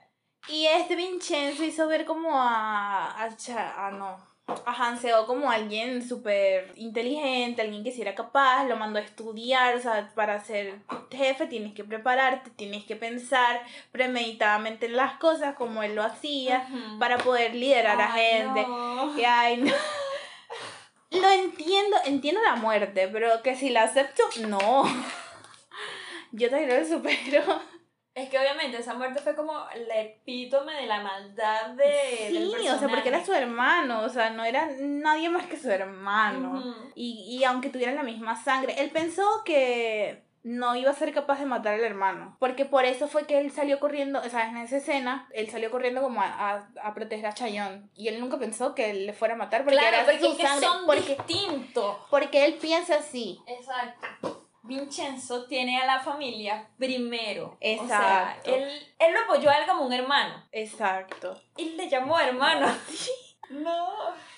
Y 0.48 0.68
este 0.68 0.96
Vincenzo 0.96 1.64
hizo 1.66 1.88
ver 1.88 2.06
como 2.06 2.30
a... 2.40 3.24
a, 3.24 3.36
Cha- 3.36 3.88
a 3.88 3.92
no. 3.92 4.29
A 4.66 4.72
Hanseo 4.72 5.26
como 5.26 5.52
alguien 5.52 6.08
súper 6.08 6.72
inteligente, 6.76 7.62
alguien 7.62 7.84
que 7.84 7.92
sí 7.92 8.02
era 8.02 8.16
capaz, 8.16 8.66
lo 8.66 8.76
mandó 8.76 9.00
a 9.00 9.02
estudiar, 9.02 9.76
o 9.76 9.80
sea, 9.80 10.10
para 10.16 10.40
ser 10.40 10.76
jefe 11.12 11.48
tienes 11.48 11.74
que 11.74 11.84
prepararte, 11.84 12.50
tienes 12.52 12.84
que 12.86 12.96
pensar 12.96 13.62
premeditadamente 13.92 14.88
en 14.88 14.96
las 14.96 15.14
cosas 15.18 15.56
como 15.56 15.84
él 15.84 15.96
lo 15.96 16.04
hacía, 16.04 16.68
para 17.00 17.18
poder 17.18 17.56
liderar 17.56 18.00
a 18.02 18.12
gente. 18.12 18.62
no. 18.68 19.16
Que, 19.16 19.26
ay, 19.26 19.58
no. 19.58 19.74
Lo 21.12 21.30
entiendo, 21.30 21.98
entiendo 22.06 22.40
la 22.42 22.56
muerte, 22.56 23.08
pero 23.12 23.42
que 23.42 23.56
si 23.56 23.70
la 23.70 23.84
acepto, 23.84 24.24
no. 24.48 24.84
Yo 26.32 26.50
también 26.50 26.80
lo 26.80 26.86
supero. 26.88 27.44
Es 28.20 28.30
que 28.30 28.40
obviamente 28.40 28.78
esa 28.78 28.94
muerte 28.94 29.22
fue 29.22 29.36
como 29.36 29.54
el 29.74 29.88
epítome 29.92 30.74
de 30.74 30.86
la 30.88 31.02
maldad 31.02 31.70
de, 31.70 32.30
del 32.32 32.52
Sí, 32.60 32.68
o 32.70 32.78
sea, 32.80 32.88
porque 32.90 33.10
era 33.10 33.24
su 33.26 33.34
hermano, 33.34 34.02
o 34.02 34.10
sea, 34.10 34.30
no 34.30 34.44
era 34.44 34.70
nadie 34.80 35.30
más 35.30 35.46
que 35.46 35.58
su 35.58 35.70
hermano. 35.70 36.64
Y, 36.96 37.26
y 37.40 37.44
aunque 37.46 37.70
tuvieran 37.70 37.96
la 37.96 38.04
misma 38.04 38.36
sangre, 38.42 38.76
él 38.80 38.90
pensó 38.92 39.24
que 39.46 40.24
no 40.42 40.74
iba 40.76 40.90
a 40.90 40.96
ser 40.96 41.14
capaz 41.14 41.40
de 41.40 41.46
matar 41.46 41.74
al 41.76 41.84
hermano. 41.84 42.36
Porque 42.40 42.64
por 42.66 42.86
eso 42.86 43.08
fue 43.08 43.26
que 43.26 43.40
él 43.40 43.52
salió 43.52 43.80
corriendo, 43.80 44.20
o 44.20 44.30
sea, 44.30 44.48
en 44.50 44.58
esa 44.58 44.78
escena, 44.78 45.28
él 45.34 45.50
salió 45.50 45.70
corriendo 45.70 46.02
como 46.02 46.22
a, 46.22 46.28
a, 46.28 46.68
a 46.82 46.94
proteger 46.94 47.26
a 47.28 47.34
Chayon. 47.34 47.90
Y 47.94 48.08
él 48.08 48.20
nunca 48.20 48.38
pensó 48.40 48.74
que 48.74 48.90
él 48.90 49.06
le 49.06 49.14
fuera 49.14 49.34
a 49.34 49.38
matar 49.38 49.64
porque 49.64 49.78
Claro, 49.78 49.98
era 49.98 50.06
porque 50.06 50.20
su 50.22 50.32
es 50.32 50.38
que 50.38 50.44
sangre. 50.48 50.66
son 50.68 50.86
porque, 50.86 51.16
distintos. 51.16 51.98
porque 52.10 52.46
él 52.46 52.54
piensa 52.56 52.96
así. 52.96 53.40
Exacto. 53.48 54.39
Vincenzo 54.70 55.46
tiene 55.46 55.82
a 55.82 55.86
la 55.86 56.00
familia 56.00 56.70
primero. 56.78 57.58
Exacto. 57.60 58.52
O 58.52 58.56
sea, 58.56 58.64
él, 58.70 58.88
él 59.00 59.14
lo 59.14 59.20
apoyó 59.22 59.50
a 59.50 59.58
él 59.58 59.68
como 59.68 59.84
un 59.86 59.92
hermano. 59.92 60.46
Exacto. 60.52 61.42
Y 61.58 61.72
le 61.72 61.90
llamó 61.90 62.18
hermano. 62.20 62.68
no. 63.50 63.90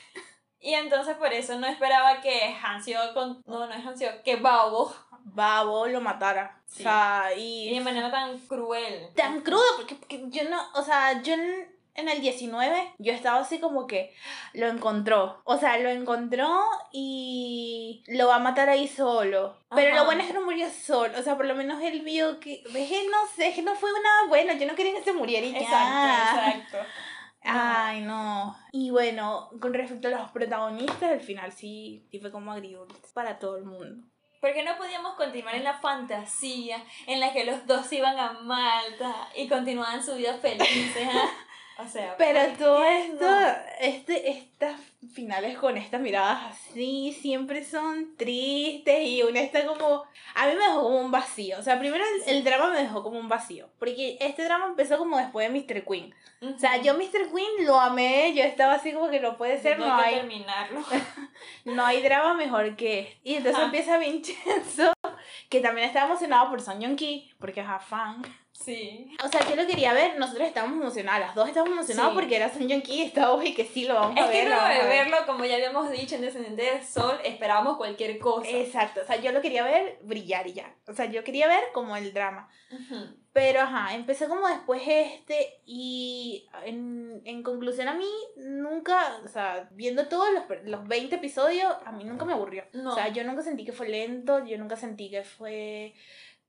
Y 0.63 0.75
entonces 0.75 1.17
por 1.17 1.33
eso 1.33 1.57
no 1.57 1.65
esperaba 1.65 2.21
que 2.21 2.55
Hansio 2.63 2.99
con... 3.15 3.41
No, 3.47 3.65
no 3.65 3.73
es 3.73 3.83
Hansio, 3.83 4.09
que 4.23 4.35
Babo. 4.35 4.93
Babo 5.23 5.87
lo 5.87 6.01
matara. 6.01 6.61
Sí. 6.67 6.81
O 6.81 6.83
sea, 6.83 7.31
Y 7.35 7.69
y 7.69 7.73
de 7.73 7.81
manera 7.83 8.11
tan 8.11 8.37
cruel. 8.41 9.09
tan 9.15 9.41
crudo, 9.41 9.63
porque, 9.77 9.95
porque 9.95 10.23
yo 10.27 10.47
no, 10.51 10.61
o 10.75 10.83
sea, 10.83 11.19
yo 11.23 11.33
en, 11.95 12.09
el 12.09 12.21
19, 12.21 12.93
yo 12.97 13.13
estaba 13.13 13.39
así 13.39 13.59
como 13.59 13.87
que 13.87 14.13
lo 14.53 14.67
encontró. 14.67 15.41
O 15.45 15.57
sea, 15.57 15.77
lo 15.77 15.89
encontró 15.89 16.49
y 16.91 18.03
lo 18.07 18.27
va 18.27 18.35
a 18.35 18.39
matar 18.39 18.69
ahí 18.69 18.87
solo. 18.87 19.57
Pero 19.75 19.89
Ajá. 19.89 19.99
lo 19.99 20.05
bueno 20.05 20.21
es 20.21 20.27
que 20.27 20.33
no 20.33 20.45
murió 20.45 20.69
solo. 20.69 21.19
O 21.19 21.23
sea, 21.23 21.37
por 21.37 21.45
lo 21.45 21.55
menos 21.55 21.81
él 21.81 22.01
vio 22.01 22.39
que, 22.39 22.63
es 22.63 22.89
que 22.89 23.07
no 23.09 23.27
sé, 23.35 23.49
es 23.49 23.55
que 23.55 23.61
no 23.61 23.75
fue 23.75 23.89
nada 23.91 24.27
bueno. 24.27 24.53
Yo 24.53 24.67
no 24.67 24.75
quería 24.75 24.93
que 24.93 25.03
se 25.03 25.13
muriera 25.13 25.45
y 25.45 25.51
ya. 25.53 25.59
Exacto, 25.59 26.37
exacto. 26.37 26.77
Ay, 27.43 28.01
no. 28.01 28.55
Y 28.71 28.91
bueno, 28.91 29.49
con 29.59 29.73
respecto 29.73 30.07
a 30.07 30.11
los 30.11 30.31
protagonistas, 30.31 31.11
al 31.11 31.21
final 31.21 31.51
sí, 31.51 32.05
sí 32.11 32.19
fue 32.19 32.31
como 32.31 32.51
agridulce 32.51 33.01
para 33.13 33.39
todo 33.39 33.57
el 33.57 33.65
mundo. 33.65 34.05
Porque 34.39 34.63
no 34.63 34.75
podíamos 34.75 35.13
continuar 35.15 35.55
en 35.55 35.63
la 35.63 35.79
fantasía 35.79 36.83
en 37.05 37.19
la 37.19 37.31
que 37.31 37.43
los 37.43 37.67
dos 37.67 37.91
iban 37.93 38.17
a 38.17 38.33
Malta 38.41 39.29
y 39.35 39.47
continuaban 39.47 40.03
su 40.03 40.15
vida 40.15 40.33
felices. 40.39 41.07
¿ah? 41.11 41.29
O 41.83 41.87
sea, 41.87 42.15
Pero 42.17 42.39
¿por 42.49 42.57
todo 42.57 42.83
esto, 42.83 43.29
no? 43.29 43.47
este, 43.79 44.29
estas 44.29 44.79
finales 45.13 45.57
con 45.57 45.77
estas 45.77 45.99
miradas 45.99 46.51
así, 46.51 47.17
siempre 47.19 47.65
son 47.65 48.15
tristes 48.17 49.03
y 49.03 49.23
una 49.23 49.41
está 49.41 49.65
como... 49.65 50.03
A 50.35 50.47
mí 50.47 50.53
me 50.55 50.63
dejó 50.65 50.83
como 50.83 50.99
un 51.01 51.11
vacío. 51.11 51.57
O 51.59 51.63
sea, 51.63 51.79
primero 51.79 52.03
el, 52.03 52.35
el 52.35 52.43
drama 52.43 52.69
me 52.69 52.83
dejó 52.83 53.03
como 53.03 53.19
un 53.19 53.27
vacío. 53.27 53.69
Porque 53.79 54.17
este 54.21 54.43
drama 54.43 54.67
empezó 54.67 54.97
como 54.97 55.17
después 55.17 55.51
de 55.51 55.59
Mr. 55.59 55.83
Queen. 55.85 56.13
O 56.41 56.57
sea, 56.57 56.77
yo 56.77 56.95
Mr. 56.95 57.31
Queen 57.31 57.67
lo 57.67 57.79
amé, 57.79 58.33
yo 58.33 58.43
estaba 58.43 58.73
así 58.73 58.93
como 58.93 59.09
que 59.09 59.19
no 59.19 59.37
puede 59.37 59.61
ser, 59.61 59.77
no 59.77 59.85
que 59.85 59.91
hay, 59.91 60.15
terminarlo. 60.15 60.83
no 61.65 61.85
hay 61.85 62.01
drama 62.01 62.33
mejor 62.33 62.75
que 62.75 63.01
este. 63.01 63.19
Y 63.23 63.35
entonces 63.35 63.57
Ajá. 63.57 63.65
empieza 63.65 63.97
Vincenzo, 63.99 64.91
que 65.49 65.59
también 65.59 65.87
estaba 65.87 66.07
emocionado 66.07 66.49
por 66.49 66.61
Son 66.61 66.95
Ki, 66.95 67.31
porque 67.39 67.61
es 67.61 67.67
a 67.67 67.79
fan. 67.79 68.23
Sí. 68.63 69.15
O 69.23 69.27
sea, 69.27 69.41
yo 69.49 69.55
lo 69.55 69.65
quería 69.65 69.93
ver, 69.93 70.17
nosotros 70.19 70.47
estábamos 70.47 70.79
emocionadas, 70.81 71.19
las 71.21 71.35
dos 71.35 71.47
estábamos 71.47 71.73
emocionadas 71.73 72.11
Sí. 72.11 72.15
porque 72.19 72.35
era 72.35 72.49
Son 72.49 72.69
Joong 72.69 72.81
Ki 72.81 72.93
y 72.93 73.01
estaba 73.03 73.43
y 73.45 73.53
que 73.53 73.65
sí 73.65 73.85
lo 73.85 73.95
vamos 73.95 74.17
Es 74.17 74.23
a 74.23 74.27
ver. 74.27 74.35
que 74.35 74.43
lo 74.43 74.49
luego 74.49 74.61
vamos 74.61 74.75
de 74.77 74.81
a 74.81 74.87
ver". 74.87 74.97
verlo, 75.11 75.25
como 75.25 75.45
ya 75.45 75.55
habíamos 75.55 75.91
dicho 75.91 76.15
en 76.15 76.21
Descendiente 76.21 76.61
del 76.63 76.83
Sol, 76.83 77.17
esperábamos 77.23 77.77
cualquier 77.77 78.19
cosa. 78.19 78.47
Exacto, 78.49 79.01
o 79.01 79.05
sea, 79.05 79.15
yo 79.17 79.31
lo 79.31 79.41
quería 79.41 79.63
ver 79.63 79.97
brillar 80.03 80.45
y 80.47 80.53
ya. 80.53 80.73
O 80.87 80.93
sea, 80.93 81.05
yo 81.05 81.23
quería 81.23 81.47
ver 81.47 81.63
como 81.73 81.95
el 81.97 82.13
drama. 82.13 82.49
Pero 83.33 83.61
ajá, 83.61 83.95
empecé 83.95 84.27
como 84.27 84.47
después 84.47 84.81
este 84.85 85.61
y 85.65 86.49
en, 86.65 87.21
en 87.23 87.43
conclusión 87.43 87.87
a 87.87 87.93
mí 87.93 88.09
nunca, 88.35 89.19
o 89.23 89.27
sea, 89.29 89.69
viendo 89.71 90.07
todos 90.09 90.27
los, 90.33 90.43
los 90.65 90.85
20 90.87 91.15
episodios, 91.15 91.73
a 91.85 91.91
mí 91.93 92.03
nunca 92.03 92.25
me 92.25 92.33
aburrió. 92.33 92.65
No. 92.73 92.91
O 92.91 92.95
sea, 92.95 93.07
yo 93.07 93.23
nunca 93.23 93.41
sentí 93.41 93.63
que 93.63 93.71
fue 93.71 93.87
lento, 93.87 94.43
yo 94.45 94.57
nunca 94.57 94.75
sentí 94.75 95.09
que 95.09 95.23
fue... 95.23 95.93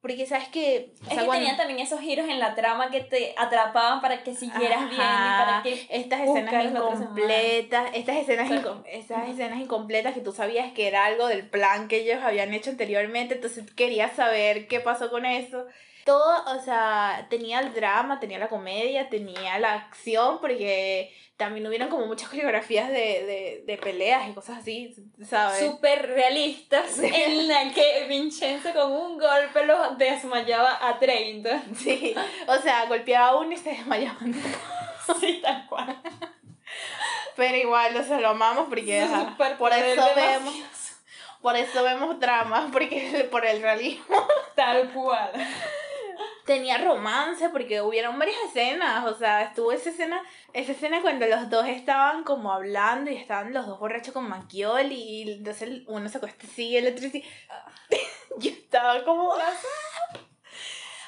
Porque 0.02 0.26
sabes 0.26 0.48
que... 0.48 0.90
O 1.00 1.04
Es 1.04 1.08
que 1.10 1.14
cuando- 1.14 1.32
tenían 1.34 1.56
también 1.56 1.78
esos 1.78 2.00
giros 2.00 2.28
en 2.28 2.40
la 2.40 2.56
trama 2.56 2.90
que 2.90 3.02
te 3.02 3.34
atrapaban 3.38 4.00
para 4.00 4.24
que 4.24 4.34
siguieras 4.34 4.82
Ajá. 4.90 5.44
para 5.44 5.62
que... 5.62 5.86
estas 5.90 6.22
escenas 6.22 6.64
incompletas, 6.64 7.90
estas 7.94 8.16
escenas, 8.16 8.50
estas 8.86 9.28
escenas 9.28 9.60
incompletas 9.60 10.12
que 10.12 10.20
tú 10.20 10.32
sabías 10.32 10.72
que 10.72 10.88
era 10.88 11.04
algo 11.04 11.28
del 11.28 11.48
plan 11.48 11.86
que 11.86 11.98
ellos 11.98 12.18
habían 12.24 12.52
hecho 12.52 12.70
anteriormente, 12.70 13.36
entonces 13.36 13.64
querías 13.74 14.16
saber 14.16 14.66
qué 14.66 14.80
pasó 14.80 15.08
con 15.08 15.24
eso. 15.24 15.64
Todo, 16.04 16.44
o 16.56 16.60
sea, 16.60 17.26
tenía 17.30 17.60
el 17.60 17.72
drama, 17.72 18.18
tenía 18.20 18.38
la 18.38 18.48
comedia, 18.48 19.08
tenía 19.08 19.58
la 19.58 19.74
acción, 19.74 20.38
porque 20.40 21.14
también 21.36 21.66
hubieron 21.66 21.88
como 21.88 22.06
muchas 22.06 22.28
coreografías 22.30 22.88
de, 22.88 22.94
de, 22.94 23.64
de 23.66 23.78
peleas 23.78 24.28
y 24.28 24.32
cosas 24.32 24.58
así, 24.58 24.94
¿sabes? 25.28 25.58
súper 25.58 26.08
realistas 26.08 26.98
en 27.02 27.48
la 27.48 27.72
que 27.72 28.06
Vincenzo 28.08 28.72
con 28.72 28.92
un 28.92 29.18
golpe 29.18 29.66
los 29.66 29.98
desmayaba 29.98 30.78
a 30.88 30.98
30. 30.98 31.62
Sí, 31.76 32.14
o 32.46 32.56
sea, 32.58 32.86
golpeaba 32.86 33.28
a 33.28 33.36
uno 33.36 33.52
y 33.52 33.56
se 33.56 33.70
desmayaban. 33.70 34.34
Sí, 35.20 35.40
tal 35.42 35.66
cual. 35.66 36.00
Pero 37.34 37.56
igual, 37.56 37.96
o 37.96 38.04
sea, 38.04 38.20
lo 38.20 38.28
amamos 38.28 38.68
porque 38.68 39.00
ajá, 39.00 39.34
por 39.58 39.72
eso 39.72 40.08
vemos, 40.14 40.54
por 41.40 41.56
eso 41.56 41.82
vemos 41.82 42.20
dramas, 42.20 42.70
porque 42.72 43.28
por 43.30 43.44
el 43.44 43.60
realismo. 43.62 44.26
Tal 44.54 44.90
cual. 44.90 45.32
Tenía 46.44 46.78
romance 46.78 47.48
porque 47.50 47.82
hubieron 47.82 48.18
varias 48.18 48.36
escenas, 48.48 49.04
o 49.06 49.14
sea, 49.16 49.42
estuvo 49.42 49.72
esa 49.72 49.90
escena, 49.90 50.22
esa 50.52 50.72
escena 50.72 51.00
cuando 51.02 51.26
los 51.26 51.48
dos 51.50 51.66
estaban 51.66 52.24
como 52.24 52.52
hablando 52.52 53.10
y 53.10 53.16
estaban 53.16 53.52
los 53.52 53.66
dos 53.66 53.78
borrachos 53.78 54.12
con 54.12 54.28
Maquiol 54.28 54.92
y 54.92 55.32
entonces 55.32 55.82
uno 55.86 56.08
se 56.08 56.18
acuesta 56.18 56.46
así 56.46 56.68
y 56.68 56.76
el 56.76 56.92
otro 56.92 57.06
así. 57.06 57.24
Yo 58.38 58.50
estaba 58.50 59.04
como 59.04 59.34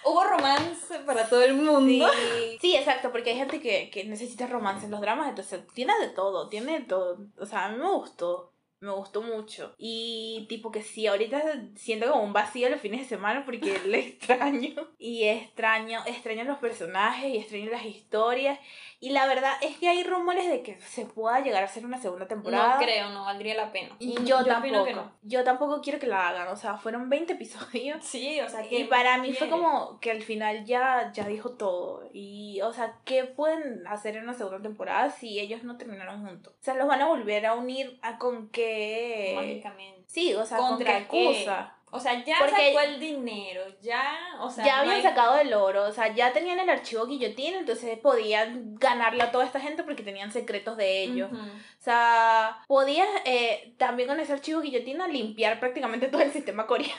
Hubo 0.06 0.22
romance 0.22 0.98
para 1.06 1.26
todo 1.26 1.42
el 1.42 1.54
mundo. 1.54 2.06
Sí, 2.12 2.58
sí, 2.60 2.76
exacto, 2.76 3.10
porque 3.10 3.30
hay 3.30 3.36
gente 3.36 3.58
que, 3.60 3.88
que 3.90 4.04
necesita 4.04 4.46
romance 4.46 4.84
en 4.84 4.90
los 4.90 5.00
dramas, 5.00 5.30
entonces 5.30 5.62
tiene 5.72 5.98
de 5.98 6.08
todo, 6.08 6.48
tiene 6.50 6.80
de 6.80 6.84
todo. 6.84 7.26
O 7.38 7.46
sea, 7.46 7.64
a 7.64 7.68
mí 7.70 7.78
me 7.78 7.90
gustó, 7.90 8.53
me 8.84 8.92
gustó 8.92 9.22
mucho. 9.22 9.74
Y 9.78 10.46
tipo 10.48 10.70
que 10.70 10.82
sí, 10.82 11.06
ahorita 11.06 11.42
siento 11.76 12.10
como 12.10 12.22
un 12.22 12.32
vacío 12.32 12.68
los 12.68 12.80
fines 12.80 13.00
de 13.00 13.06
semana 13.06 13.44
porque 13.44 13.78
le 13.86 13.98
extraño. 14.08 14.88
Y 14.98 15.24
extraño, 15.24 16.00
extraño 16.06 16.44
los 16.44 16.58
personajes 16.58 17.32
y 17.32 17.38
extraño 17.38 17.70
las 17.70 17.84
historias. 17.84 18.58
Y 19.04 19.10
la 19.10 19.26
verdad 19.26 19.52
es 19.60 19.76
que 19.76 19.86
hay 19.86 20.02
rumores 20.02 20.48
de 20.48 20.62
que 20.62 20.80
se 20.80 21.04
pueda 21.04 21.40
llegar 21.40 21.62
a 21.62 21.66
hacer 21.66 21.84
una 21.84 22.00
segunda 22.00 22.26
temporada. 22.26 22.76
No 22.76 22.82
creo, 22.82 23.10
no 23.10 23.24
valdría 23.26 23.54
la 23.54 23.70
pena. 23.70 23.94
Y 23.98 24.14
yo, 24.24 24.38
opino 24.38 24.44
tampoco. 24.46 24.84
que 24.86 24.94
no. 24.94 25.12
Yo 25.20 25.44
tampoco 25.44 25.82
quiero 25.82 25.98
que 25.98 26.06
la 26.06 26.30
hagan. 26.30 26.48
O 26.48 26.56
sea, 26.56 26.78
fueron 26.78 27.10
20 27.10 27.34
episodios. 27.34 28.02
Sí, 28.02 28.40
o 28.40 28.48
sea 28.48 28.62
que. 28.62 28.78
Y 28.78 28.84
para 28.84 29.18
mí 29.18 29.34
fue 29.34 29.50
como 29.50 30.00
que 30.00 30.10
al 30.10 30.22
final 30.22 30.64
ya, 30.64 31.12
ya 31.12 31.26
dijo 31.26 31.50
todo. 31.50 32.08
Y, 32.14 32.62
o 32.62 32.72
sea, 32.72 32.96
¿qué 33.04 33.24
pueden 33.24 33.86
hacer 33.86 34.16
en 34.16 34.22
una 34.22 34.32
segunda 34.32 34.62
temporada 34.62 35.10
si 35.10 35.38
ellos 35.38 35.64
no 35.64 35.76
terminaron 35.76 36.26
juntos? 36.26 36.54
O 36.58 36.64
sea, 36.64 36.72
los 36.72 36.88
van 36.88 37.02
a 37.02 37.06
volver 37.06 37.44
a 37.44 37.56
unir 37.56 37.98
a 38.00 38.16
con 38.16 38.48
qué... 38.48 39.34
Mágicamente. 39.36 40.04
Sí, 40.06 40.32
o 40.32 40.46
sea, 40.46 40.56
con 40.56 40.76
¿Contra 40.76 41.00
qué 41.00 41.08
qué? 41.08 41.30
excusa. 41.30 41.73
O 41.96 42.00
sea, 42.00 42.24
ya 42.24 42.38
Porque- 42.40 42.72
sacó 42.74 42.80
el 42.80 42.98
dinero, 42.98 43.62
ya, 43.80 44.18
o 44.40 44.50
sea, 44.50 44.64
ya 44.64 44.74
no 44.74 44.80
habían 44.80 44.96
hay- 44.96 45.02
sacado 45.02 45.38
el 45.38 45.54
oro, 45.54 45.84
o 45.84 45.92
sea, 45.92 46.12
ya 46.12 46.32
tenían 46.32 46.58
el 46.58 46.68
archivo 46.68 47.06
guillotín, 47.06 47.54
entonces 47.54 47.96
podían 48.00 48.74
ganarle 48.74 49.22
a 49.22 49.30
toda 49.30 49.44
esta 49.44 49.60
gente 49.60 49.84
porque 49.84 50.02
tenían 50.02 50.32
secretos 50.32 50.76
de 50.76 51.02
ellos. 51.04 51.30
Ujú. 51.30 51.40
O 51.40 51.82
sea, 51.82 52.58
podías 52.66 53.08
eh, 53.24 53.74
también 53.78 54.08
con 54.08 54.18
ese 54.18 54.32
archivo 54.32 54.60
guillotina 54.60 55.06
limpiar 55.06 55.60
prácticamente 55.60 56.08
todo 56.08 56.20
el 56.22 56.32
sistema 56.32 56.66
coreano. 56.66 56.94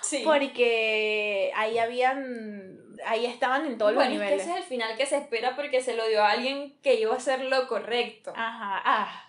Sí. 0.00 0.22
Porque 0.24 1.50
ahí 1.56 1.78
habían, 1.78 2.78
ahí 3.04 3.26
estaban 3.26 3.66
en 3.66 3.76
todos 3.76 3.94
bueno, 3.94 4.08
los 4.10 4.18
es 4.22 4.22
que 4.22 4.24
niveles. 4.24 4.42
ese 4.46 4.52
es 4.52 4.56
el 4.58 4.62
final 4.62 4.96
que 4.96 5.04
se 5.04 5.16
espera 5.18 5.56
porque 5.56 5.82
se 5.82 5.94
lo 5.94 6.06
dio 6.08 6.22
a 6.24 6.30
alguien 6.30 6.78
que 6.80 6.94
iba 6.94 7.12
a 7.12 7.16
hacer 7.16 7.44
lo 7.44 7.66
correcto. 7.68 8.32
Ajá, 8.36 8.80
ah, 8.84 9.28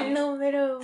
el 0.00 0.14
número. 0.14 0.80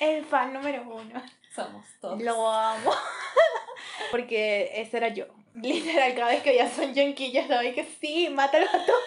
El 0.00 0.24
fan 0.24 0.52
número 0.52 0.82
uno. 0.88 1.22
Somos 1.56 1.86
todos. 2.00 2.22
Lo 2.22 2.46
amo. 2.46 2.92
Porque 4.10 4.70
ese 4.74 4.98
era 4.98 5.08
yo. 5.08 5.24
Literal, 5.54 6.14
cada 6.14 6.28
vez 6.28 6.42
que 6.42 6.50
veía 6.50 6.70
Son 6.70 6.94
Joong 6.94 7.14
Ki, 7.14 7.32
yo 7.32 7.40
estaba 7.40 7.62
ahí 7.62 7.74
que 7.74 7.84
sí, 8.00 8.28
mátalo 8.28 8.66
a 8.66 8.86
todos. 8.86 9.02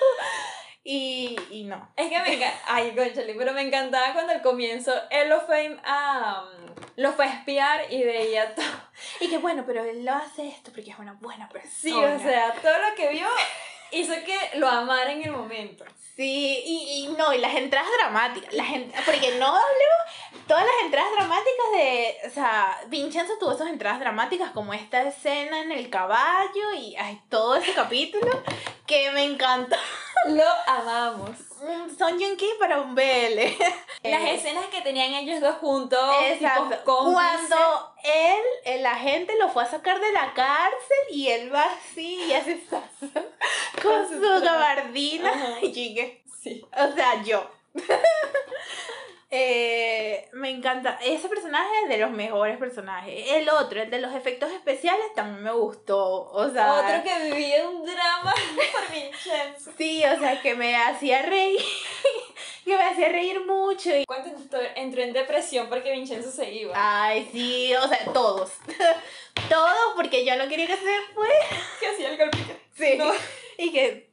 Y, 0.83 1.35
y 1.51 1.65
no. 1.65 1.93
Es 1.95 2.09
que 2.09 2.19
me 2.19 2.33
encanta. 2.33 2.59
Ay, 2.65 2.91
conchale, 2.95 3.35
pero 3.35 3.53
me 3.53 3.61
encantaba 3.61 4.13
cuando 4.13 4.33
al 4.33 4.41
comienzo 4.41 4.91
él 5.11 5.29
lo 5.29 5.41
fue 5.41 5.77
a. 5.83 6.45
lo 6.95 7.13
fue 7.13 7.25
a 7.25 7.33
espiar 7.33 7.93
y 7.93 8.03
veía 8.03 8.55
todo. 8.55 8.65
Y 9.19 9.29
que 9.29 9.37
bueno, 9.37 9.63
pero 9.67 9.83
él 9.83 10.03
lo 10.03 10.13
hace 10.13 10.47
esto 10.47 10.71
porque 10.71 10.89
es 10.89 10.97
una 10.97 11.13
buena 11.13 11.47
persona. 11.49 11.71
Sí, 11.71 11.93
o 11.93 12.19
sea, 12.19 12.53
todo 12.55 12.77
lo 12.79 12.95
que 12.95 13.09
vio 13.09 13.27
hizo 13.91 14.13
que 14.25 14.57
lo 14.57 14.67
amara 14.67 15.11
en 15.11 15.23
el 15.23 15.31
momento. 15.31 15.85
Sí, 16.15 16.61
y, 16.65 17.05
y 17.05 17.07
no, 17.17 17.33
y 17.33 17.37
las 17.37 17.55
entradas 17.55 17.87
dramáticas, 17.97 18.53
la 18.53 18.65
gente, 18.65 18.93
porque 19.05 19.37
no 19.37 19.45
hablemos, 19.45 20.43
todas 20.47 20.65
las 20.65 20.73
entradas 20.83 21.11
dramáticas 21.13 21.65
de, 21.73 22.17
o 22.27 22.29
sea, 22.31 22.77
Vincenzo 22.87 23.37
tuvo 23.39 23.53
esas 23.53 23.69
entradas 23.69 24.01
dramáticas 24.01 24.51
como 24.51 24.73
esta 24.73 25.03
escena 25.03 25.61
en 25.61 25.71
el 25.71 25.89
caballo 25.89 26.73
y 26.77 26.95
ay, 26.97 27.21
todo 27.29 27.55
ese 27.55 27.73
capítulo 27.73 28.43
que 28.85 29.11
me 29.11 29.23
encantó. 29.23 29.77
Lo 30.27 30.43
amamos. 30.67 31.29
Son 31.97 32.19
Yun-Ki 32.19 32.49
para 32.59 32.81
un 32.81 32.95
BL. 32.95 33.39
Las 34.03 34.21
Eh, 34.21 34.35
escenas 34.35 34.65
que 34.67 34.81
tenían 34.81 35.13
ellos 35.13 35.41
dos 35.41 35.55
juntos, 35.57 35.99
Exacto. 36.29 36.77
Cuando 36.85 37.93
él, 38.03 38.41
el 38.63 38.85
agente, 38.85 39.35
lo 39.37 39.49
fue 39.49 39.63
a 39.63 39.69
sacar 39.69 39.99
de 39.99 40.11
la 40.13 40.33
cárcel 40.33 40.97
y 41.11 41.27
él 41.27 41.53
va 41.53 41.63
así 41.65 42.15
y 42.27 42.33
hace 42.33 42.61
con 43.83 44.07
su 44.09 44.41
gabardina 44.43 45.57
y 45.61 45.71
chique. 45.73 46.23
Sí. 46.41 46.65
O 46.71 46.93
sea, 46.95 47.21
yo. 47.23 47.45
Eh, 49.31 50.27
me 50.33 50.49
encanta. 50.49 50.97
Ese 51.03 51.29
personaje 51.29 51.69
es 51.83 51.89
de 51.89 51.97
los 51.99 52.09
mejores 52.11 52.57
personajes. 52.57 53.25
El 53.29 53.47
otro, 53.49 53.81
el 53.81 53.89
de 53.91 53.99
los 54.01 54.15
efectos 54.15 54.51
especiales, 54.51 55.05
también 55.15 55.43
me 55.43 55.51
gustó. 55.51 56.31
O 56.31 56.49
sea, 56.49 56.73
Otro 56.73 57.03
que 57.03 57.29
vivía 57.31 57.67
un 57.69 57.85
drama 57.85 58.33
por 58.55 58.91
Vincenzo. 58.95 59.71
sí, 59.77 60.03
o 60.03 60.19
sea, 60.19 60.41
que 60.41 60.55
me 60.55 60.75
hacía 60.75 61.21
reír. 61.21 61.59
que 62.65 62.75
me 62.75 62.83
hacía 62.83 63.09
reír 63.09 63.45
mucho. 63.45 63.95
Y... 63.95 64.05
Cuando 64.05 64.29
entró- 64.29 64.67
entró 64.75 65.01
en 65.03 65.13
depresión 65.13 65.69
porque 65.69 65.91
Vincenzo 65.91 66.31
se 66.31 66.51
iba. 66.51 66.73
Ay, 66.75 67.29
sí, 67.31 67.71
o 67.75 67.87
sea, 67.87 67.99
todos. 68.11 68.51
todos, 69.49 69.93
porque 69.95 70.25
yo 70.25 70.35
no 70.37 70.47
quería 70.47 70.65
que 70.65 70.75
se 70.77 71.01
fuera. 71.13 71.45
Que 71.79 71.87
hacía 71.87 72.09
el 72.09 72.17
golpe. 72.17 72.37
Sí. 72.75 72.95
No. 72.97 73.11
Y 73.59 73.71
que 73.71 74.09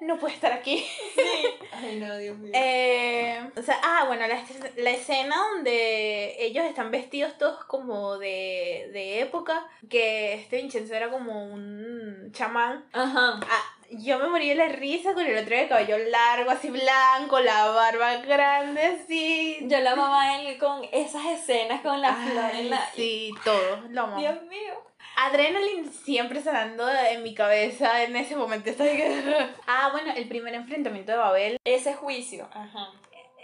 no 0.00 0.18
puede 0.18 0.34
estar 0.34 0.52
aquí. 0.52 0.86
Sí. 1.14 1.22
Ay, 1.72 1.96
no, 1.98 2.16
Dios 2.18 2.36
mío. 2.38 2.52
Eh, 2.54 3.50
o 3.56 3.62
sea, 3.62 3.78
ah, 3.82 4.04
bueno, 4.06 4.26
la, 4.26 4.42
la 4.76 4.90
escena 4.90 5.36
donde 5.54 6.36
ellos 6.38 6.64
están 6.64 6.90
vestidos 6.90 7.36
todos 7.38 7.64
como 7.64 8.18
de, 8.18 8.90
de 8.92 9.20
época, 9.20 9.66
que 9.88 10.34
este 10.34 10.58
Vincenzo 10.58 10.94
era 10.94 11.10
como 11.10 11.44
un 11.44 12.30
chamán. 12.32 12.84
Ajá. 12.92 13.40
Ah, 13.42 13.76
yo 13.90 14.18
me 14.18 14.28
morí 14.28 14.48
de 14.48 14.56
la 14.56 14.68
risa 14.68 15.14
con 15.14 15.24
el 15.24 15.36
otro 15.38 15.56
de 15.56 15.68
cabello 15.68 15.98
largo, 15.98 16.50
así 16.50 16.70
blanco, 16.70 17.40
la 17.40 17.66
barba 17.66 18.16
grande, 18.16 18.82
así. 18.82 19.58
Yo 19.62 19.80
la 19.80 19.92
amaba 19.92 20.22
a 20.22 20.40
él 20.40 20.58
con 20.58 20.82
esas 20.92 21.24
escenas 21.26 21.80
con 21.82 22.00
la 22.00 22.14
flor 22.14 22.50
Ay, 22.52 22.60
en 22.60 22.70
la. 22.70 22.90
Sí, 22.94 23.32
todo, 23.44 23.82
lo. 23.90 24.16
Dios 24.16 24.42
mío. 24.42 24.74
Adrenaline 25.16 25.90
siempre 25.90 26.42
sonando 26.42 26.88
en 26.88 27.22
mi 27.22 27.34
cabeza 27.34 28.02
en 28.04 28.14
ese 28.16 28.36
momento. 28.36 28.70
Estoy... 28.70 29.02
ah, 29.66 29.88
bueno, 29.90 30.12
el 30.14 30.28
primer 30.28 30.54
enfrentamiento 30.54 31.12
de 31.12 31.18
Babel. 31.18 31.58
Ese 31.64 31.94
juicio. 31.94 32.48
Ajá. 32.52 32.92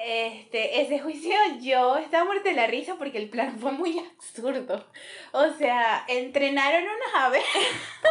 Este, 0.04 0.80
ese 0.80 0.98
juicio 0.98 1.32
yo 1.60 1.96
estaba 1.96 2.24
muerta 2.24 2.48
de 2.48 2.56
la 2.56 2.66
risa 2.66 2.96
porque 2.96 3.18
el 3.18 3.30
plan 3.30 3.58
fue 3.58 3.72
muy 3.72 3.98
absurdo. 3.98 4.84
O 5.32 5.48
sea, 5.50 6.04
entrenaron 6.08 6.82
unas 6.82 7.14
aves. 7.14 7.44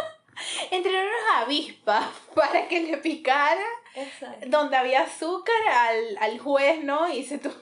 entrenaron 0.70 1.08
unas 1.08 1.42
avispas 1.44 2.06
para 2.34 2.66
que 2.66 2.80
le 2.80 2.96
picara 2.96 3.64
Exacto. 3.94 4.46
donde 4.48 4.76
había 4.76 5.02
azúcar 5.02 5.54
al, 5.68 6.18
al 6.20 6.38
juez, 6.38 6.82
¿no? 6.82 7.12
Y 7.12 7.24
se 7.24 7.38
tu... 7.38 7.52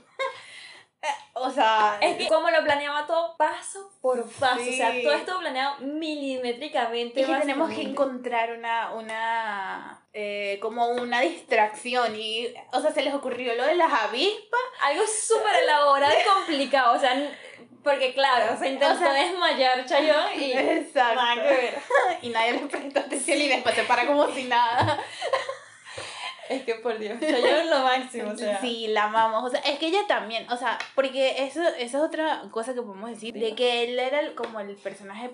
o 1.35 1.51
sea, 1.51 1.97
Es 2.01 2.17
que 2.17 2.29
como 2.29 2.51
lo 2.51 2.63
planeaba 2.63 3.07
todo 3.07 3.37
paso 3.37 3.91
por 4.03 4.29
paso. 4.33 4.61
O 4.61 4.73
sea, 4.73 4.93
todo 5.03 5.13
esto 5.13 5.39
planeado 5.39 5.77
milimétricamente. 5.81 7.21
es 7.23 7.27
que 7.27 7.35
tenemos 7.37 7.71
que 7.71 7.83
encontrar 7.83 8.53
una, 8.53 8.93
una, 8.93 10.03
eh, 10.13 10.59
como 10.61 10.89
una 10.89 11.21
distracción 11.21 12.15
y, 12.17 12.53
o 12.73 12.81
sea, 12.81 12.93
se 12.93 13.03
les 13.03 13.15
ocurrió 13.15 13.55
lo 13.55 13.65
de 13.65 13.75
las 13.77 13.93
avispas. 13.93 14.61
Algo 14.83 15.03
súper 15.07 15.55
elaborado 15.65 16.13
y 16.13 16.29
complicado. 16.29 16.95
O 16.95 16.99
sea, 16.99 17.15
porque 17.83 18.13
claro, 18.13 18.59
se 18.59 18.69
intentó 18.69 18.95
O 18.95 18.99
sea- 18.99 19.13
desmayar 19.15 19.87
Chayanne 19.87 20.37
y. 20.37 20.53
Exacto. 20.59 21.15
Nada 21.23 21.35
que 21.35 21.41
ver. 21.49 21.79
Y 22.23 22.29
nadie 22.29 22.53
le 22.53 22.59
prestó 22.67 23.01
atención 23.01 23.39
y 23.41 23.49
después 23.49 23.75
se 23.75 23.85
para 23.85 24.07
como 24.07 24.27
si 24.29 24.45
nada. 24.45 24.99
Es 26.51 26.65
que 26.65 26.75
por 26.77 26.99
Dios, 26.99 27.19
Chayanne 27.21 27.61
es 27.63 27.71
lo 27.71 27.79
máximo. 27.81 28.31
O 28.33 28.37
sea. 28.37 28.61
Sí, 28.61 28.89
la 28.89 29.05
amamos. 29.05 29.45
O 29.45 29.49
sea, 29.49 29.61
es 29.61 29.79
que 29.79 29.87
ella 29.87 30.07
también, 30.07 30.51
o 30.51 30.57
sea, 30.57 30.79
porque 30.95 31.45
eso, 31.45 31.63
esa 31.63 31.99
es 31.99 32.03
otra 32.05 32.43
cosa 32.51 32.75
que 32.75 32.83
podemos 32.83 33.09
decir, 33.11 33.35
de 33.35 33.55
que 33.55 33.85
él 33.85 33.99
era 33.99 34.21
el- 34.21 34.35
como 34.35 34.61
el 34.61 34.75
personaje 34.77 35.31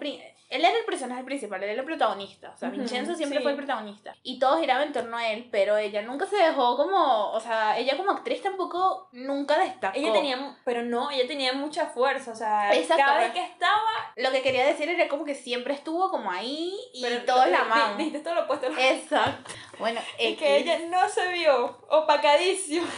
él 0.48 0.64
era 0.64 0.78
el 0.78 0.84
personaje 0.84 1.24
principal, 1.24 1.60
él 1.62 1.70
era 1.70 1.80
el 1.80 1.86
protagonista. 1.86 2.52
O 2.54 2.56
sea, 2.56 2.68
Vincenzo 2.70 3.16
siempre 3.16 3.38
sí. 3.38 3.42
fue 3.42 3.50
el 3.50 3.56
protagonista. 3.56 4.14
Y 4.22 4.38
todo 4.38 4.58
giraba 4.60 4.84
en 4.84 4.92
torno 4.92 5.16
a 5.16 5.28
él, 5.32 5.48
pero 5.50 5.76
ella 5.76 6.02
nunca 6.02 6.24
se 6.26 6.36
dejó 6.36 6.76
como, 6.76 7.32
o 7.32 7.40
sea, 7.40 7.76
ella 7.78 7.96
como 7.96 8.12
actriz 8.12 8.42
tampoco 8.42 9.08
nunca 9.12 9.58
destacó. 9.58 9.98
Ella 9.98 10.12
tenía, 10.12 10.56
pero 10.64 10.84
no, 10.84 11.10
ella 11.10 11.26
tenía 11.26 11.52
mucha 11.52 11.86
fuerza, 11.86 12.30
o 12.30 12.34
sea, 12.36 12.72
Exacto, 12.74 13.02
cada 13.04 13.18
vez 13.18 13.30
pero- 13.32 13.44
que 13.44 13.52
estaba, 13.52 14.12
Lo 14.14 14.30
que 14.30 14.42
quería 14.42 14.64
decir 14.66 14.88
era 14.88 15.08
como 15.08 15.24
que 15.24 15.34
siempre 15.34 15.74
estuvo 15.74 16.10
como 16.10 16.30
ahí 16.30 16.78
y 16.94 17.02
pero 17.02 17.24
todos 17.24 17.48
la 17.48 17.62
amaban. 17.62 17.98
Dijiste 17.98 18.20
todo 18.20 18.34
lo 18.36 18.44
opuesto. 18.44 18.68
Exacto. 18.78 19.50
Bueno, 19.78 20.00
Es 20.18 20.36
que 20.38 20.56
X. 20.58 20.62
ella 20.72 20.78
no 20.88 21.08
se 21.08 21.28
vio 21.32 21.78
opacadísima. 21.88 22.88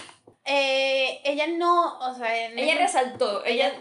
Eh, 0.45 1.21
ella 1.25 1.47
no, 1.47 1.99
o 1.99 2.15
sea, 2.15 2.47
en 2.47 2.59
Ella 2.59 2.77
resaltó, 2.79 3.45
ella, 3.45 3.73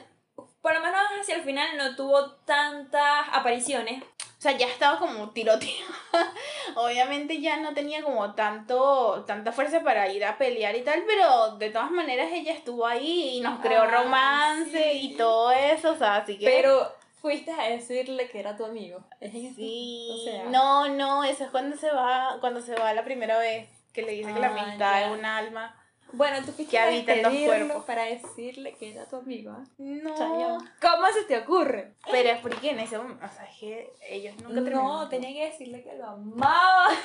por 0.62 0.74
lo 0.74 0.82
menos 0.82 1.00
hacia 1.22 1.36
el 1.36 1.44
final 1.44 1.78
no 1.78 1.96
tuvo 1.96 2.32
tantas 2.46 3.28
apariciones. 3.32 4.04
O 4.04 4.40
sea, 4.42 4.52
ya 4.52 4.68
estaba 4.68 5.00
como 5.00 5.32
tiroteada. 5.32 5.88
Obviamente 6.76 7.42
ya 7.42 7.58
no 7.58 7.74
tenía 7.74 8.04
como 8.04 8.36
tanto, 8.36 9.24
tanta 9.26 9.52
fuerza 9.52 9.82
para 9.82 10.08
ir 10.12 10.24
a 10.26 10.38
pelear 10.38 10.76
y 10.76 10.82
tal, 10.84 11.04
pero 11.08 11.58
de 11.58 11.72
todas 11.72 11.90
maneras 11.90 12.30
ella 12.32 12.54
estuvo 12.54 12.86
ahí 12.86 13.38
y 13.38 13.40
nos 13.40 13.60
creó 13.62 13.84
Ay, 13.84 13.90
romance 13.90 14.92
sí. 14.92 15.00
y 15.14 15.18
todo 15.18 15.52
eso, 15.52 15.92
o 15.94 15.96
sea, 15.96 16.18
así 16.18 16.38
que... 16.38 16.46
Pero 16.46 16.94
fuiste 17.22 17.52
a 17.52 17.64
decirle 17.70 18.30
que 18.30 18.40
era 18.40 18.56
tu 18.58 18.66
amigo. 18.66 19.04
Es 19.20 19.34
en 19.34 19.46
ese- 19.48 19.56
Sí, 19.56 20.08
o 20.12 20.24
sea- 20.24 20.44
no, 20.46 20.88
no, 20.90 21.24
eso 21.24 21.44
es 21.46 21.52
cuando 21.52 21.76
se 21.78 21.92
va, 21.92 22.38
cuando 22.40 22.62
se 22.62 22.76
va 22.76 22.94
la 22.94 23.04
primera 23.04 23.38
vez, 23.40 23.70
que 23.94 24.02
le 24.04 24.12
dice 24.14 24.34
que 24.34 24.40
la 24.40 24.48
Ah, 24.48 24.62
amistad 24.64 25.04
es 25.04 25.18
un 25.20 25.26
alma. 25.26 25.76
Bueno, 26.14 26.38
tú 26.46 26.54
fuiste 26.54 26.72
Que 26.72 26.80
habita 26.80 27.12
en 27.14 27.22
despedirlo 27.24 27.48
cuerpos. 27.66 27.84
para 27.86 28.04
decirle 28.04 28.74
que 28.78 28.92
era 28.94 29.06
tu 29.10 29.18
amigo. 29.18 29.52
¿ah? 29.52 29.66
No. 29.78 30.58
¿Cómo 30.80 31.08
se 31.14 31.24
te 31.24 31.38
ocurre? 31.38 31.96
pero 32.10 32.30
es 32.30 32.40
porque 32.40 32.70
en 32.70 32.80
ese 32.80 32.98
momento, 32.98 33.26
o 33.26 33.30
sea, 33.30 33.44
es 33.44 33.58
que 33.60 33.92
ellos 34.08 34.34
nunca 34.42 34.62
No, 34.72 35.10
tenía 35.10 35.34
que 35.34 35.52
decirle 35.52 35.84
que 35.84 35.94
lo 35.98 36.06
amaba. 36.08 36.88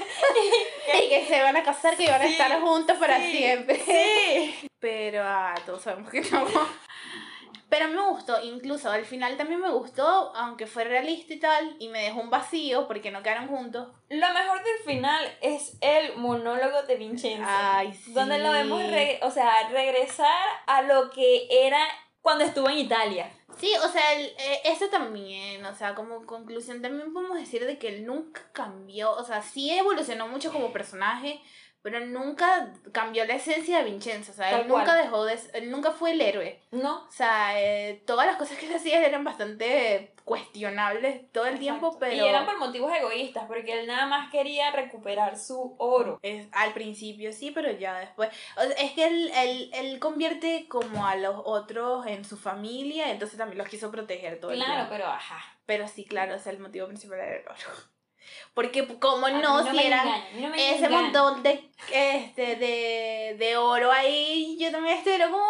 Y 1.05 1.09
que 1.09 1.27
se 1.27 1.43
van 1.43 1.57
a 1.57 1.65
casar, 1.65 1.97
que 1.97 2.05
iban 2.05 2.21
a 2.23 2.27
Sí, 2.27 2.33
estar 2.33 2.61
juntos 2.61 2.97
para 2.99 3.19
sí, 3.19 3.33
siempre. 3.39 3.81
Sí. 3.85 4.69
Pero 4.79 5.23
ah, 5.25 5.55
todos 5.67 5.83
sabemos 5.83 6.09
que 6.11 6.21
no. 6.21 6.47
Pero 7.73 7.89
me 7.89 8.03
gustó, 8.11 8.39
incluso 8.45 8.91
al 8.91 9.07
final 9.07 9.39
también 9.39 9.59
me 9.59 9.71
gustó, 9.71 10.05
aunque 10.37 10.67
fue 10.67 10.85
realista 10.85 11.33
y 11.33 11.39
tal, 11.41 11.75
y 11.79 11.89
me 11.89 12.03
dejó 12.03 12.21
un 12.21 12.29
vacío 12.29 12.87
porque 12.87 13.11
no 13.11 13.23
quedaron 13.23 13.49
juntos. 13.49 13.89
Lo 14.11 14.29
mejor 14.35 14.63
del 14.63 14.79
final 14.85 15.39
es 15.41 15.79
el 15.81 16.15
monólogo 16.19 16.83
de 16.83 16.97
Vincenzo. 16.97 17.47
Ay, 17.49 17.95
sí. 17.95 18.13
Donde 18.13 18.39
lo 18.41 18.53
vemos, 18.53 18.83
re- 18.91 19.21
o 19.23 19.31
sea, 19.31 19.71
regresar 19.71 20.47
a 20.67 20.83
lo 20.83 21.09
que 21.11 21.47
era 21.51 21.83
cuando 22.21 22.45
estuvo 22.45 22.69
en 22.69 22.77
Italia. 22.77 23.33
Sí, 23.59 23.73
o 23.83 23.89
sea, 23.89 24.13
el- 24.15 24.27
eh, 24.39 24.61
eso 24.65 24.89
también, 24.89 25.65
o 25.65 25.75
sea, 25.75 25.95
como 25.95 26.27
conclusión 26.27 26.83
también 26.83 27.13
podemos 27.15 27.39
decir 27.39 27.65
de 27.65 27.79
que 27.79 27.89
él 27.89 28.05
nunca 28.05 28.43
cambió, 28.53 29.13
o 29.13 29.25
sea, 29.25 29.41
sí 29.41 29.71
evolucionó 29.71 30.29
mucho 30.29 30.53
como 30.53 30.73
personaje, 30.75 31.41
pero 31.83 32.01
nunca 32.01 32.73
cambió 32.93 33.25
la 33.25 33.35
esencia 33.35 33.79
de 33.79 33.85
Vincenzo, 33.91 34.33
o 34.33 34.35
sea, 34.35 34.51
Tal 34.51 34.61
él 34.63 34.69
nunca 34.69 34.85
cual. 34.85 35.03
dejó 35.03 35.25
de, 35.25 35.39
él 35.55 35.71
nunca 35.71 35.91
fue 35.91 36.13
el 36.13 36.21
héroe. 36.21 36.61
¿No? 36.71 37.05
O 37.09 37.11
sea, 37.13 37.61
eh, 37.61 38.03
todas 38.07 38.27
las 38.27 38.37
cosas 38.37 38.57
que 38.59 38.67
él 38.67 38.75
hacía 38.75 39.05
eran 39.05 39.25
bastante 39.25 40.15
cuestionables 40.25 41.31
todo 41.33 41.47
el 41.47 41.59
tiempo, 41.59 41.87
Exacto. 41.89 41.99
pero... 42.09 42.15
Y 42.25 42.29
eran 42.29 42.47
por 42.47 42.59
motivos 42.59 42.93
egoístas, 42.95 43.45
porque 43.47 43.81
él 43.81 43.87
nada 43.87 44.07
más 44.07 44.31
quería 44.31 44.71
recuperar 44.71 45.37
su 45.37 45.75
oro. 45.79 46.19
Es, 46.23 46.47
al 46.53 46.73
principio 46.73 47.33
sí, 47.33 47.51
pero 47.51 47.71
ya 47.73 47.99
después. 47.99 48.31
o 48.57 48.61
sea, 48.63 48.71
es 48.73 48.93
que 48.93 49.07
él, 49.07 49.31
él, 49.35 49.71
él 49.75 49.99
convierte 49.99 50.67
como 50.69 51.05
a 51.07 51.17
los 51.17 51.35
otros 51.45 52.07
en 52.07 52.25
su 52.25 52.37
familia, 52.37 53.11
entonces 53.11 53.37
también 53.39 53.59
los 53.59 53.69
quiso 53.69 53.91
proteger 53.91 54.39
todo 54.41 54.53
el 54.53 54.59
Claro, 54.59 54.73
tiempo. 54.75 54.91
pero 54.93 55.07
ajá. 55.07 55.39
Pero 55.67 55.89
sí, 55.89 56.05
claro, 56.05 56.37
o 56.37 56.39
sea, 56.39 56.53
el 56.53 56.59
motivo 56.59 56.87
principal 56.87 57.19
era 57.19 57.37
el 57.37 57.43
oro. 57.49 57.57
Porque, 58.55 58.87
como 58.99 59.27
mí 59.27 59.33
no, 59.41 59.63
si 59.71 59.79
eran 59.79 60.07
mí 60.35 60.43
no 60.43 60.55
ese 60.55 60.89
montón 60.89 61.43
de, 61.43 61.71
este, 61.93 62.57
de, 62.57 63.37
de 63.39 63.57
oro 63.57 63.91
ahí, 63.91 64.57
yo 64.61 64.71
también 64.71 64.99
estoy 64.99 65.15
como. 65.15 65.43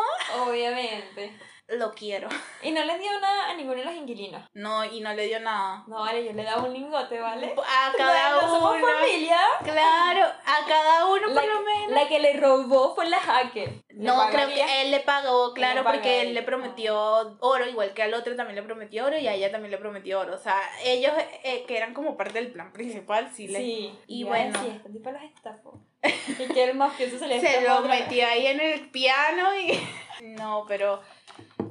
Obviamente. 0.47 1.33
Lo 1.69 1.93
quiero. 1.93 2.29
Y 2.65 2.71
no 2.71 2.85
les 2.85 3.01
dio 3.01 3.11
nada 3.19 3.51
a 3.51 3.55
ninguno 3.55 3.79
de 3.81 3.85
los 3.85 3.95
inquilinos. 3.97 4.41
No, 4.55 4.85
y 4.85 5.01
no 5.01 5.13
le 5.15 5.27
dio 5.27 5.41
nada. 5.41 5.83
No, 5.89 5.99
vale, 5.99 6.25
yo 6.25 6.33
le 6.33 6.45
daba 6.45 6.63
un 6.63 6.73
lingote, 6.73 7.19
¿vale? 7.19 7.57
A 7.59 7.93
cada 7.97 8.31
No 8.37 8.41
somos 8.43 8.77
uno. 8.77 8.87
familia. 8.87 9.41
Claro, 9.65 10.21
a 10.23 10.67
cada 10.69 11.07
uno 11.07 11.27
La, 11.27 11.35
por 11.41 11.45
lo 11.45 11.61
menos. 11.63 11.91
la 11.91 12.07
que 12.09 12.21
le 12.21 12.35
robó 12.35 12.95
fue 12.95 13.09
la 13.09 13.19
hacker. 13.19 13.83
¿Le 13.89 14.05
No, 14.05 14.29
creo 14.31 14.47
que 14.47 14.83
él 14.83 14.93
le 14.93 15.01
pagó, 15.01 15.53
claro, 15.55 15.83
porque 15.83 16.21
él 16.21 16.29
él. 16.29 16.35
le 16.35 16.43
prometió 16.43 17.37
oro, 17.41 17.67
igual 17.69 17.93
que 17.95 18.05
al 18.05 18.15
otro 18.15 18.37
también 18.37 18.55
le 18.55 18.63
prometió 18.63 19.07
oro 19.07 19.19
y 19.19 19.27
a 19.27 19.35
ella 19.35 19.51
también 19.51 19.73
le 19.73 19.79
prometió 19.79 20.21
oro. 20.21 20.35
O 20.37 20.39
sea, 20.39 20.61
ellos 20.85 21.13
eh, 21.43 21.65
que 21.67 21.77
eran 21.77 21.95
como 21.95 22.17
parte 22.17 22.35
del 22.35 22.53
plan 22.53 22.73
principal, 22.73 23.29
sí, 23.35 23.49
le... 23.49 23.59
Sí. 23.59 23.99
Y 24.07 24.23
bueno. 24.23 24.57
decir, 24.57 24.77
este 24.77 24.91
tipo 24.91 25.11
los 25.11 25.23
estafó. 25.35 25.81
Y 26.05 26.47
que 26.53 26.63
el 26.65 26.77
mafioso 26.77 27.19
se 27.19 27.27
le 27.27 27.41
se 27.41 27.61
lo 27.63 27.81
metió 27.83 28.25
ahí 28.25 28.47
en 28.47 28.61
el 28.61 28.89
piano 28.91 29.59
y... 29.59 29.81
No, 30.23 30.65
pero 30.69 31.03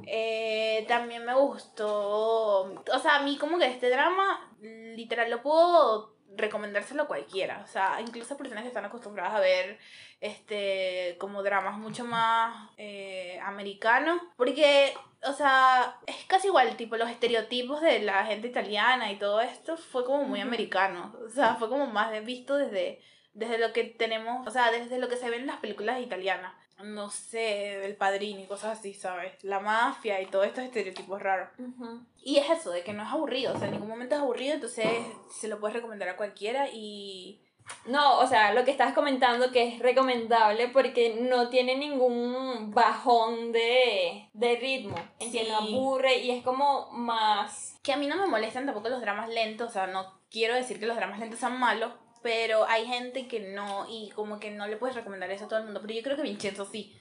eh, 0.06 0.84
también 0.88 1.24
me 1.24 1.34
gustó. 1.34 2.62
O 2.92 2.98
sea, 3.00 3.16
a 3.16 3.22
mí 3.22 3.36
como 3.36 3.58
que 3.58 3.66
este 3.66 3.90
drama, 3.90 4.52
literal, 4.60 5.30
lo 5.30 5.42
puedo 5.42 6.12
recomendárselo 6.36 7.02
a 7.04 7.08
cualquiera. 7.08 7.62
O 7.64 7.66
sea, 7.68 8.00
incluso 8.00 8.34
a 8.34 8.38
personas 8.38 8.62
que 8.62 8.68
están 8.68 8.84
acostumbradas 8.84 9.34
a 9.34 9.40
ver 9.40 9.78
este 10.20 11.16
como 11.18 11.42
dramas 11.42 11.76
mucho 11.78 12.04
más 12.04 12.70
eh, 12.78 13.38
americanos. 13.42 14.20
Porque, 14.36 14.94
o 15.24 15.32
sea, 15.32 15.98
es 16.06 16.24
casi 16.26 16.48
igual, 16.48 16.76
tipo, 16.76 16.96
los 16.96 17.10
estereotipos 17.10 17.80
de 17.80 18.00
la 18.00 18.24
gente 18.24 18.48
italiana 18.48 19.10
y 19.12 19.18
todo 19.18 19.40
esto 19.40 19.76
fue 19.76 20.04
como 20.04 20.24
muy 20.24 20.40
americano. 20.40 21.14
O 21.24 21.28
sea, 21.28 21.56
fue 21.56 21.68
como 21.68 21.86
más 21.86 22.10
visto 22.24 22.56
desde, 22.56 23.00
desde 23.34 23.58
lo 23.58 23.72
que 23.72 23.84
tenemos, 23.84 24.46
o 24.46 24.50
sea, 24.50 24.70
desde 24.70 24.98
lo 24.98 25.08
que 25.08 25.16
se 25.16 25.30
ve 25.30 25.36
en 25.36 25.46
las 25.46 25.58
películas 25.58 26.00
italianas. 26.00 26.52
No 26.82 27.10
sé, 27.10 27.84
el 27.84 27.94
padrino 27.94 28.40
y 28.40 28.46
cosas 28.46 28.78
así, 28.78 28.92
¿sabes? 28.92 29.32
La 29.44 29.60
mafia 29.60 30.20
y 30.20 30.26
todos 30.26 30.46
estos 30.46 30.64
estereotipos 30.64 31.22
raros. 31.22 31.48
Ujú. 31.58 32.00
Y 32.24 32.38
es 32.38 32.50
eso, 32.50 32.70
de 32.72 32.82
que 32.82 32.92
no 32.92 33.04
es 33.04 33.08
aburrido, 33.08 33.54
o 33.54 33.58
sea, 33.58 33.68
en 33.68 33.74
ningún 33.74 33.88
momento 33.88 34.16
es 34.16 34.20
aburrido, 34.20 34.54
entonces 34.54 34.88
se 35.30 35.46
lo 35.48 35.60
puedes 35.60 35.76
recomendar 35.76 36.08
a 36.08 36.16
cualquiera 36.16 36.68
y... 36.72 37.40
No, 37.86 38.18
o 38.18 38.26
sea, 38.26 38.52
lo 38.52 38.64
que 38.64 38.72
estás 38.72 38.92
comentando 38.92 39.52
que 39.52 39.68
es 39.68 39.78
recomendable 39.78 40.66
porque 40.68 41.14
no 41.20 41.48
tiene 41.48 41.76
ningún 41.76 42.72
bajón 42.72 43.52
de, 43.52 44.28
de 44.32 44.56
ritmo. 44.56 44.96
En 45.20 45.30
que 45.30 45.44
Sí. 45.44 45.48
no 45.48 45.58
aburre 45.58 46.18
y 46.18 46.32
es 46.32 46.42
como 46.42 46.90
más. 46.90 47.78
Que 47.84 47.92
a 47.92 47.96
mí 47.96 48.08
no 48.08 48.16
me 48.16 48.26
molestan 48.26 48.66
tampoco 48.66 48.88
los 48.88 49.00
dramas 49.00 49.28
lentos, 49.28 49.70
o 49.70 49.72
sea, 49.72 49.86
no 49.86 50.12
quiero 50.30 50.56
decir 50.56 50.80
que 50.80 50.86
los 50.86 50.96
dramas 50.96 51.20
lentos 51.20 51.38
son 51.38 51.56
malos, 51.58 51.92
pero 52.22 52.66
hay 52.68 52.86
gente 52.86 53.26
que 53.26 53.40
no, 53.40 53.86
y 53.88 54.10
como 54.10 54.38
que 54.38 54.50
no 54.50 54.66
le 54.66 54.76
puedes 54.76 54.96
recomendar 54.96 55.30
eso 55.30 55.46
a 55.46 55.48
todo 55.48 55.58
el 55.58 55.64
mundo, 55.64 55.80
pero 55.82 55.94
yo 55.94 56.02
creo 56.02 56.16
que 56.16 56.22
Vincenzo 56.22 56.64
sí. 56.64 56.96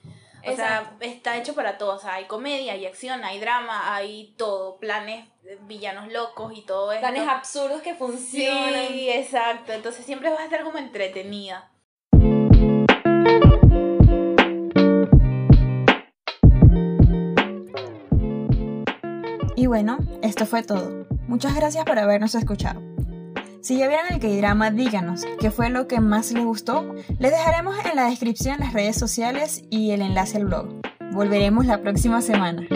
O 0.48 0.56
sea, 0.56 0.96
está 1.02 1.38
hecho 1.38 1.54
para 1.54 1.78
todos, 1.78 1.98
o 1.98 2.00
sea, 2.00 2.16
hay 2.16 2.26
comedia, 2.26 2.74
hay 2.74 2.88
acción, 2.88 3.24
hay 3.24 3.40
drama, 3.40 3.94
hay 3.94 4.34
todo, 4.38 4.78
planes, 4.78 5.28
villanos 5.68 6.12
locos 6.12 6.54
y 6.58 6.64
todo 6.64 6.92
eso. 6.92 7.02
Planes 7.02 7.28
absurdos 7.28 7.82
que 7.82 7.94
funcionan. 7.94 8.88
Sí, 8.88 9.10
exacto, 9.10 9.72
entonces 9.72 10.04
siempre 10.04 10.32
vas 10.32 10.40
a 10.40 10.46
estar 10.46 10.64
como 10.64 10.80
entretenida. 10.80 11.70
Y 19.56 19.68
bueno, 19.68 20.00
esto 20.24 20.48
fue 20.48 20.64
todo. 20.64 21.06
Muchas 21.28 21.56
gracias 21.56 21.86
por 21.86 22.00
habernos 22.00 22.34
escuchado. 22.34 22.91
Si 23.62 23.78
ya 23.78 23.88
vieron 23.88 24.08
el 24.10 24.20
K-drama, 24.20 24.72
díganos 24.72 25.24
qué 25.40 25.52
fue 25.52 25.70
lo 25.70 25.88
que 25.88 26.00
más 26.00 26.32
les 26.32 26.44
gustó. 26.44 26.96
Les 27.20 27.32
dejaremos 27.32 27.76
en 27.86 27.96
la 27.96 28.10
descripción 28.10 28.60
las 28.60 28.74
redes 28.74 28.98
sociales 28.98 29.64
y 29.70 29.92
el 29.92 30.02
enlace 30.02 30.38
al 30.38 30.46
blog. 30.46 30.82
Volveremos 31.12 31.68
la 31.68 31.80
próxima 31.80 32.22
semana. 32.22 32.68